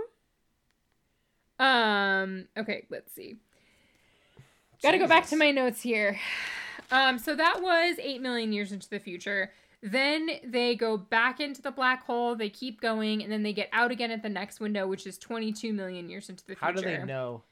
Um, 1.58 2.48
okay, 2.56 2.86
let's 2.88 3.12
see. 3.12 3.36
Gotta 4.82 4.96
go 4.96 5.06
back 5.06 5.26
to 5.26 5.36
my 5.36 5.50
notes 5.50 5.82
here. 5.82 6.18
Um, 6.90 7.18
so 7.18 7.34
that 7.36 7.60
was 7.62 7.96
8 8.00 8.20
million 8.22 8.52
years 8.52 8.72
into 8.72 8.88
the 8.88 8.98
future. 8.98 9.52
Then 9.82 10.28
they 10.44 10.74
go 10.74 10.96
back 10.96 11.38
into 11.38 11.62
the 11.62 11.70
black 11.70 12.04
hole, 12.04 12.34
they 12.34 12.50
keep 12.50 12.80
going, 12.80 13.22
and 13.22 13.30
then 13.30 13.42
they 13.44 13.52
get 13.52 13.68
out 13.72 13.90
again 13.92 14.10
at 14.10 14.22
the 14.22 14.28
next 14.28 14.58
window, 14.58 14.86
which 14.88 15.06
is 15.06 15.18
22 15.18 15.72
million 15.72 16.08
years 16.08 16.28
into 16.28 16.42
the 16.44 16.54
future. 16.54 16.64
How 16.64 16.72
do 16.72 16.80
they 16.82 17.04
know? 17.04 17.42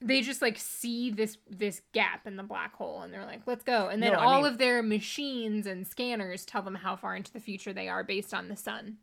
They 0.00 0.20
just 0.20 0.42
like 0.42 0.58
see 0.58 1.12
this 1.12 1.38
this 1.48 1.80
gap 1.92 2.26
in 2.26 2.34
the 2.34 2.42
black 2.42 2.74
hole 2.74 3.02
and 3.02 3.14
they're 3.14 3.24
like, 3.24 3.42
let's 3.46 3.62
go. 3.62 3.86
And 3.88 4.02
then 4.02 4.14
No, 4.14 4.18
all 4.18 4.42
mean- 4.42 4.50
of 4.52 4.58
their 4.58 4.82
machines 4.82 5.64
and 5.64 5.86
scanners 5.86 6.44
tell 6.44 6.62
them 6.62 6.74
how 6.74 6.96
far 6.96 7.14
into 7.14 7.32
the 7.32 7.38
future 7.38 7.72
they 7.72 7.88
are 7.88 8.02
based 8.02 8.34
on 8.34 8.48
the 8.48 8.56
sun. 8.56 8.96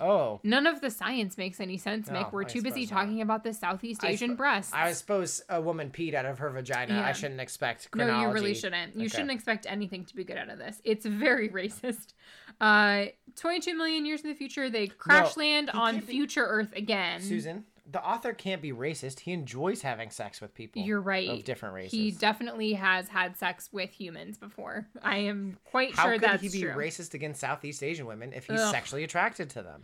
Oh. 0.00 0.40
None 0.42 0.66
of 0.66 0.80
the 0.80 0.90
science 0.90 1.38
makes 1.38 1.60
any 1.60 1.76
sense, 1.78 2.08
No, 2.10 2.14
Mick. 2.24 2.32
We're 2.32 2.42
I 2.42 2.46
too 2.46 2.62
busy 2.62 2.82
not. 2.82 2.88
talking 2.90 3.20
about 3.20 3.44
the 3.44 3.52
Southeast 3.54 4.02
I 4.02 4.08
Asian 4.08 4.30
sp- 4.34 4.38
breasts. 4.38 4.72
I 4.74 4.92
suppose 4.92 5.42
a 5.48 5.60
woman 5.60 5.90
peed 5.90 6.14
out 6.14 6.26
of 6.26 6.38
her 6.40 6.50
vagina. 6.50 6.94
Yeah. 6.94 7.06
I 7.06 7.12
shouldn't 7.12 7.40
expect 7.40 7.88
no, 7.94 8.20
you 8.20 8.28
really 8.32 8.54
shouldn't. 8.54 8.94
You 8.96 9.02
Okay. 9.02 9.08
shouldn't 9.10 9.30
expect 9.30 9.66
anything 9.68 10.04
to 10.06 10.16
be 10.16 10.24
good 10.24 10.36
out 10.38 10.48
of 10.48 10.58
this. 10.58 10.80
It's 10.84 11.06
very 11.06 11.48
racist. 11.50 12.14
Uh, 12.60 13.06
22 13.36 13.76
million 13.76 14.04
years 14.04 14.22
in 14.22 14.28
the 14.28 14.34
future, 14.34 14.68
they 14.68 14.86
crash 14.88 15.36
land 15.36 15.70
on 15.70 15.96
be- 16.00 16.06
future 16.06 16.44
Earth 16.44 16.72
again. 16.74 17.20
Susan, 17.20 17.64
the 17.92 18.02
author 18.04 18.32
can't 18.32 18.60
be 18.62 18.72
racist. 18.72 19.20
He 19.20 19.32
enjoys 19.32 19.82
having 19.82 20.10
sex 20.10 20.40
with 20.40 20.54
people. 20.54 20.82
You're 20.82 21.00
right. 21.00 21.28
Of 21.28 21.44
different 21.44 21.74
races. 21.74 21.92
He 21.92 22.10
definitely 22.10 22.72
has 22.72 23.08
had 23.08 23.36
sex 23.36 23.68
with 23.72 23.90
humans 23.90 24.38
before. 24.38 24.88
I 25.02 25.18
am 25.18 25.58
quite 25.64 25.94
How 25.94 26.04
sure 26.04 26.12
could 26.14 26.22
that's 26.22 26.42
he 26.42 26.48
be 26.48 26.62
true. 26.62 26.72
racist 26.72 27.14
against 27.14 27.40
Southeast 27.40 27.82
Asian 27.82 28.06
women 28.06 28.32
if 28.32 28.46
he's 28.46 28.60
Ugh. 28.60 28.72
sexually 28.72 29.04
attracted 29.04 29.50
to 29.50 29.62
them? 29.62 29.82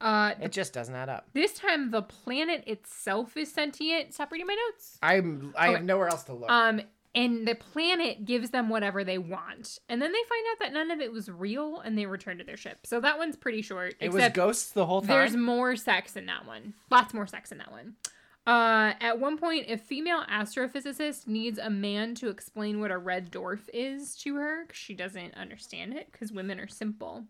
Uh, 0.00 0.34
It 0.40 0.52
just 0.52 0.72
doesn't 0.72 0.94
add 0.94 1.08
up. 1.08 1.26
this 1.32 1.52
time 1.54 1.90
the 1.90 2.02
planet 2.02 2.62
itself 2.68 3.36
is 3.36 3.50
sentient. 3.52 4.14
Stop 4.14 4.30
reading 4.30 4.46
my 4.46 4.54
notes. 4.70 4.96
I'm. 5.02 5.52
I 5.58 5.70
have 5.70 5.82
nowhere 5.82 6.06
else 6.08 6.22
to 6.24 6.34
look. 6.34 6.48
Um, 6.48 6.80
and 7.18 7.46
the 7.48 7.54
planet 7.54 8.24
gives 8.24 8.50
them 8.50 8.68
whatever 8.68 9.02
they 9.04 9.18
want, 9.18 9.78
and 9.88 10.00
then 10.00 10.12
they 10.12 10.22
find 10.28 10.44
out 10.52 10.58
that 10.60 10.72
none 10.72 10.90
of 10.90 11.00
it 11.00 11.12
was 11.12 11.28
real, 11.30 11.80
and 11.80 11.98
they 11.98 12.06
return 12.06 12.38
to 12.38 12.44
their 12.44 12.56
ship. 12.56 12.86
So 12.86 13.00
that 13.00 13.18
one's 13.18 13.36
pretty 13.36 13.62
short. 13.62 13.94
it 14.00 14.12
was 14.12 14.28
ghosts 14.32 14.70
the 14.70 14.86
whole 14.86 15.00
time. 15.00 15.08
there's 15.08 15.36
more 15.36 15.76
sex 15.76 16.16
in 16.16 16.26
that 16.26 16.46
one. 16.46 16.74
Lots 16.90 17.12
more 17.12 17.26
sex 17.26 17.50
in 17.52 17.58
that 17.58 17.70
one. 17.70 17.96
Uh, 18.46 18.94
at 19.00 19.20
one 19.20 19.36
point, 19.36 19.66
a 19.68 19.76
female 19.76 20.24
astrophysicist 20.30 21.26
needs 21.26 21.58
a 21.58 21.68
man 21.68 22.14
to 22.14 22.28
explain 22.28 22.80
what 22.80 22.90
a 22.90 22.96
red 22.96 23.30
dwarf 23.30 23.68
is 23.74 24.16
to 24.16 24.36
her 24.36 24.64
'cause 24.64 24.76
she 24.76 24.94
doesn't 24.94 25.34
understand 25.34 25.92
it 25.92 26.10
because 26.10 26.32
women 26.32 26.58
are 26.58 26.66
simple. 26.68 27.26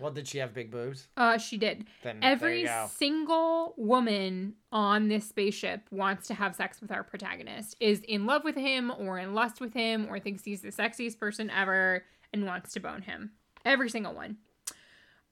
Well, 0.00 0.10
did 0.10 0.26
she 0.26 0.38
have 0.38 0.54
big 0.54 0.70
boobs? 0.70 1.08
Uh, 1.16 1.36
she 1.38 1.58
did. 1.58 1.86
Then 2.02 2.18
Every 2.22 2.66
single 2.88 3.74
woman 3.76 4.54
on 4.72 5.08
this 5.08 5.28
spaceship 5.28 5.82
wants 5.90 6.26
to 6.28 6.34
have 6.34 6.54
sex 6.56 6.80
with 6.80 6.90
our 6.90 7.04
protagonist, 7.04 7.76
is 7.80 8.00
in 8.00 8.26
love 8.26 8.44
with 8.44 8.56
him 8.56 8.90
or 8.98 9.18
in 9.18 9.34
lust 9.34 9.60
with 9.60 9.74
him 9.74 10.06
or 10.08 10.18
thinks 10.18 10.44
he's 10.44 10.62
the 10.62 10.70
sexiest 10.72 11.18
person 11.18 11.50
ever 11.50 12.04
and 12.32 12.46
wants 12.46 12.72
to 12.72 12.80
bone 12.80 13.02
him. 13.02 13.32
Every 13.64 13.90
single 13.90 14.14
one. 14.14 14.38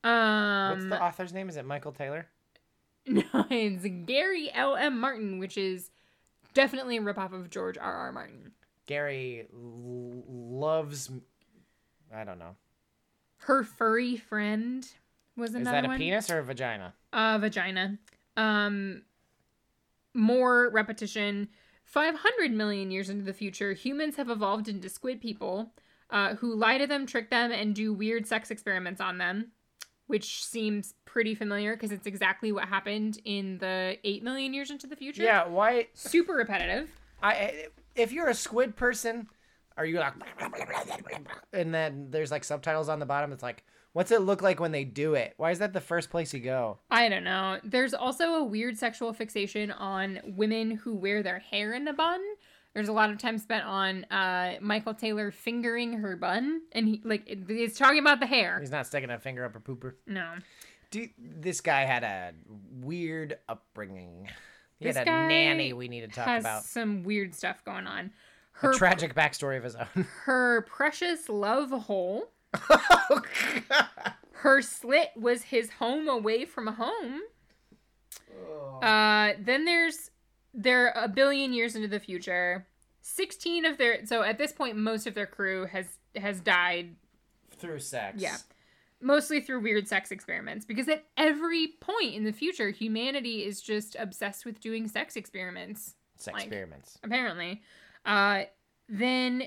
Um, 0.05 0.71
What's 0.71 0.85
the 0.85 1.03
author's 1.03 1.33
name? 1.33 1.49
Is 1.49 1.57
it 1.57 1.65
Michael 1.65 1.93
Taylor? 1.93 2.27
no, 3.07 3.23
it's 3.51 3.87
Gary 4.07 4.51
L. 4.53 4.77
M. 4.77 5.01
Martin, 5.01 5.39
which 5.39 5.57
is 5.57 5.91
definitely 6.55 6.99
a 6.99 7.01
ripoff 7.01 7.33
of 7.33 7.49
George 7.51 7.79
R. 7.79 7.93
R. 7.93 8.13
Martin. 8.13 8.53
Gary 8.87 9.47
l- 9.53 10.23
loves. 10.29 11.11
I 12.15 12.25
don't 12.25 12.39
know. 12.39 12.57
Her 13.39 13.63
furry 13.65 14.17
friend 14.17 14.87
was 15.37 15.55
another 15.55 15.65
one. 15.65 15.75
Is 15.75 15.83
that 15.83 15.85
a 15.85 15.89
one. 15.89 15.99
penis 15.99 16.31
or 16.31 16.39
a 16.39 16.45
vagina? 16.45 16.95
uh 17.13 17.39
vagina 17.39 17.97
um 18.37 19.03
more 20.15 20.69
repetition 20.71 21.49
500 21.85 22.53
million 22.53 22.91
years 22.91 23.09
into 23.09 23.25
the 23.25 23.33
future 23.33 23.73
humans 23.73 24.17
have 24.17 24.29
evolved 24.29 24.69
into 24.69 24.89
squid 24.89 25.21
people 25.21 25.73
uh, 26.11 26.35
who 26.37 26.55
lie 26.55 26.79
to 26.79 26.87
them 26.87 27.07
trick 27.07 27.31
them 27.31 27.51
and 27.53 27.75
do 27.75 27.93
weird 27.95 28.27
sex 28.27 28.51
experiments 28.51 29.01
on 29.01 29.19
them 29.19 29.53
which 30.07 30.45
seems 30.45 30.95
pretty 31.05 31.35
familiar 31.35 31.75
because 31.77 31.93
it's 31.93 32.07
exactly 32.07 32.51
what 32.53 32.67
happened 32.69 33.19
in 33.25 33.59
the 33.59 33.97
8 34.05 34.23
million 34.23 34.53
years 34.55 34.71
into 34.71 34.87
the 34.87 34.97
future 34.97 35.23
Yeah. 35.23 35.47
Why? 35.47 35.89
super 35.95 36.35
repetitive 36.35 36.91
I 37.23 37.69
if 37.95 38.13
you're 38.13 38.29
a 38.29 38.35
squid 38.35 38.77
person, 38.77 39.29
are 39.79 39.87
you 39.87 39.99
like 39.99 40.13
and 41.53 41.73
then 41.75 42.09
there's 42.11 42.31
like 42.31 42.45
subtitles 42.45 42.89
on 42.89 42.99
the 42.99 43.07
bottom. 43.07 43.33
It's 43.33 43.43
like, 43.43 43.65
what's 43.93 44.11
it 44.11 44.21
look 44.23 44.43
like 44.43 44.61
when 44.61 44.73
they 44.73 44.85
do 44.85 45.15
it? 45.15 45.35
Why 45.37 45.51
is 45.51 45.59
that 45.61 45.73
the 45.73 45.81
first 45.81 46.11
place 46.11 46.35
you 46.35 46.41
go? 46.41 46.79
I 46.91 47.09
don't 47.09 47.25
know. 47.25 47.59
There's 47.65 47.95
also 47.95 48.35
a 48.35 48.45
weird 48.45 48.77
sexual 48.77 49.13
fixation 49.13 49.71
on 49.71 50.21
women 50.25 50.73
who 50.73 50.95
wear 50.95 51.23
their 51.23 51.39
hair 51.39 51.73
in 51.73 51.87
a 51.89 51.93
bun. 51.93 52.21
There's 52.75 52.89
a 52.89 52.93
lot 52.93 53.11
of 53.11 53.19
time 53.19 53.39
spent 53.39 53.65
on 53.65 54.05
uh, 54.05 54.57
Michael 54.61 54.95
Taylor 54.95 55.31
fingering 55.31 55.95
her 55.95 56.17
bun, 56.17 56.61
and 56.73 56.87
he 56.87 57.01
like 57.05 57.23
it's 57.27 57.79
talking 57.79 57.99
about 57.99 58.21
the 58.21 58.27
hair. 58.27 58.59
He's 58.61 58.71
not 58.71 58.87
sticking 58.87 59.11
a 59.11 59.19
finger 59.19 59.45
up 59.45 59.55
her 59.55 59.61
pooper. 59.61 59.95
No, 60.07 60.35
Dude, 60.91 61.11
this 61.19 61.61
guy 61.61 61.81
had 61.85 62.05
a 62.05 62.33
weird 62.81 63.39
upbringing. 63.49 64.29
He 64.79 64.85
This 64.85 64.97
had 64.97 65.09
a 65.09 65.11
guy 65.11 65.29
nanny 65.29 65.73
we 65.73 65.89
need 65.89 66.03
to 66.03 66.09
talk 66.09 66.27
has 66.27 66.45
about. 66.45 66.63
some 66.65 67.03
weird 67.03 67.35
stuff 67.35 67.65
going 67.65 67.87
on. 67.87 68.13
A 68.63 68.67
Her 68.67 68.73
tragic 68.75 69.15
backstory 69.15 69.57
of 69.57 69.65
his 69.65 69.77
own. 69.77 70.07
her 70.25 70.63
precious 70.63 71.29
love 71.29 71.71
hole. 71.71 72.31
oh, 72.71 73.23
God. 73.69 73.87
Her 74.33 74.63
slit 74.63 75.11
was 75.17 75.43
his 75.43 75.71
home 75.73 76.09
away 76.09 76.45
from 76.45 76.67
home. 76.69 77.21
Oh. 78.41 78.79
Uh, 78.81 79.35
then 79.41 79.65
there's 79.65 80.11
they're 80.55 80.93
a 80.97 81.09
billion 81.09 81.53
years 81.53 81.75
into 81.77 81.89
the 81.89 82.01
future. 82.01 82.67
Sixteen 83.03 83.65
of 83.65 83.79
their 83.79 84.05
so 84.07 84.23
at 84.23 84.39
this 84.39 84.53
point 84.53 84.77
most 84.77 85.07
of 85.07 85.15
their 85.15 85.27
crew 85.27 85.67
has 85.67 85.87
has 86.17 86.41
died 86.41 86.95
Through 87.59 87.81
sex. 87.81 88.21
Yeah. 88.21 88.37
mostly 89.01 89.41
through 89.41 89.61
weird 89.61 89.89
sex 89.89 90.11
experiments 90.11 90.65
because 90.65 90.89
at 90.89 91.05
every 91.17 91.69
point 91.81 92.15
in 92.15 92.25
the 92.25 92.33
future 92.33 92.71
humanity 92.71 93.45
is 93.45 93.61
just 93.61 93.97
obsessed 93.99 94.45
with 94.45 94.61
doing 94.61 94.89
sex 94.89 95.17
experiments 95.17 95.95
Sex 96.17 96.35
Like- 96.35 96.45
experiments. 96.47 96.99
apparently. 97.03 97.63
Uh, 98.09 98.45
then 98.89 99.45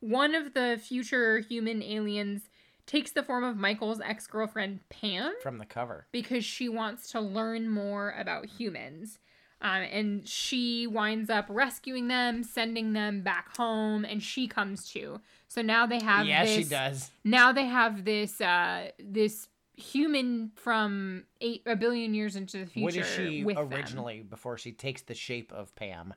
one 0.00 0.34
of 0.34 0.52
the 0.52 0.78
future 0.80 1.38
human 1.38 1.82
aliens 1.82 2.50
takes 2.84 3.10
the 3.10 3.22
form 3.22 3.42
of 3.42 3.56
Michael's 3.56 4.00
ex 4.04 4.26
girlfriend 4.26 4.80
Pam 4.90 5.32
From 5.42 5.58
the 5.58 5.64
cover. 5.64 6.06
because 6.12 6.44
she 6.44 6.68
wants 6.68 7.10
to 7.12 7.20
learn 7.20 7.68
more 7.68 8.14
about 8.16 8.46
humans. 8.46 9.18
Um, 9.62 9.82
and 9.82 10.28
she 10.28 10.86
winds 10.86 11.30
up 11.30 11.46
rescuing 11.48 12.08
them, 12.08 12.44
sending 12.44 12.92
them 12.92 13.22
back 13.22 13.56
home, 13.56 14.04
and 14.04 14.22
she 14.22 14.46
comes 14.46 14.86
too. 14.86 15.22
So 15.48 15.62
now 15.62 15.86
they 15.86 15.98
have 15.98 16.26
yeah, 16.26 16.44
this, 16.44 16.54
she 16.54 16.64
does. 16.64 17.10
Now 17.24 17.52
they 17.52 17.64
have 17.64 18.04
this 18.04 18.38
uh, 18.42 18.90
this 18.98 19.48
human 19.72 20.52
from 20.56 21.24
eight 21.40 21.62
a 21.64 21.74
billion 21.74 22.12
years 22.12 22.36
into 22.36 22.58
the 22.58 22.66
future. 22.66 22.84
What 22.84 22.96
is 22.96 23.08
she 23.08 23.44
with 23.44 23.56
them. 23.56 23.72
originally 23.72 24.20
before 24.20 24.58
she 24.58 24.72
takes 24.72 25.00
the 25.00 25.14
shape 25.14 25.50
of 25.52 25.74
Pam? 25.74 26.12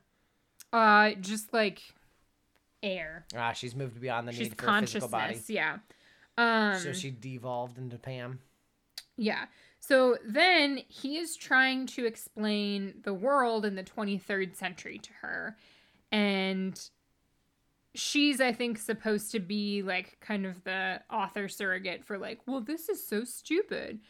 Uh, 0.72 1.12
just 1.20 1.52
like 1.52 1.82
air. 2.82 3.24
Ah, 3.36 3.52
she's 3.52 3.74
moved 3.74 4.00
beyond 4.00 4.28
the 4.28 4.32
She's 4.32 4.50
need 4.50 4.60
for 4.60 4.68
a 4.68 4.80
physical 4.80 5.08
body. 5.08 5.40
Yeah. 5.48 5.78
Um, 6.38 6.78
So 6.78 6.92
she 6.92 7.10
devolved 7.10 7.78
into 7.78 7.98
Pam. 7.98 8.40
Yeah. 9.16 9.46
So 9.80 10.16
then 10.24 10.80
he 10.88 11.18
is 11.18 11.36
trying 11.36 11.86
to 11.88 12.06
explain 12.06 12.94
the 13.02 13.14
world 13.14 13.64
in 13.64 13.74
the 13.74 13.82
23rd 13.82 14.54
century 14.54 14.98
to 14.98 15.10
her. 15.22 15.56
And 16.12 16.80
she's, 17.94 18.40
I 18.40 18.52
think, 18.52 18.78
supposed 18.78 19.32
to 19.32 19.40
be 19.40 19.82
like 19.82 20.18
kind 20.20 20.46
of 20.46 20.62
the 20.64 21.00
author 21.10 21.48
surrogate 21.48 22.04
for, 22.04 22.18
like, 22.18 22.40
well, 22.46 22.60
this 22.60 22.88
is 22.88 23.06
so 23.06 23.24
stupid. 23.24 24.00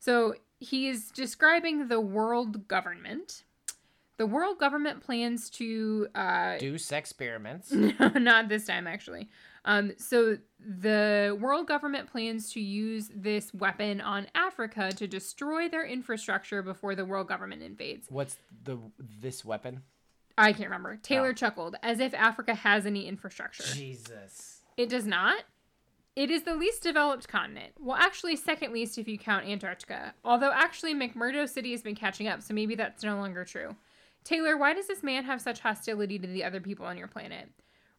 So 0.00 0.34
he 0.58 0.88
is 0.88 1.10
describing 1.10 1.88
the 1.88 2.00
world 2.00 2.66
government. 2.68 3.44
The 4.18 4.26
world 4.26 4.58
government 4.58 5.00
plans 5.00 5.48
to 5.50 6.08
uh, 6.14 6.58
Do 6.58 6.76
sex 6.76 7.10
experiments. 7.10 7.72
not 8.14 8.48
this 8.48 8.66
time 8.66 8.86
actually. 8.86 9.28
Um, 9.64 9.92
so 9.96 10.38
the 10.58 11.36
world 11.40 11.68
government 11.68 12.10
plans 12.10 12.52
to 12.52 12.60
use 12.60 13.10
this 13.14 13.54
weapon 13.54 14.00
on 14.00 14.26
Africa 14.34 14.90
to 14.92 15.06
destroy 15.06 15.68
their 15.68 15.86
infrastructure 15.86 16.62
before 16.62 16.94
the 16.94 17.04
world 17.04 17.28
government 17.28 17.62
invades. 17.62 18.06
What's 18.10 18.38
the 18.64 18.78
this 18.98 19.44
weapon? 19.44 19.82
I 20.36 20.52
can't 20.52 20.68
remember. 20.68 20.96
Taylor 21.02 21.30
Oh. 21.30 21.34
chuckled, 21.34 21.76
as 21.82 22.00
if 22.00 22.14
Africa 22.14 22.54
has 22.54 22.86
any 22.86 23.06
infrastructure. 23.06 23.64
Jesus. 23.74 24.62
It 24.76 24.88
does 24.88 25.06
not. 25.06 25.44
It 26.16 26.30
is 26.30 26.42
the 26.42 26.54
least 26.54 26.82
developed 26.82 27.28
continent. 27.28 27.74
Well, 27.78 27.96
actually, 27.96 28.34
second 28.36 28.72
least 28.72 28.98
if 28.98 29.06
you 29.06 29.18
count 29.18 29.46
Antarctica. 29.46 30.14
Although, 30.24 30.52
actually, 30.52 30.94
McMurdo 30.94 31.48
City 31.48 31.70
has 31.72 31.82
been 31.82 31.94
catching 31.94 32.26
up, 32.26 32.42
so 32.42 32.54
maybe 32.54 32.74
that's 32.74 33.04
no 33.04 33.16
longer 33.16 33.44
true. 33.44 33.76
Taylor, 34.24 34.56
why 34.56 34.74
does 34.74 34.88
this 34.88 35.02
man 35.02 35.24
have 35.24 35.40
such 35.40 35.60
hostility 35.60 36.18
to 36.18 36.26
the 36.26 36.44
other 36.44 36.60
people 36.60 36.86
on 36.86 36.98
your 36.98 37.08
planet? 37.08 37.48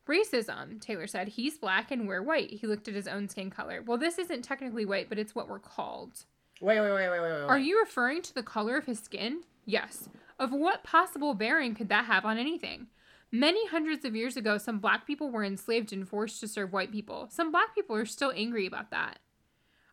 Racism, 0.08 0.82
Taylor 0.82 1.08
said. 1.08 1.30
He's 1.30 1.58
black 1.58 1.92
and 1.92 2.08
we're 2.08 2.24
white. 2.24 2.52
He 2.52 2.68
looked 2.68 2.88
at 2.88 2.96
his 2.96 3.08
own 3.08 3.30
skin 3.30 3.50
color. 3.50 3.84
Well, 3.86 3.98
this 3.98 4.18
isn't 4.18 4.44
technically 4.44 4.86
white, 4.86 5.08
but 5.10 5.20
it's 5.20 5.36
what 5.36 5.48
we're 5.48 5.60
called. 5.60 6.26
Wait, 6.62 6.80
wait, 6.80 6.92
wait, 6.92 7.10
wait, 7.10 7.22
wait, 7.22 7.32
wait. 7.32 7.44
Are 7.44 7.60
you 7.60 7.80
referring 7.80 8.22
to 8.24 8.34
the 8.34 8.44
color 8.44 8.76
of 8.76 8.86
his 8.86 9.00
skin? 9.00 9.42
Yes. 9.66 10.10
Of 10.40 10.52
what 10.52 10.84
possible 10.84 11.34
bearing 11.36 11.76
could 11.76 11.90
that 11.90 12.06
have 12.06 12.26
on 12.26 12.38
anything? 12.38 12.88
Many 13.32 13.68
hundreds 13.68 14.04
of 14.04 14.16
years 14.16 14.36
ago, 14.36 14.58
some 14.58 14.80
black 14.80 15.06
people 15.06 15.30
were 15.30 15.44
enslaved 15.44 15.94
and 15.94 16.10
forced 16.10 16.40
to 16.40 16.48
serve 16.48 16.74
white 16.74 16.92
people. 16.92 17.28
Some 17.30 17.52
black 17.52 17.76
people 17.76 17.96
are 17.96 18.06
still 18.06 18.34
angry 18.36 18.66
about 18.66 18.90
that. 18.90 19.20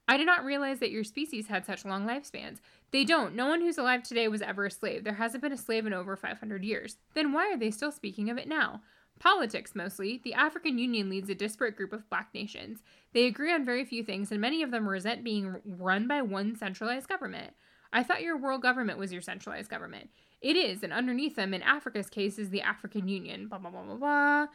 I 0.09 0.17
did 0.17 0.27
not 0.27 0.45
realize 0.45 0.79
that 0.79 0.91
your 0.91 1.05
species 1.05 1.49
had 1.49 1.67
such 1.67 1.85
long 1.85 2.07
lifespans. 2.07 2.59
They 2.93 3.05
don't. 3.05 3.35
No 3.35 3.47
one 3.47 3.61
who's 3.61 3.79
alive 3.79 4.03
today 4.03 4.29
was 4.29 4.43
ever 4.43 4.67
a 4.67 4.71
slave. 4.71 5.03
There 5.03 5.15
hasn't 5.15 5.43
been 5.43 5.53
a 5.53 5.57
slave 5.57 5.87
in 5.87 5.93
over 5.93 6.17
500 6.17 6.65
years. 6.65 6.97
Then 7.15 7.33
why 7.33 7.53
are 7.53 7.57
they 7.57 7.71
still 7.73 7.91
speaking 7.91 8.31
of 8.31 8.39
it 8.39 8.49
now? 8.49 8.83
Politics, 9.19 9.75
mostly. 9.75 10.21
The 10.23 10.35
African 10.35 10.79
Union 10.79 11.09
leads 11.09 11.29
a 11.29 11.35
disparate 11.35 11.77
group 11.77 11.93
of 11.93 12.09
black 12.09 12.29
nations. 12.35 12.83
They 13.13 13.27
agree 13.27 13.53
on 13.53 13.65
very 13.65 13.85
few 13.85 14.05
things, 14.05 14.31
and 14.31 14.41
many 14.41 14.63
of 14.63 14.71
them 14.71 14.89
resent 14.89 15.25
being 15.25 15.57
run 15.65 16.07
by 16.07 16.23
one 16.23 16.55
centralized 16.55 17.09
government. 17.09 17.55
I 17.93 18.03
thought 18.03 18.23
your 18.23 18.37
world 18.37 18.63
government 18.63 18.99
was 18.99 19.13
your 19.13 19.23
centralized 19.23 19.71
government. 19.71 20.11
It 20.43 20.55
is, 20.55 20.83
and 20.83 20.93
underneath 20.93 21.35
them, 21.35 21.55
in 21.55 21.63
Africa's 21.63 22.11
case, 22.11 22.39
is 22.39 22.51
the 22.51 22.61
African 22.61 23.09
Union. 23.09 23.49
Blah, 23.49 23.59
blah, 23.59 23.71
blah, 23.71 23.83
blah, 23.83 23.97
blah. 23.97 24.47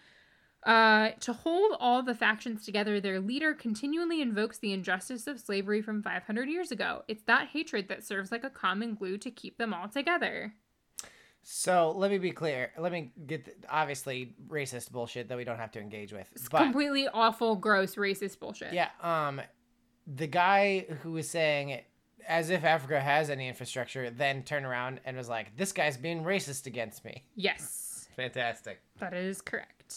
Uh, 0.64 1.09
to 1.20 1.34
hold 1.34 1.76
all 1.80 2.03
the 2.03 2.14
factions 2.14 2.64
together, 2.66 2.99
their 2.99 3.20
leader 3.20 3.53
continually 3.53 4.22
invokes 4.22 4.59
the 4.59 4.72
injustice 4.72 5.26
of 5.26 5.39
slavery 5.39 5.82
from 5.82 6.03
500 6.03 6.47
years 6.49 6.72
ago. 6.72 7.03
It's 7.07 7.24
that 7.24 7.47
hatred 7.47 7.88
that 7.89 8.03
serves 8.03 8.32
like 8.32 8.43
a 8.43 8.49
common 8.49 8.93
glue 8.93 9.18
to 9.20 9.32
keep 9.32 9.57
them 9.57 9.74
all 9.74 9.88
together. 9.88 10.53
So 11.43 11.91
let 11.97 12.12
me 12.12 12.20
be 12.20 12.30
clear. 12.30 12.72
Let 12.78 12.91
me 12.91 13.12
get 13.26 13.45
the, 13.45 13.53
obviously 13.68 14.36
racist 14.47 14.91
bullshit 14.91 15.30
that 15.30 15.38
we 15.38 15.43
don't 15.43 15.57
have 15.57 15.72
to 15.72 15.80
engage 15.80 16.14
with. 16.14 16.28
It's 16.34 16.47
But 16.47 16.59
completely 16.64 17.07
awful, 17.07 17.55
gross, 17.55 17.95
racist 17.95 18.38
bullshit. 18.39 18.74
yeah, 18.74 18.89
um, 19.01 19.41
the 20.05 20.28
guy 20.28 20.86
who 21.01 21.14
was 21.14 21.28
saying 21.28 21.82
as 22.28 22.51
if 22.51 22.64
Africa 22.64 22.99
has 23.01 23.32
any 23.32 23.47
infrastructure, 23.47 24.12
then 24.12 24.43
turned 24.43 24.68
around 24.68 24.99
and 25.05 25.18
was 25.18 25.28
like, 25.28 25.57
"This 25.57 25.72
guy's 25.72 25.97
being 25.97 26.24
racist 26.24 26.68
against 26.68 27.03
me." 27.03 27.24
Yes. 27.36 28.07
Fantastic. 28.16 28.80
That 28.99 29.16
is 29.16 29.41
correct. 29.41 29.95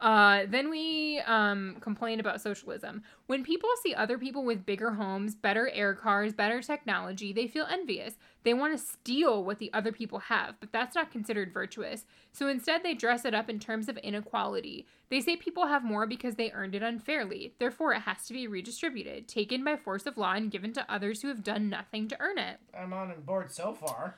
Uh, 0.00 0.44
then 0.48 0.68
we 0.68 1.20
um, 1.26 1.76
complain 1.80 2.20
about 2.20 2.40
socialism. 2.40 3.02
When 3.26 3.42
people 3.42 3.70
see 3.82 3.94
other 3.94 4.18
people 4.18 4.44
with 4.44 4.66
bigger 4.66 4.92
homes, 4.92 5.34
better 5.34 5.70
air 5.72 5.94
cars, 5.94 6.32
better 6.34 6.60
technology, 6.60 7.32
they 7.32 7.46
feel 7.46 7.66
envious. 7.70 8.14
They 8.42 8.54
want 8.54 8.78
to 8.78 8.84
steal 8.84 9.42
what 9.42 9.58
the 9.58 9.72
other 9.72 9.92
people 9.92 10.18
have, 10.20 10.54
but 10.60 10.70
that's 10.70 10.94
not 10.94 11.10
considered 11.10 11.52
virtuous. 11.52 12.04
So 12.32 12.46
instead, 12.46 12.82
they 12.82 12.94
dress 12.94 13.24
it 13.24 13.34
up 13.34 13.48
in 13.48 13.58
terms 13.58 13.88
of 13.88 13.96
inequality. 13.98 14.86
They 15.08 15.20
say 15.20 15.36
people 15.36 15.66
have 15.66 15.82
more 15.82 16.06
because 16.06 16.34
they 16.34 16.52
earned 16.52 16.74
it 16.74 16.82
unfairly. 16.82 17.54
Therefore, 17.58 17.92
it 17.92 18.00
has 18.00 18.26
to 18.26 18.34
be 18.34 18.46
redistributed, 18.46 19.26
taken 19.28 19.64
by 19.64 19.76
force 19.76 20.06
of 20.06 20.18
law, 20.18 20.34
and 20.34 20.50
given 20.50 20.72
to 20.74 20.92
others 20.92 21.22
who 21.22 21.28
have 21.28 21.42
done 21.42 21.68
nothing 21.68 22.06
to 22.08 22.20
earn 22.20 22.38
it. 22.38 22.58
I'm 22.78 22.92
on 22.92 23.12
board 23.24 23.50
so 23.50 23.72
far. 23.72 24.16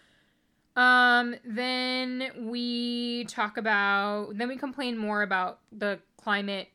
Um, 0.79 1.35
then 1.45 2.31
we 2.39 3.25
talk 3.25 3.57
about, 3.57 4.39
then 4.39 4.47
we 4.47 4.57
complain 4.57 4.97
more 4.97 5.23
about 5.23 5.59
the 5.73 5.99
climate, 6.23 6.69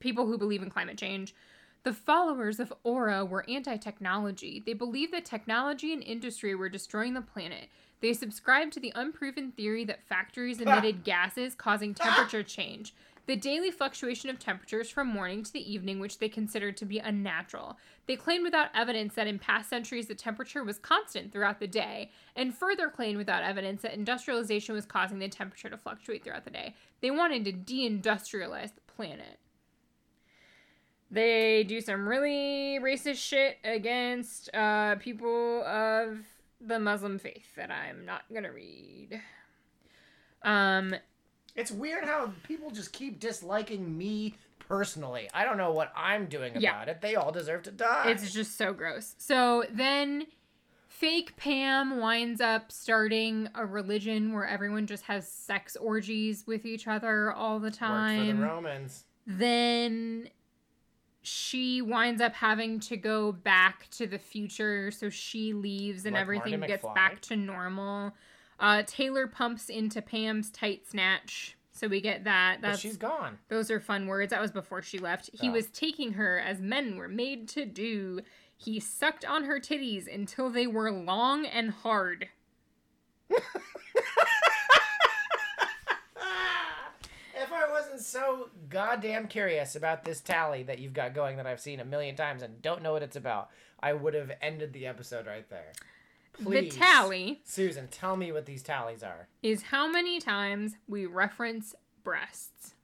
people 0.00 0.26
who 0.26 0.36
believe 0.36 0.60
in 0.60 0.70
climate 0.70 0.98
change. 0.98 1.32
The 1.84 1.92
followers 1.92 2.58
of 2.58 2.72
Aura 2.82 3.24
were 3.24 3.48
anti 3.48 3.76
technology. 3.76 4.60
They 4.66 4.72
believed 4.72 5.12
that 5.12 5.24
technology 5.24 5.92
and 5.92 6.02
industry 6.02 6.56
were 6.56 6.68
destroying 6.68 7.14
the 7.14 7.22
planet. 7.22 7.68
They 8.00 8.12
subscribed 8.12 8.72
to 8.72 8.80
the 8.80 8.92
unproven 8.96 9.52
theory 9.52 9.84
that 9.84 10.02
factories 10.02 10.60
emitted 10.60 11.04
gases 11.04 11.54
causing 11.54 11.94
temperature 11.94 12.42
change. 12.42 12.92
The 13.26 13.36
daily 13.36 13.70
fluctuation 13.70 14.30
of 14.30 14.40
temperatures 14.40 14.90
from 14.90 15.06
morning 15.06 15.44
to 15.44 15.52
the 15.52 15.72
evening, 15.72 16.00
which 16.00 16.18
they 16.18 16.28
considered 16.28 16.76
to 16.78 16.84
be 16.84 16.98
unnatural. 16.98 17.78
They 18.06 18.16
claimed 18.16 18.42
without 18.42 18.70
evidence 18.74 19.14
that 19.14 19.28
in 19.28 19.38
past 19.38 19.70
centuries 19.70 20.08
the 20.08 20.14
temperature 20.16 20.64
was 20.64 20.78
constant 20.78 21.32
throughout 21.32 21.60
the 21.60 21.68
day, 21.68 22.10
and 22.34 22.52
further 22.52 22.88
claimed 22.88 23.18
without 23.18 23.44
evidence 23.44 23.82
that 23.82 23.94
industrialization 23.94 24.74
was 24.74 24.86
causing 24.86 25.20
the 25.20 25.28
temperature 25.28 25.70
to 25.70 25.76
fluctuate 25.76 26.24
throughout 26.24 26.44
the 26.44 26.50
day. 26.50 26.74
They 27.00 27.12
wanted 27.12 27.44
to 27.44 27.52
deindustrialize 27.52 28.74
the 28.74 28.92
planet. 28.92 29.38
They 31.08 31.62
do 31.62 31.80
some 31.80 32.08
really 32.08 32.80
racist 32.82 33.16
shit 33.16 33.58
against 33.62 34.52
uh, 34.54 34.96
people 34.96 35.62
of 35.62 36.18
the 36.60 36.80
Muslim 36.80 37.18
faith 37.18 37.54
that 37.56 37.70
I'm 37.70 38.04
not 38.04 38.22
gonna 38.32 38.52
read. 38.52 39.20
Um, 40.42 40.94
It's 41.54 41.70
weird 41.70 42.04
how 42.04 42.32
people 42.44 42.70
just 42.70 42.92
keep 42.92 43.20
disliking 43.20 43.96
me 43.96 44.34
personally. 44.58 45.28
I 45.34 45.44
don't 45.44 45.56
know 45.58 45.72
what 45.72 45.92
I'm 45.94 46.26
doing 46.26 46.52
about 46.52 46.62
Yeah. 46.62 46.82
it. 46.84 47.00
They 47.02 47.14
all 47.14 47.30
deserve 47.32 47.62
to 47.64 47.70
die. 47.70 48.10
It's 48.10 48.32
just 48.32 48.56
so 48.56 48.72
gross. 48.72 49.14
So 49.18 49.64
then 49.70 50.26
fake 50.88 51.36
Pam 51.36 51.98
winds 51.98 52.40
up 52.40 52.72
starting 52.72 53.48
a 53.54 53.66
religion 53.66 54.32
where 54.32 54.46
everyone 54.46 54.86
just 54.86 55.04
has 55.04 55.28
sex 55.28 55.76
orgies 55.76 56.46
with 56.46 56.64
each 56.64 56.86
other 56.88 57.32
all 57.32 57.58
the 57.60 57.70
time. 57.70 58.18
Worked 58.18 58.30
for 58.30 58.36
the. 58.36 58.46
Romans. 58.48 59.04
Then 59.26 60.28
she 61.24 61.80
winds 61.82 62.20
up 62.20 62.34
having 62.34 62.80
to 62.80 62.96
go 62.96 63.30
back 63.30 63.88
to 63.90 64.06
the 64.06 64.18
future 64.18 64.90
so 64.90 65.08
she 65.08 65.52
leaves 65.52 66.04
and 66.04 66.14
Like 66.14 66.22
everything 66.22 66.60
gets 66.60 66.84
back 66.94 67.20
to 67.22 67.36
normal. 67.36 68.12
Uh, 68.62 68.82
Taylor 68.86 69.26
pumps 69.26 69.68
into 69.68 70.00
Pam's 70.00 70.48
tight 70.50 70.86
snatch. 70.88 71.56
So 71.72 71.88
we 71.88 72.00
get 72.00 72.24
that. 72.24 72.58
But 72.62 72.78
she's 72.78 72.96
gone. 72.96 73.38
those 73.48 73.70
are 73.70 73.80
fun 73.80 74.06
words. 74.06 74.30
That 74.30 74.40
was 74.40 74.52
before 74.52 74.80
she 74.82 74.98
left. 74.98 75.28
He 75.32 75.48
Oh. 75.48 75.52
was 75.52 75.66
taking 75.66 76.12
her 76.12 76.38
as 76.38 76.60
men 76.60 76.96
were 76.96 77.08
made 77.08 77.48
to 77.50 77.64
do. 77.66 78.20
He 78.56 78.78
sucked 78.78 79.24
on 79.24 79.44
her 79.44 79.58
titties 79.58 80.06
until 80.12 80.48
they 80.48 80.66
were 80.68 80.92
long 80.92 81.44
and 81.44 81.70
hard. 81.72 82.28
If 87.34 87.50
I 87.52 87.68
wasn't 87.70 88.00
so 88.00 88.50
goddamn 88.68 89.26
curious 89.26 89.74
about 89.74 90.04
this 90.04 90.20
tally 90.20 90.62
that 90.64 90.78
you've 90.78 90.92
got 90.92 91.14
going 91.14 91.36
that 91.38 91.46
I've 91.46 91.60
seen 91.60 91.80
a 91.80 91.84
million 91.84 92.14
times 92.14 92.42
and 92.42 92.62
don't 92.62 92.82
know 92.82 92.92
what 92.92 93.02
it's 93.02 93.16
about, 93.16 93.48
I 93.80 93.94
would 93.94 94.14
have 94.14 94.30
ended 94.40 94.72
the 94.72 94.86
episode 94.86 95.26
right 95.26 95.48
there. 95.50 95.72
Please. 96.32 96.72
The 96.72 96.78
tally 96.78 97.42
Susan, 97.44 97.88
tell 97.88 98.16
me 98.16 98.32
what 98.32 98.46
these 98.46 98.62
tallies 98.62 99.02
are. 99.02 99.28
is 99.42 99.62
how 99.62 99.90
many 99.90 100.20
times 100.20 100.76
we 100.88 101.04
reference 101.06 101.74
breasts. 102.02 102.74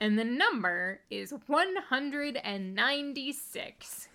And 0.00 0.18
the 0.18 0.24
number 0.24 1.00
is 1.10 1.32
196. 1.46 4.08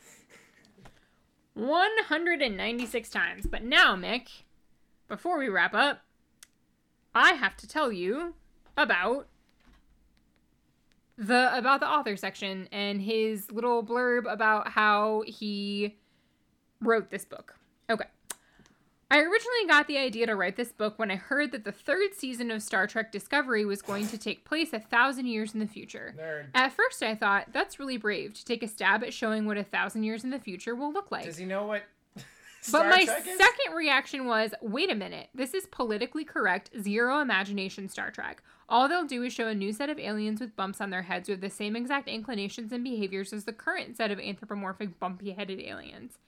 196 1.53 3.09
times. 3.09 3.47
But 3.47 3.63
now, 3.63 3.95
Mick, 3.95 4.27
before 5.07 5.37
we 5.37 5.47
wrap 5.49 5.73
up, 5.73 6.01
I 7.13 7.33
have 7.33 7.55
to 7.57 7.67
tell 7.67 7.91
you 7.91 8.35
about 8.77 9.27
the 11.17 11.57
about 11.57 11.81
the 11.81 11.87
author 11.87 12.15
section 12.15 12.69
and 12.71 13.01
his 13.01 13.51
little 13.51 13.83
blurb 13.83 14.31
about 14.31 14.69
how 14.69 15.23
he 15.27 15.97
wrote 16.81 17.09
this 17.09 17.25
book. 17.25 17.55
I 19.11 19.17
originally 19.17 19.67
got 19.67 19.87
the 19.87 19.97
idea 19.97 20.27
to 20.27 20.35
write 20.35 20.55
this 20.55 20.71
book 20.71 20.99
when 20.99 21.09
I 21.09 21.15
heard 21.15 21.51
that 21.51 21.63
the 21.63 21.71
third 21.71 22.13
season 22.15 22.51
of 22.51 22.61
Star 22.61 22.85
Trek 22.85 23.11
Discovery 23.11 23.65
was 23.65 23.81
going 23.81 24.07
to 24.07 24.19
take 24.19 24.45
place 24.45 24.71
a 24.71 24.79
thousand 24.79 25.25
years 25.25 25.55
in 25.55 25.59
the 25.59 25.67
future. 25.67 26.13
Nerd. 26.19 26.45
At 26.53 26.73
first, 26.73 27.01
I 27.01 27.15
thought 27.15 27.47
that's 27.51 27.79
really 27.79 27.97
brave 27.97 28.35
to 28.35 28.45
take 28.45 28.61
a 28.61 28.67
stab 28.67 29.03
at 29.03 29.13
showing 29.13 29.47
what 29.47 29.57
a 29.57 29.63
thousand 29.63 30.03
years 30.03 30.23
in 30.23 30.29
the 30.29 30.39
future 30.39 30.75
will 30.75 30.93
look 30.93 31.11
like. 31.11 31.25
Does 31.25 31.37
he 31.37 31.45
know 31.45 31.65
what? 31.65 31.83
But 32.73 32.87
my 32.87 33.05
Trek 33.05 33.25
is? 33.25 33.37
second 33.37 33.73
reaction 33.73 34.25
was 34.25 34.53
wait 34.61 34.91
a 34.91 34.95
minute, 34.95 35.29
this 35.33 35.53
is 35.53 35.65
politically 35.67 36.25
correct, 36.25 36.69
zero 36.79 37.21
imagination 37.21 37.87
Star 37.87 38.11
Trek. 38.11 38.43
All 38.67 38.89
they'll 38.89 39.05
do 39.05 39.23
is 39.23 39.31
show 39.31 39.47
a 39.47 39.55
new 39.55 39.71
set 39.71 39.89
of 39.89 39.97
aliens 39.97 40.41
with 40.41 40.57
bumps 40.57 40.81
on 40.81 40.89
their 40.89 41.03
heads 41.03 41.29
with 41.29 41.39
the 41.39 41.49
same 41.49 41.77
exact 41.77 42.09
inclinations 42.09 42.73
and 42.73 42.83
behaviors 42.83 43.31
as 43.31 43.45
the 43.45 43.53
current 43.53 43.95
set 43.95 44.11
of 44.11 44.19
anthropomorphic, 44.19 44.99
bumpy 44.99 45.31
headed 45.31 45.61
aliens. 45.61 46.19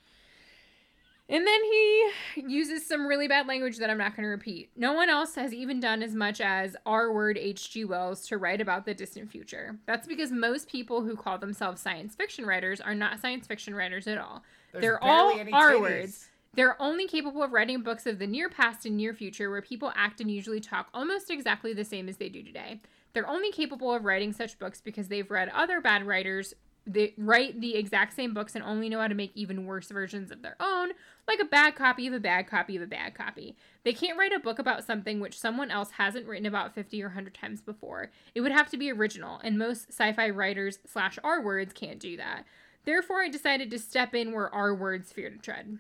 And 1.32 1.48
then 1.48 1.64
he 1.64 2.12
uses 2.36 2.86
some 2.86 3.08
really 3.08 3.30
bad 3.30 3.48
language 3.48 3.78
that 3.78 3.90
I'm 3.90 3.98
not 3.98 4.18
going 4.18 4.24
to 4.24 4.30
repeat. 4.30 4.70
No 4.76 4.92
one 4.92 5.10
else 5.10 5.36
has 5.36 5.54
even 5.54 5.80
done 5.80 6.04
as 6.04 6.14
much 6.14 6.42
as 6.42 6.76
R 6.86 7.14
word 7.14 7.38
H.G. 7.38 7.86
Wells 7.86 8.28
to 8.28 8.38
write 8.38 8.60
about 8.60 8.86
the 8.86 8.94
distant 8.94 9.32
future. 9.32 9.78
That's 9.86 10.08
because 10.08 10.32
most 10.32 10.70
people 10.70 11.04
who 11.04 11.16
call 11.16 11.38
themselves 11.38 11.82
science 11.82 12.16
fiction 12.16 12.46
writers 12.46 12.82
are 12.82 12.94
not 12.94 13.22
science 13.22 13.48
fiction 13.48 13.74
writers 13.74 14.08
at 14.08 14.18
all. 14.18 14.44
There's 14.74 14.82
They're 14.82 15.04
all 15.04 15.34
R 15.54 15.80
words. 15.80 16.28
They're 16.54 16.82
only 16.82 17.08
capable 17.08 17.44
of 17.44 17.54
writing 17.54 17.82
books 17.82 18.06
of 18.06 18.20
the 18.20 18.28
near 18.28 18.50
past 18.50 18.86
and 18.86 18.98
near 18.98 19.14
future 19.14 19.50
where 19.50 19.62
people 19.62 19.94
act 19.96 20.20
and 20.20 20.30
usually 20.30 20.60
talk 20.60 20.90
almost 20.94 21.32
exactly 21.32 21.74
the 21.74 21.86
same 21.86 22.10
as 22.10 22.18
they 22.18 22.28
do 22.28 22.44
today. 22.44 22.82
They're 23.14 23.30
only 23.30 23.54
capable 23.54 23.94
of 23.94 24.04
writing 24.04 24.34
such 24.34 24.60
books 24.60 24.82
because 24.82 25.08
they've 25.08 25.32
read 25.32 25.50
other 25.50 25.80
bad 25.80 26.06
writers 26.06 26.54
that 26.88 27.14
write 27.18 27.62
the 27.62 27.76
exact 27.76 28.16
same 28.16 28.34
books 28.34 28.56
and 28.56 28.64
only 28.64 28.90
know 28.90 29.00
how 29.00 29.08
to 29.08 29.16
make 29.16 29.32
even 29.36 29.66
worse 29.66 29.90
versions 29.90 30.32
of 30.32 30.42
their 30.42 30.56
own, 30.60 30.92
like 31.28 31.40
a 31.40 31.46
bad 31.46 31.76
copy 31.76 32.08
of 32.08 32.14
a 32.14 32.20
bad 32.20 32.48
copy 32.48 32.76
of 32.76 32.82
a 32.82 32.88
bad 32.88 33.14
copy. 33.14 33.56
They 33.84 33.94
can't 33.94 34.18
write 34.18 34.34
a 34.34 34.40
book 34.40 34.58
about 34.58 34.84
something 34.84 35.20
which 35.20 35.40
someone 35.40 35.70
else 35.70 35.92
hasn't 35.92 36.26
written 36.26 36.48
about 36.48 36.74
50 36.74 37.02
or 37.04 37.08
100 37.08 37.34
times 37.34 37.62
before. 37.62 38.12
It 38.34 38.42
would 38.42 38.52
have 38.52 38.70
to 38.72 38.78
be 38.78 38.92
original, 38.92 39.40
and 39.44 39.58
most 39.58 39.90
sci-fi 39.90 40.30
writers 40.30 40.80
slash 40.86 41.20
R 41.24 41.42
words 41.42 41.72
can't 41.74 42.00
do 42.00 42.18
that. 42.18 42.46
Therefore, 42.84 43.22
I 43.22 43.30
decided 43.30 43.70
to 43.72 43.80
step 43.80 44.16
in 44.16 44.34
where 44.34 44.54
R 44.54 44.74
words 44.74 45.12
fear 45.12 45.30
to 45.30 45.38
tread. 45.38 45.78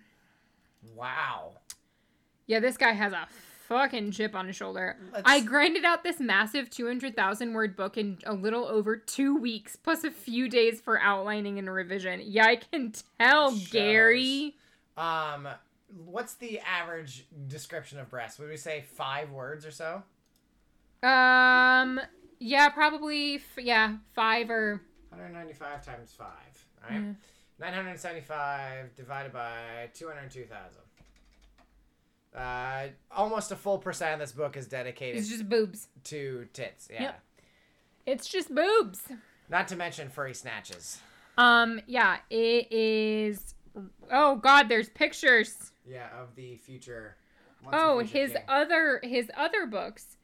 Wow. 0.96 1.54
Yeah, 2.46 2.60
this 2.60 2.78
guy 2.78 2.92
has 2.92 3.14
a 3.14 3.28
fucking 3.72 4.12
chip 4.12 4.36
on 4.36 4.48
his 4.48 4.56
shoulder. 4.56 4.98
Let's- 5.12 5.24
I 5.26 5.40
grinded 5.42 5.86
out 5.86 6.04
this 6.04 6.20
massive 6.20 6.70
200,000 6.70 7.54
word 7.54 7.76
book 7.76 7.98
in 7.98 8.20
a 8.26 8.34
little 8.34 8.66
over 8.66 8.98
two 8.98 9.36
weeks, 9.36 9.76
plus 9.76 10.04
a 10.04 10.12
few 10.12 10.50
days 10.50 10.82
for 10.82 11.00
outlining 11.00 11.58
and 11.58 11.72
revision. 11.72 12.22
Yeah, 12.24 12.46
I 12.48 12.58
can 12.58 12.94
tell, 13.20 13.56
Gary. 13.72 14.56
Um, 14.98 15.48
what's 16.06 16.34
the 16.36 16.60
average 16.60 17.26
description 17.48 18.00
of 18.00 18.10
breasts? 18.10 18.40
Would 18.40 18.50
we 18.50 18.58
say 18.58 18.82
five 18.96 19.32
words 19.32 19.66
or 19.66 19.72
so? 19.72 20.04
Um, 21.04 22.00
yeah, 22.40 22.70
probably, 22.70 23.36
f- 23.36 23.58
yeah, 23.58 23.98
five 24.14 24.50
or. 24.50 24.82
195 25.10 25.86
times 25.86 26.14
five. 26.14 26.66
Right. 26.90 27.16
975 27.60 28.96
divided 28.96 29.32
by 29.32 29.90
202,000. 29.94 30.82
Uh, 32.36 32.88
almost 33.16 33.52
a 33.52 33.56
full 33.56 33.78
percent 33.78 34.14
of 34.14 34.20
this 34.20 34.32
book 34.32 34.56
is 34.56 34.68
dedicated 34.68 35.20
It's 35.20 35.30
just 35.30 35.50
boobs. 35.50 35.88
to 36.06 36.48
tits. 36.54 36.88
Yeah. 36.92 37.02
Yep. 37.04 37.24
It's 38.06 38.28
just 38.30 38.54
boobs. 38.54 39.02
Not 39.50 39.68
to 39.68 39.76
mention 39.76 40.10
furry 40.10 40.34
snatches. 40.34 41.00
Um, 41.38 41.82
yeah, 41.88 42.18
it 42.30 42.72
is. 42.72 43.54
Oh 44.12 44.36
God, 44.38 44.70
there's 44.70 44.90
pictures. 44.90 45.72
Yeah, 45.86 46.08
of 46.22 46.36
the 46.36 46.56
future. 46.58 47.16
once 47.64 47.76
Oh, 47.78 48.00
future 48.00 48.18
his 48.20 48.32
king. 48.34 48.42
other 48.48 49.00
his 49.04 49.30
other 49.36 49.66
books. 49.66 50.18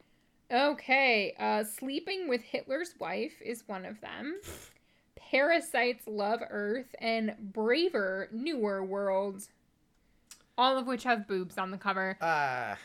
Okay, 0.51 1.35
uh 1.37 1.65
Sleeping 1.65 2.29
with 2.29 2.41
Hitler's 2.41 2.93
Wife 2.99 3.33
is 3.41 3.63
one 3.67 3.83
of 3.85 3.99
them. 3.99 4.39
Parasites 5.31 6.03
Love 6.07 6.39
Earth 6.49 6.95
and 7.01 7.35
Braver 7.39 8.29
Newer 8.31 8.81
World. 8.83 9.43
All 10.57 10.77
of 10.77 10.87
which 10.87 11.03
have 11.03 11.27
boobs 11.27 11.57
on 11.57 11.71
the 11.71 11.77
cover. 11.77 12.17
Uh, 12.21 12.75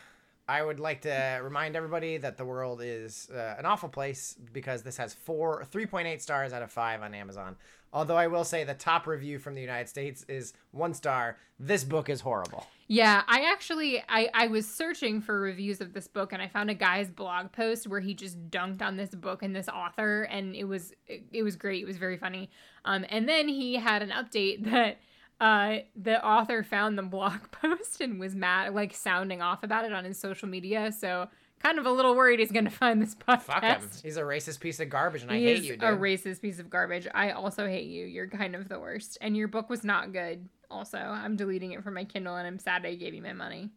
I 0.48 0.62
would 0.62 0.80
like 0.80 1.02
to 1.02 1.40
remind 1.42 1.76
everybody 1.76 2.18
that 2.18 2.36
the 2.36 2.44
world 2.44 2.80
is 2.82 3.30
uh, 3.32 3.54
an 3.58 3.64
awful 3.64 3.88
place 3.88 4.36
because 4.52 4.82
this 4.82 4.96
has 4.96 5.14
four, 5.14 5.64
3.8 5.70 6.20
stars 6.20 6.52
out 6.52 6.62
of 6.62 6.70
five 6.70 7.02
on 7.02 7.14
Amazon. 7.14 7.56
Although 7.92 8.16
I 8.16 8.26
will 8.26 8.44
say 8.44 8.64
the 8.64 8.74
top 8.74 9.06
review 9.06 9.38
from 9.38 9.54
the 9.54 9.60
United 9.60 9.88
States 9.88 10.24
is 10.26 10.54
one 10.70 10.94
star. 10.94 11.36
This 11.58 11.84
book 11.84 12.08
is 12.08 12.22
horrible. 12.22 12.66
Yeah, 12.88 13.22
I 13.26 13.50
actually 13.52 14.02
I 14.08 14.28
I 14.34 14.46
was 14.48 14.66
searching 14.66 15.20
for 15.20 15.38
reviews 15.38 15.80
of 15.80 15.92
this 15.92 16.08
book 16.08 16.32
and 16.32 16.42
I 16.42 16.48
found 16.48 16.70
a 16.70 16.74
guy's 16.74 17.10
blog 17.10 17.52
post 17.52 17.86
where 17.86 18.00
he 18.00 18.14
just 18.14 18.50
dunked 18.50 18.82
on 18.82 18.96
this 18.96 19.10
book 19.10 19.42
and 19.42 19.54
this 19.54 19.68
author 19.68 20.22
and 20.24 20.56
it 20.56 20.64
was 20.64 20.92
it, 21.06 21.24
it 21.32 21.42
was 21.42 21.56
great. 21.56 21.82
It 21.82 21.86
was 21.86 21.98
very 21.98 22.16
funny. 22.16 22.50
Um 22.84 23.04
and 23.10 23.28
then 23.28 23.46
he 23.46 23.76
had 23.76 24.02
an 24.02 24.10
update 24.10 24.64
that 24.70 24.98
uh 25.41 25.78
the 25.97 26.24
author 26.24 26.62
found 26.62 26.97
the 26.97 27.03
blog 27.03 27.41
post 27.51 28.01
and 28.01 28.20
was 28.20 28.35
mad 28.35 28.74
like 28.74 28.95
sounding 28.95 29.43
off 29.43 29.62
about 29.62 29.85
it 29.85 29.93
on 29.93 30.05
his 30.05 30.18
social 30.18 30.49
media. 30.49 30.93
So 30.93 31.28
kind 31.62 31.78
of 31.78 31.87
a 31.87 31.91
little 31.91 32.14
worried 32.14 32.41
he's 32.41 32.53
going 32.53 32.64
to 32.66 32.70
find 32.70 33.01
this 33.01 33.14
podcast. 33.14 33.43
Fuck 33.43 33.62
him. 33.62 33.91
He's 34.03 34.16
a 34.16 34.22
racist 34.22 34.61
piece 34.61 34.80
of 34.80 34.89
garbage, 34.89 35.22
and 35.22 35.30
I 35.30 35.39
hate 35.39 35.59
is 35.59 35.66
you, 35.66 35.72
dude. 35.76 35.85
a 35.85 35.97
racist 35.97 36.41
piece 36.43 36.59
of 36.59 36.68
garbage. 36.68 37.07
I 37.14 37.30
also 37.30 37.66
hate 37.66 37.87
you. 37.87 38.07
You're 38.07 38.28
kind 38.28 38.55
of 38.55 38.68
the 38.68 38.78
worst. 38.78 39.18
And 39.20 39.37
your 39.37 39.49
book 39.49 39.70
was 39.70 39.85
not 39.85 40.12
good. 40.12 40.49
Also, 40.70 40.99
I'm 40.99 41.37
deleting 41.37 41.72
it 41.72 41.85
from 41.85 41.95
my 41.95 42.05
Kindle, 42.05 42.37
and 42.37 42.47
I'm 42.47 42.59
sad 42.59 42.85
I 42.87 42.95
gave 42.95 43.14
you 43.14 43.22
my 43.22 43.33
money. 43.33 43.70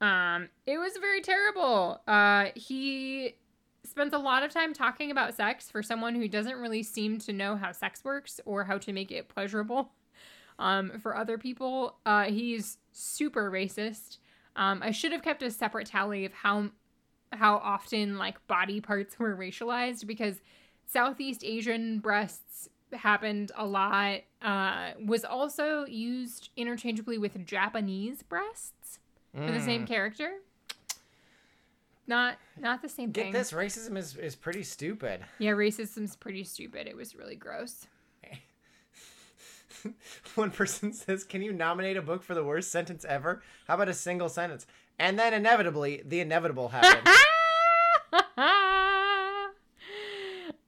Um, 0.00 0.48
it 0.66 0.78
was 0.78 0.92
very 1.00 1.20
terrible. 1.20 2.00
Uh, 2.08 2.46
he 2.54 3.36
spends 3.84 4.14
a 4.14 4.18
lot 4.18 4.42
of 4.42 4.50
time 4.50 4.72
talking 4.72 5.10
about 5.10 5.34
sex 5.34 5.70
for 5.70 5.82
someone 5.82 6.14
who 6.14 6.26
doesn't 6.28 6.56
really 6.56 6.82
seem 6.82 7.18
to 7.18 7.32
know 7.32 7.56
how 7.56 7.72
sex 7.72 8.02
works 8.02 8.40
or 8.44 8.64
how 8.64 8.78
to 8.78 8.92
make 8.92 9.10
it 9.10 9.28
pleasurable. 9.28 9.92
Um, 10.60 10.98
for 11.00 11.16
other 11.16 11.38
people, 11.38 11.96
uh, 12.06 12.24
he's 12.24 12.78
super 12.92 13.50
racist. 13.50 14.18
Um, 14.56 14.82
I 14.82 14.90
should 14.90 15.12
have 15.12 15.22
kept 15.22 15.42
a 15.42 15.50
separate 15.50 15.86
tally 15.86 16.24
of 16.24 16.32
how 16.32 16.70
how 17.32 17.56
often 17.58 18.18
like 18.18 18.44
body 18.46 18.80
parts 18.80 19.18
were 19.18 19.36
racialized 19.36 20.06
because 20.06 20.40
Southeast 20.86 21.42
Asian 21.44 21.98
breasts 22.00 22.68
happened 22.92 23.52
a 23.56 23.64
lot. 23.64 24.20
Uh, 24.42 24.90
was 25.04 25.24
also 25.24 25.86
used 25.86 26.50
interchangeably 26.56 27.16
with 27.18 27.44
Japanese 27.46 28.22
breasts 28.22 28.98
for 29.34 29.50
the 29.52 29.60
same 29.60 29.86
character. 29.86 30.32
Not 32.06 32.38
not 32.58 32.82
the 32.82 32.88
same 32.88 33.10
Mm. 33.10 33.12
Get 33.12 33.22
thing. 33.24 33.32
this, 33.32 33.52
racism 33.52 33.96
is, 33.96 34.16
is 34.16 34.34
pretty 34.34 34.64
stupid. 34.64 35.20
Yeah, 35.38 35.52
racism's 35.52 36.16
pretty 36.16 36.42
stupid. 36.44 36.86
It 36.88 36.96
was 36.96 37.14
really 37.14 37.36
gross. 37.36 37.86
One 40.34 40.50
person 40.50 40.92
says, 40.92 41.24
Can 41.24 41.42
you 41.42 41.52
nominate 41.52 41.96
a 41.96 42.02
book 42.02 42.22
for 42.22 42.34
the 42.34 42.44
worst 42.44 42.70
sentence 42.70 43.04
ever? 43.04 43.42
How 43.66 43.74
about 43.74 43.88
a 43.88 43.94
single 43.94 44.28
sentence? 44.28 44.66
And 44.98 45.18
then 45.18 45.32
inevitably, 45.32 46.02
the 46.04 46.20
inevitable 46.20 46.68
happened. 46.68 47.06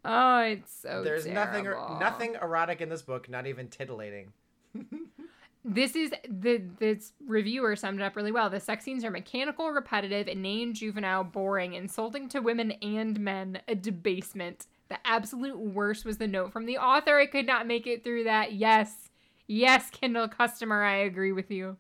oh, 0.05 0.41
it's 0.41 0.81
so 0.81 1.03
There's 1.05 1.27
nothing 1.27 1.67
er, 1.67 1.79
nothing 2.01 2.37
erotic 2.41 2.81
in 2.81 2.89
this 2.89 3.03
book, 3.03 3.29
not 3.29 3.47
even 3.47 3.69
titillating. 3.69 4.33
This 5.65 5.95
is 5.95 6.13
the 6.29 6.61
this 6.81 7.13
reviewer 7.25 7.77
summed 7.77 8.01
it 8.01 8.05
up 8.05 8.17
really 8.17 8.33
well. 8.33 8.51
The 8.51 8.59
sex 8.59 8.85
scenes 8.85 9.05
are 9.05 9.13
mechanical, 9.13 9.71
repetitive, 9.71 10.27
inane, 10.27 10.75
juvenile, 10.75 11.23
boring, 11.23 11.75
insulting 11.75 12.29
to 12.31 12.41
women 12.41 12.73
and 12.83 13.21
men, 13.21 13.61
a 13.69 13.77
debasement. 13.77 14.67
The 14.93 15.07
absolute 15.07 15.59
worst 15.59 16.05
was 16.05 16.19
the 16.19 16.29
note 16.29 16.53
from 16.53 16.67
the 16.67 16.77
author. 16.77 17.19
I 17.19 17.25
could 17.25 17.47
not 17.47 17.67
make 17.67 17.87
it 17.87 18.05
through 18.05 18.25
that. 18.25 18.53
Yes. 18.53 19.09
Yes, 19.47 19.89
Kindle 19.89 20.29
customer, 20.29 20.83
I 20.83 20.97
agree 20.97 21.33
with 21.33 21.51
you. 21.51 21.79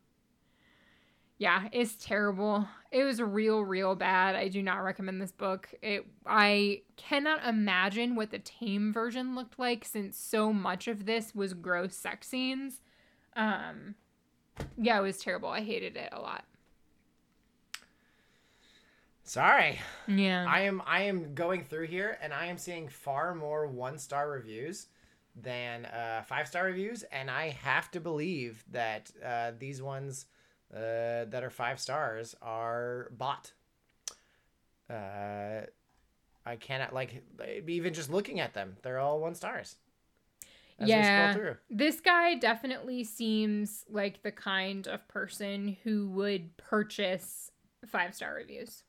Yeah, 1.36 1.68
it's 1.72 1.94
terrible. 1.96 2.66
It 2.90 3.04
was 3.04 3.20
real, 3.20 3.66
real 3.66 3.94
bad. 3.94 4.34
I 4.34 4.48
do 4.48 4.62
not 4.62 4.78
recommend 4.78 5.20
this 5.20 5.30
book. 5.30 5.68
It 5.82 6.06
I 6.24 6.84
cannot 6.96 7.44
imagine 7.44 8.16
what 8.16 8.30
the 8.30 8.38
tame 8.38 8.94
version 8.94 9.34
looked 9.34 9.58
like 9.58 9.84
since 9.84 10.16
so 10.16 10.50
much 10.50 10.88
of 10.88 11.04
this 11.04 11.34
was 11.34 11.52
gross 11.52 11.94
sex 11.94 12.28
scenes. 12.28 12.80
Um 13.36 13.94
yeah, 14.78 14.98
it 14.98 15.02
was 15.02 15.18
terrible. 15.18 15.50
I 15.50 15.60
hated 15.60 15.98
it 15.98 16.08
a 16.12 16.20
lot. 16.20 16.46
Sorry. 19.32 19.80
Yeah. 20.06 20.44
I 20.46 20.60
am 20.60 20.82
I 20.86 21.04
am 21.04 21.32
going 21.32 21.64
through 21.64 21.86
here 21.86 22.18
and 22.20 22.34
I 22.34 22.48
am 22.48 22.58
seeing 22.58 22.86
far 22.86 23.34
more 23.34 23.66
one 23.66 23.96
star 23.98 24.28
reviews 24.28 24.88
than 25.34 25.86
uh, 25.86 26.22
five 26.26 26.46
star 26.48 26.66
reviews, 26.66 27.02
and 27.04 27.30
I 27.30 27.48
have 27.48 27.90
to 27.92 28.00
believe 28.00 28.62
that 28.72 29.10
uh, 29.24 29.52
these 29.58 29.80
ones 29.80 30.26
uh, 30.70 31.24
that 31.30 31.42
are 31.42 31.48
five 31.48 31.80
stars 31.80 32.36
are 32.42 33.10
bought. 33.16 33.52
Uh, 34.90 35.62
I 36.44 36.56
cannot 36.56 36.92
like 36.92 37.22
even 37.66 37.94
just 37.94 38.10
looking 38.10 38.38
at 38.38 38.52
them; 38.52 38.76
they're 38.82 38.98
all 38.98 39.18
one 39.18 39.34
stars. 39.34 39.76
Yeah. 40.78 40.98
we 40.98 41.32
scroll 41.32 41.46
through. 41.46 41.56
This 41.70 42.00
guy 42.00 42.34
definitely 42.34 43.02
seems 43.04 43.86
like 43.88 44.22
the 44.22 44.32
kind 44.32 44.86
of 44.86 45.08
person 45.08 45.78
who 45.84 46.10
would 46.10 46.54
purchase 46.58 47.50
five 47.86 48.14
star 48.14 48.34
reviews. 48.34 48.82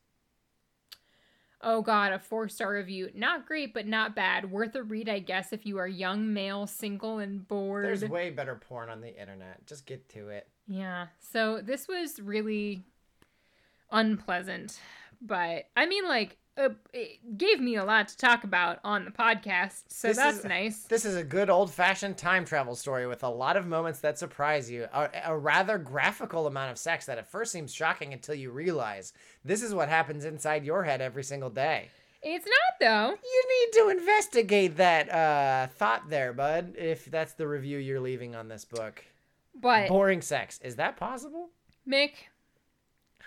Oh 1.64 1.80
god, 1.80 2.12
a 2.12 2.18
four 2.18 2.48
star 2.48 2.74
review. 2.74 3.10
Not 3.14 3.46
great, 3.46 3.72
but 3.72 3.86
not 3.86 4.14
bad. 4.14 4.50
Worth 4.50 4.74
a 4.76 4.82
read, 4.82 5.08
I 5.08 5.18
guess, 5.18 5.52
if 5.52 5.64
you 5.64 5.78
are 5.78 5.88
young, 5.88 6.32
male, 6.32 6.66
single, 6.66 7.18
and 7.18 7.46
bored. 7.48 7.86
There's 7.86 8.04
way 8.04 8.30
better 8.30 8.54
porn 8.54 8.90
on 8.90 9.00
the 9.00 9.18
internet. 9.18 9.66
Just 9.66 9.86
get 9.86 10.08
to 10.10 10.28
it. 10.28 10.46
Yeah. 10.68 11.06
So 11.18 11.60
this 11.62 11.88
was 11.88 12.20
really 12.20 12.84
unpleasant, 13.90 14.78
but 15.22 15.68
I 15.76 15.86
mean, 15.86 16.06
like, 16.06 16.36
uh, 16.56 16.68
it 16.92 17.36
gave 17.36 17.60
me 17.60 17.76
a 17.76 17.84
lot 17.84 18.08
to 18.08 18.16
talk 18.16 18.44
about 18.44 18.78
on 18.84 19.04
the 19.04 19.10
podcast, 19.10 19.84
so 19.88 20.08
This 20.08 20.16
that's 20.16 20.38
is- 20.38 20.44
nice. 20.44 20.78
This 20.84 21.04
is 21.04 21.16
a 21.16 21.24
good 21.24 21.50
old 21.50 21.72
fashioned 21.72 22.16
time 22.16 22.44
travel 22.44 22.74
story 22.76 23.06
with 23.06 23.22
a 23.24 23.28
lot 23.28 23.56
of 23.56 23.66
moments 23.66 24.00
that 24.00 24.18
surprise 24.18 24.70
you. 24.70 24.86
A, 24.92 25.10
a 25.26 25.36
rather 25.36 25.78
graphical 25.78 26.46
amount 26.46 26.70
of 26.70 26.78
sex 26.78 27.06
that 27.06 27.18
at 27.18 27.30
first 27.30 27.50
seems 27.52 27.74
shocking 27.74 28.12
until 28.12 28.34
you 28.34 28.50
realize 28.50 29.12
this 29.44 29.62
is 29.62 29.74
what 29.74 29.88
happens 29.88 30.24
inside 30.24 30.64
your 30.64 30.84
head 30.84 31.00
every 31.00 31.24
single 31.24 31.50
day. 31.50 31.88
It's 32.22 32.46
not 32.46 32.78
though. 32.80 33.10
You 33.22 33.44
need 33.60 33.72
to 33.74 33.88
investigate 33.98 34.76
that 34.78 35.10
uh, 35.12 35.66
thought 35.74 36.08
there, 36.08 36.32
bud, 36.32 36.74
if 36.78 37.04
that's 37.06 37.34
the 37.34 37.46
review 37.46 37.78
you're 37.78 38.00
leaving 38.00 38.34
on 38.34 38.48
this 38.48 38.64
book. 38.64 39.04
But 39.60 39.88
Boring 39.88 40.22
sex. 40.22 40.58
Is 40.64 40.76
that 40.76 40.96
possible? 40.96 41.50
Mick, 41.86 42.12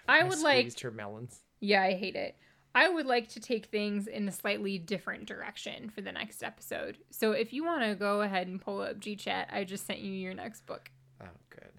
I 0.08 0.24
would 0.24 0.40
like. 0.40 0.62
squeezed 0.62 0.80
her 0.82 0.92
melons. 0.92 1.42
Yeah, 1.60 1.84
I 1.84 1.94
hate 1.94 2.16
it. 2.16 2.36
I 2.78 2.88
would 2.88 3.08
like 3.08 3.30
to 3.30 3.40
take 3.40 3.66
things 3.66 4.06
in 4.06 4.28
a 4.28 4.32
slightly 4.32 4.78
different 4.78 5.26
direction 5.26 5.90
for 5.90 6.02
the 6.02 6.12
next 6.12 6.44
episode. 6.44 7.00
So 7.10 7.32
if 7.32 7.52
you 7.52 7.64
want 7.64 7.82
to 7.82 7.96
go 7.96 8.22
ahead 8.22 8.46
and 8.46 8.62
pull 8.62 8.82
up 8.82 9.00
GChat, 9.00 9.48
I 9.52 9.64
just 9.64 9.88
sent 9.88 9.98
you 9.98 10.12
your 10.12 10.36
next 10.36 10.64
book. 10.68 10.92
Oh, 11.20 11.26
good. 11.50 11.72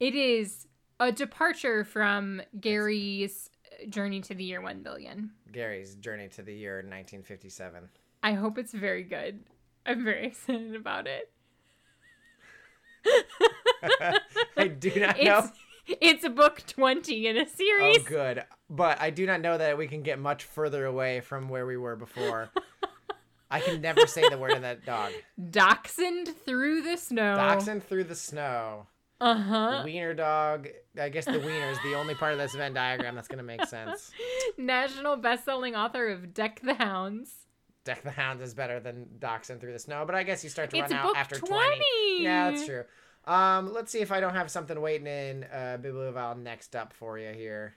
It 0.00 0.16
is 0.16 0.66
a 0.98 1.12
departure 1.12 1.84
from 1.84 2.42
Gary's 2.60 3.48
uh, 3.80 3.86
journey 3.86 4.20
to 4.22 4.34
the 4.34 4.42
year 4.42 4.60
1 4.60 4.82
billion. 4.82 5.30
Gary's 5.52 5.94
journey 5.94 6.26
to 6.30 6.42
the 6.42 6.52
year 6.52 6.78
1957. 6.78 7.88
I 8.24 8.32
hope 8.32 8.58
it's 8.58 8.72
very 8.72 9.04
good. 9.04 9.44
I'm 9.86 10.02
very 10.02 10.26
excited 10.32 10.74
about 10.74 11.06
it. 11.06 11.30
I 14.56 14.66
do 14.66 14.98
not 14.98 15.22
know. 15.22 15.48
It's 16.00 16.26
book 16.28 16.62
20 16.66 17.26
in 17.26 17.36
a 17.36 17.48
series. 17.48 17.98
Oh, 18.00 18.04
good. 18.04 18.44
But 18.70 19.00
I 19.00 19.10
do 19.10 19.26
not 19.26 19.40
know 19.40 19.58
that 19.58 19.76
we 19.76 19.88
can 19.88 20.02
get 20.02 20.18
much 20.18 20.44
further 20.44 20.84
away 20.84 21.20
from 21.20 21.48
where 21.48 21.66
we 21.66 21.76
were 21.76 21.96
before. 21.96 22.50
I 23.50 23.60
can 23.60 23.80
never 23.82 24.06
say 24.06 24.28
the 24.28 24.38
word 24.38 24.52
of 24.52 24.62
that 24.62 24.86
dog. 24.86 25.12
Dachshund 25.50 26.28
through 26.46 26.82
the 26.82 26.96
snow. 26.96 27.34
Dachshund 27.36 27.84
through 27.84 28.04
the 28.04 28.14
snow. 28.14 28.86
Uh-huh. 29.20 29.82
Wiener 29.84 30.14
dog. 30.14 30.68
I 31.00 31.08
guess 31.10 31.26
the 31.26 31.38
wiener 31.38 31.70
is 31.70 31.78
the 31.84 31.94
only 31.94 32.14
part 32.14 32.32
of 32.32 32.38
this 32.38 32.54
Venn 32.54 32.74
diagram 32.74 33.14
that's 33.14 33.28
going 33.28 33.38
to 33.38 33.44
make 33.44 33.64
sense. 33.66 34.10
National 34.58 35.16
best-selling 35.16 35.76
author 35.76 36.08
of 36.08 36.32
Deck 36.32 36.60
the 36.62 36.74
Hounds. 36.74 37.30
Deck 37.84 38.02
the 38.02 38.10
Hounds 38.10 38.42
is 38.42 38.54
better 38.54 38.80
than 38.80 39.06
Dachshund 39.18 39.60
through 39.60 39.72
the 39.74 39.78
snow, 39.78 40.04
but 40.06 40.14
I 40.14 40.22
guess 40.22 40.42
you 40.42 40.50
start 40.50 40.70
to 40.70 40.78
It's 40.78 40.90
run 40.90 41.00
out 41.08 41.16
after 41.16 41.36
20. 41.36 41.54
20. 41.54 42.24
Yeah, 42.24 42.50
that's 42.50 42.66
true. 42.66 42.84
Um, 43.24 43.72
let's 43.72 43.92
see 43.92 44.00
if 44.00 44.10
I 44.10 44.20
don't 44.20 44.34
have 44.34 44.50
something 44.50 44.80
waiting 44.80 45.06
in 45.06 45.44
uh, 45.44 45.78
Bibliovile 45.80 46.38
next 46.42 46.74
up 46.74 46.92
for 46.92 47.18
you 47.18 47.32
here. 47.32 47.74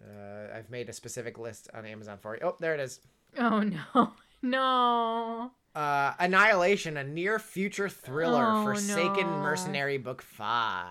Uh, 0.00 0.56
I've 0.56 0.70
made 0.70 0.88
a 0.88 0.92
specific 0.92 1.38
list 1.38 1.68
on 1.74 1.84
Amazon 1.86 2.18
for 2.20 2.34
you. 2.34 2.40
Oh, 2.44 2.56
there 2.60 2.74
it 2.74 2.80
is. 2.80 3.00
Oh 3.38 3.60
no. 3.60 4.12
No. 4.42 5.50
Uh, 5.74 6.12
Annihilation, 6.20 6.96
a 6.98 7.02
near 7.04 7.38
future 7.40 7.88
thriller, 7.88 8.44
Oh, 8.46 8.62
Forsaken 8.64 9.26
no. 9.26 9.38
Mercenary 9.38 9.98
Book 9.98 10.22
5. 10.22 10.84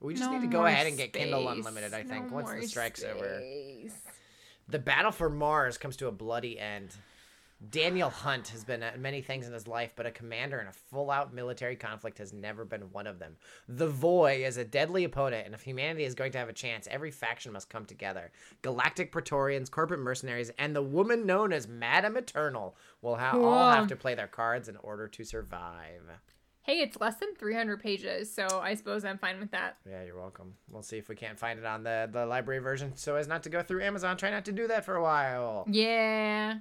We 0.00 0.14
just 0.14 0.28
No 0.28 0.36
need 0.38 0.46
to 0.46 0.52
go 0.52 0.64
ahead 0.66 0.86
and 0.86 0.96
get 0.96 1.12
Kindle. 1.12 1.46
Unlimited, 1.48 1.94
I 1.94 2.02
think, 2.02 2.30
No 2.30 2.36
once 2.36 2.50
the 2.50 2.66
strike's 2.66 3.04
over. 3.04 3.42
The 4.68 4.78
battle 4.78 5.12
for 5.12 5.28
Mars 5.30 5.78
comes 5.78 5.96
to 5.98 6.08
a 6.08 6.10
bloody 6.12 6.58
end. 6.58 6.96
Daniel 7.70 8.08
Hunt 8.08 8.48
has 8.48 8.62
been 8.62 8.84
at 8.84 9.00
many 9.00 9.20
things 9.20 9.46
in 9.46 9.52
his 9.52 9.66
life, 9.66 9.92
but 9.96 10.06
a 10.06 10.12
commander 10.12 10.60
in 10.60 10.68
a 10.68 10.72
full 10.72 11.10
out 11.10 11.34
military 11.34 11.74
conflict 11.74 12.18
has 12.18 12.32
never 12.32 12.64
been 12.64 12.92
one 12.92 13.06
of 13.06 13.18
them. 13.18 13.36
The 13.68 13.88
Voy 13.88 14.44
is 14.44 14.56
a 14.56 14.64
deadly 14.64 15.02
opponent, 15.02 15.44
and 15.44 15.54
if 15.54 15.62
humanity 15.62 16.04
is 16.04 16.14
going 16.14 16.30
to 16.32 16.38
have 16.38 16.48
a 16.48 16.52
chance, 16.52 16.86
every 16.88 17.10
faction 17.10 17.52
must 17.52 17.68
come 17.68 17.84
together. 17.84 18.30
Galactic 18.62 19.10
Praetorians, 19.10 19.68
corporate 19.68 20.00
mercenaries, 20.00 20.52
and 20.56 20.74
the 20.74 20.82
woman 20.82 21.26
known 21.26 21.52
as 21.52 21.66
Madame 21.66 22.16
Eternal 22.16 22.76
will 23.02 23.16
ha- 23.16 23.36
all 23.36 23.70
have 23.70 23.88
to 23.88 23.96
play 23.96 24.14
their 24.14 24.28
cards 24.28 24.68
in 24.68 24.76
order 24.76 25.08
to 25.08 25.24
survive. 25.24 26.02
Hey, 26.62 26.80
it's 26.80 27.00
less 27.00 27.16
than 27.16 27.34
300 27.34 27.80
pages, 27.80 28.32
so 28.32 28.46
I 28.62 28.74
suppose 28.74 29.04
I'm 29.04 29.18
fine 29.18 29.40
with 29.40 29.50
that. 29.50 29.78
Yeah, 29.88 30.04
you're 30.04 30.18
welcome. 30.18 30.54
We'll 30.70 30.82
see 30.82 30.98
if 30.98 31.08
we 31.08 31.16
can't 31.16 31.38
find 31.38 31.58
it 31.58 31.64
on 31.64 31.82
the, 31.82 32.08
the 32.12 32.24
library 32.26 32.60
version 32.60 32.92
so 32.94 33.16
as 33.16 33.26
not 33.26 33.42
to 33.44 33.48
go 33.48 33.62
through 33.62 33.82
Amazon. 33.82 34.16
Try 34.16 34.30
not 34.30 34.44
to 34.44 34.52
do 34.52 34.68
that 34.68 34.84
for 34.84 34.94
a 34.94 35.02
while. 35.02 35.66
Yeah. 35.68 36.58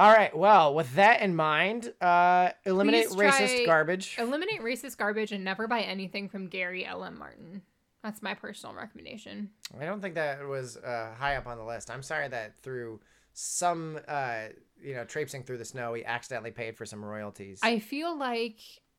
All 0.00 0.10
right. 0.10 0.34
Well, 0.34 0.74
with 0.74 0.94
that 0.94 1.20
in 1.20 1.36
mind, 1.36 1.92
uh, 2.00 2.52
eliminate 2.64 3.08
Please 3.08 3.16
racist 3.16 3.66
garbage. 3.66 4.16
Eliminate 4.18 4.62
racist 4.62 4.96
garbage 4.96 5.30
and 5.30 5.44
never 5.44 5.68
buy 5.68 5.82
anything 5.82 6.26
from 6.26 6.46
Gary 6.46 6.86
L.M. 6.86 7.18
Martin. 7.18 7.60
That's 8.02 8.22
my 8.22 8.32
personal 8.32 8.74
recommendation. 8.74 9.50
I 9.78 9.84
don't 9.84 10.00
think 10.00 10.14
that 10.14 10.42
was 10.48 10.78
uh, 10.78 11.10
high 11.18 11.36
up 11.36 11.46
on 11.46 11.58
the 11.58 11.64
list. 11.64 11.90
I'm 11.90 12.02
sorry 12.02 12.28
that 12.28 12.56
through 12.62 13.00
some, 13.34 14.00
uh, 14.08 14.44
you 14.82 14.94
know, 14.94 15.04
traipsing 15.04 15.42
through 15.42 15.58
the 15.58 15.66
snow, 15.66 15.92
we 15.92 16.02
accidentally 16.02 16.50
paid 16.50 16.78
for 16.78 16.86
some 16.86 17.04
royalties. 17.04 17.60
I 17.62 17.78
feel 17.78 18.16
like 18.16 18.56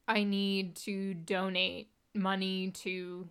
I 0.08 0.24
need 0.24 0.76
to 0.76 1.16
donate 1.16 1.90
money 2.14 2.70
to 2.84 3.28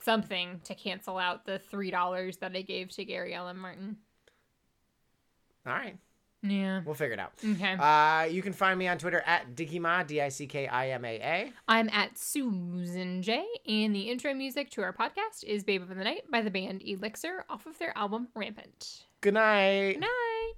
something 0.00 0.60
to 0.62 0.76
cancel 0.76 1.18
out 1.18 1.44
the 1.44 1.60
$3 1.72 2.38
that 2.38 2.54
I 2.54 2.62
gave 2.62 2.90
to 2.90 3.04
Gary 3.04 3.34
L.M. 3.34 3.58
Martin. 3.58 3.96
All 5.66 5.72
right. 5.72 5.96
Yeah. 6.46 6.82
We'll 6.84 6.94
figure 6.94 7.14
it 7.14 7.18
out. 7.18 7.32
Okay. 7.42 7.72
Uh, 7.72 8.24
you 8.24 8.42
can 8.42 8.52
find 8.52 8.78
me 8.78 8.86
on 8.86 8.98
Twitter 8.98 9.22
at 9.24 9.56
Dickima, 9.56 10.06
D 10.06 10.20
I 10.20 10.28
C 10.28 10.46
K 10.46 10.66
I 10.66 10.90
M 10.90 11.04
A 11.04 11.08
A. 11.16 11.52
I'm 11.66 11.88
at 11.88 12.18
Susan 12.18 13.22
J, 13.22 13.44
and 13.66 13.94
the 13.94 14.10
intro 14.10 14.34
music 14.34 14.70
to 14.72 14.82
our 14.82 14.92
podcast 14.92 15.42
is 15.46 15.64
Babe 15.64 15.80
of 15.82 15.88
the 15.88 15.94
Night 15.96 16.30
by 16.30 16.42
the 16.42 16.50
band 16.50 16.82
Elixir 16.84 17.44
off 17.48 17.64
of 17.66 17.78
their 17.78 17.96
album 17.96 18.28
Rampant. 18.34 19.04
Good 19.22 19.34
night. 19.34 19.92
Good 19.94 20.00
night. 20.00 20.52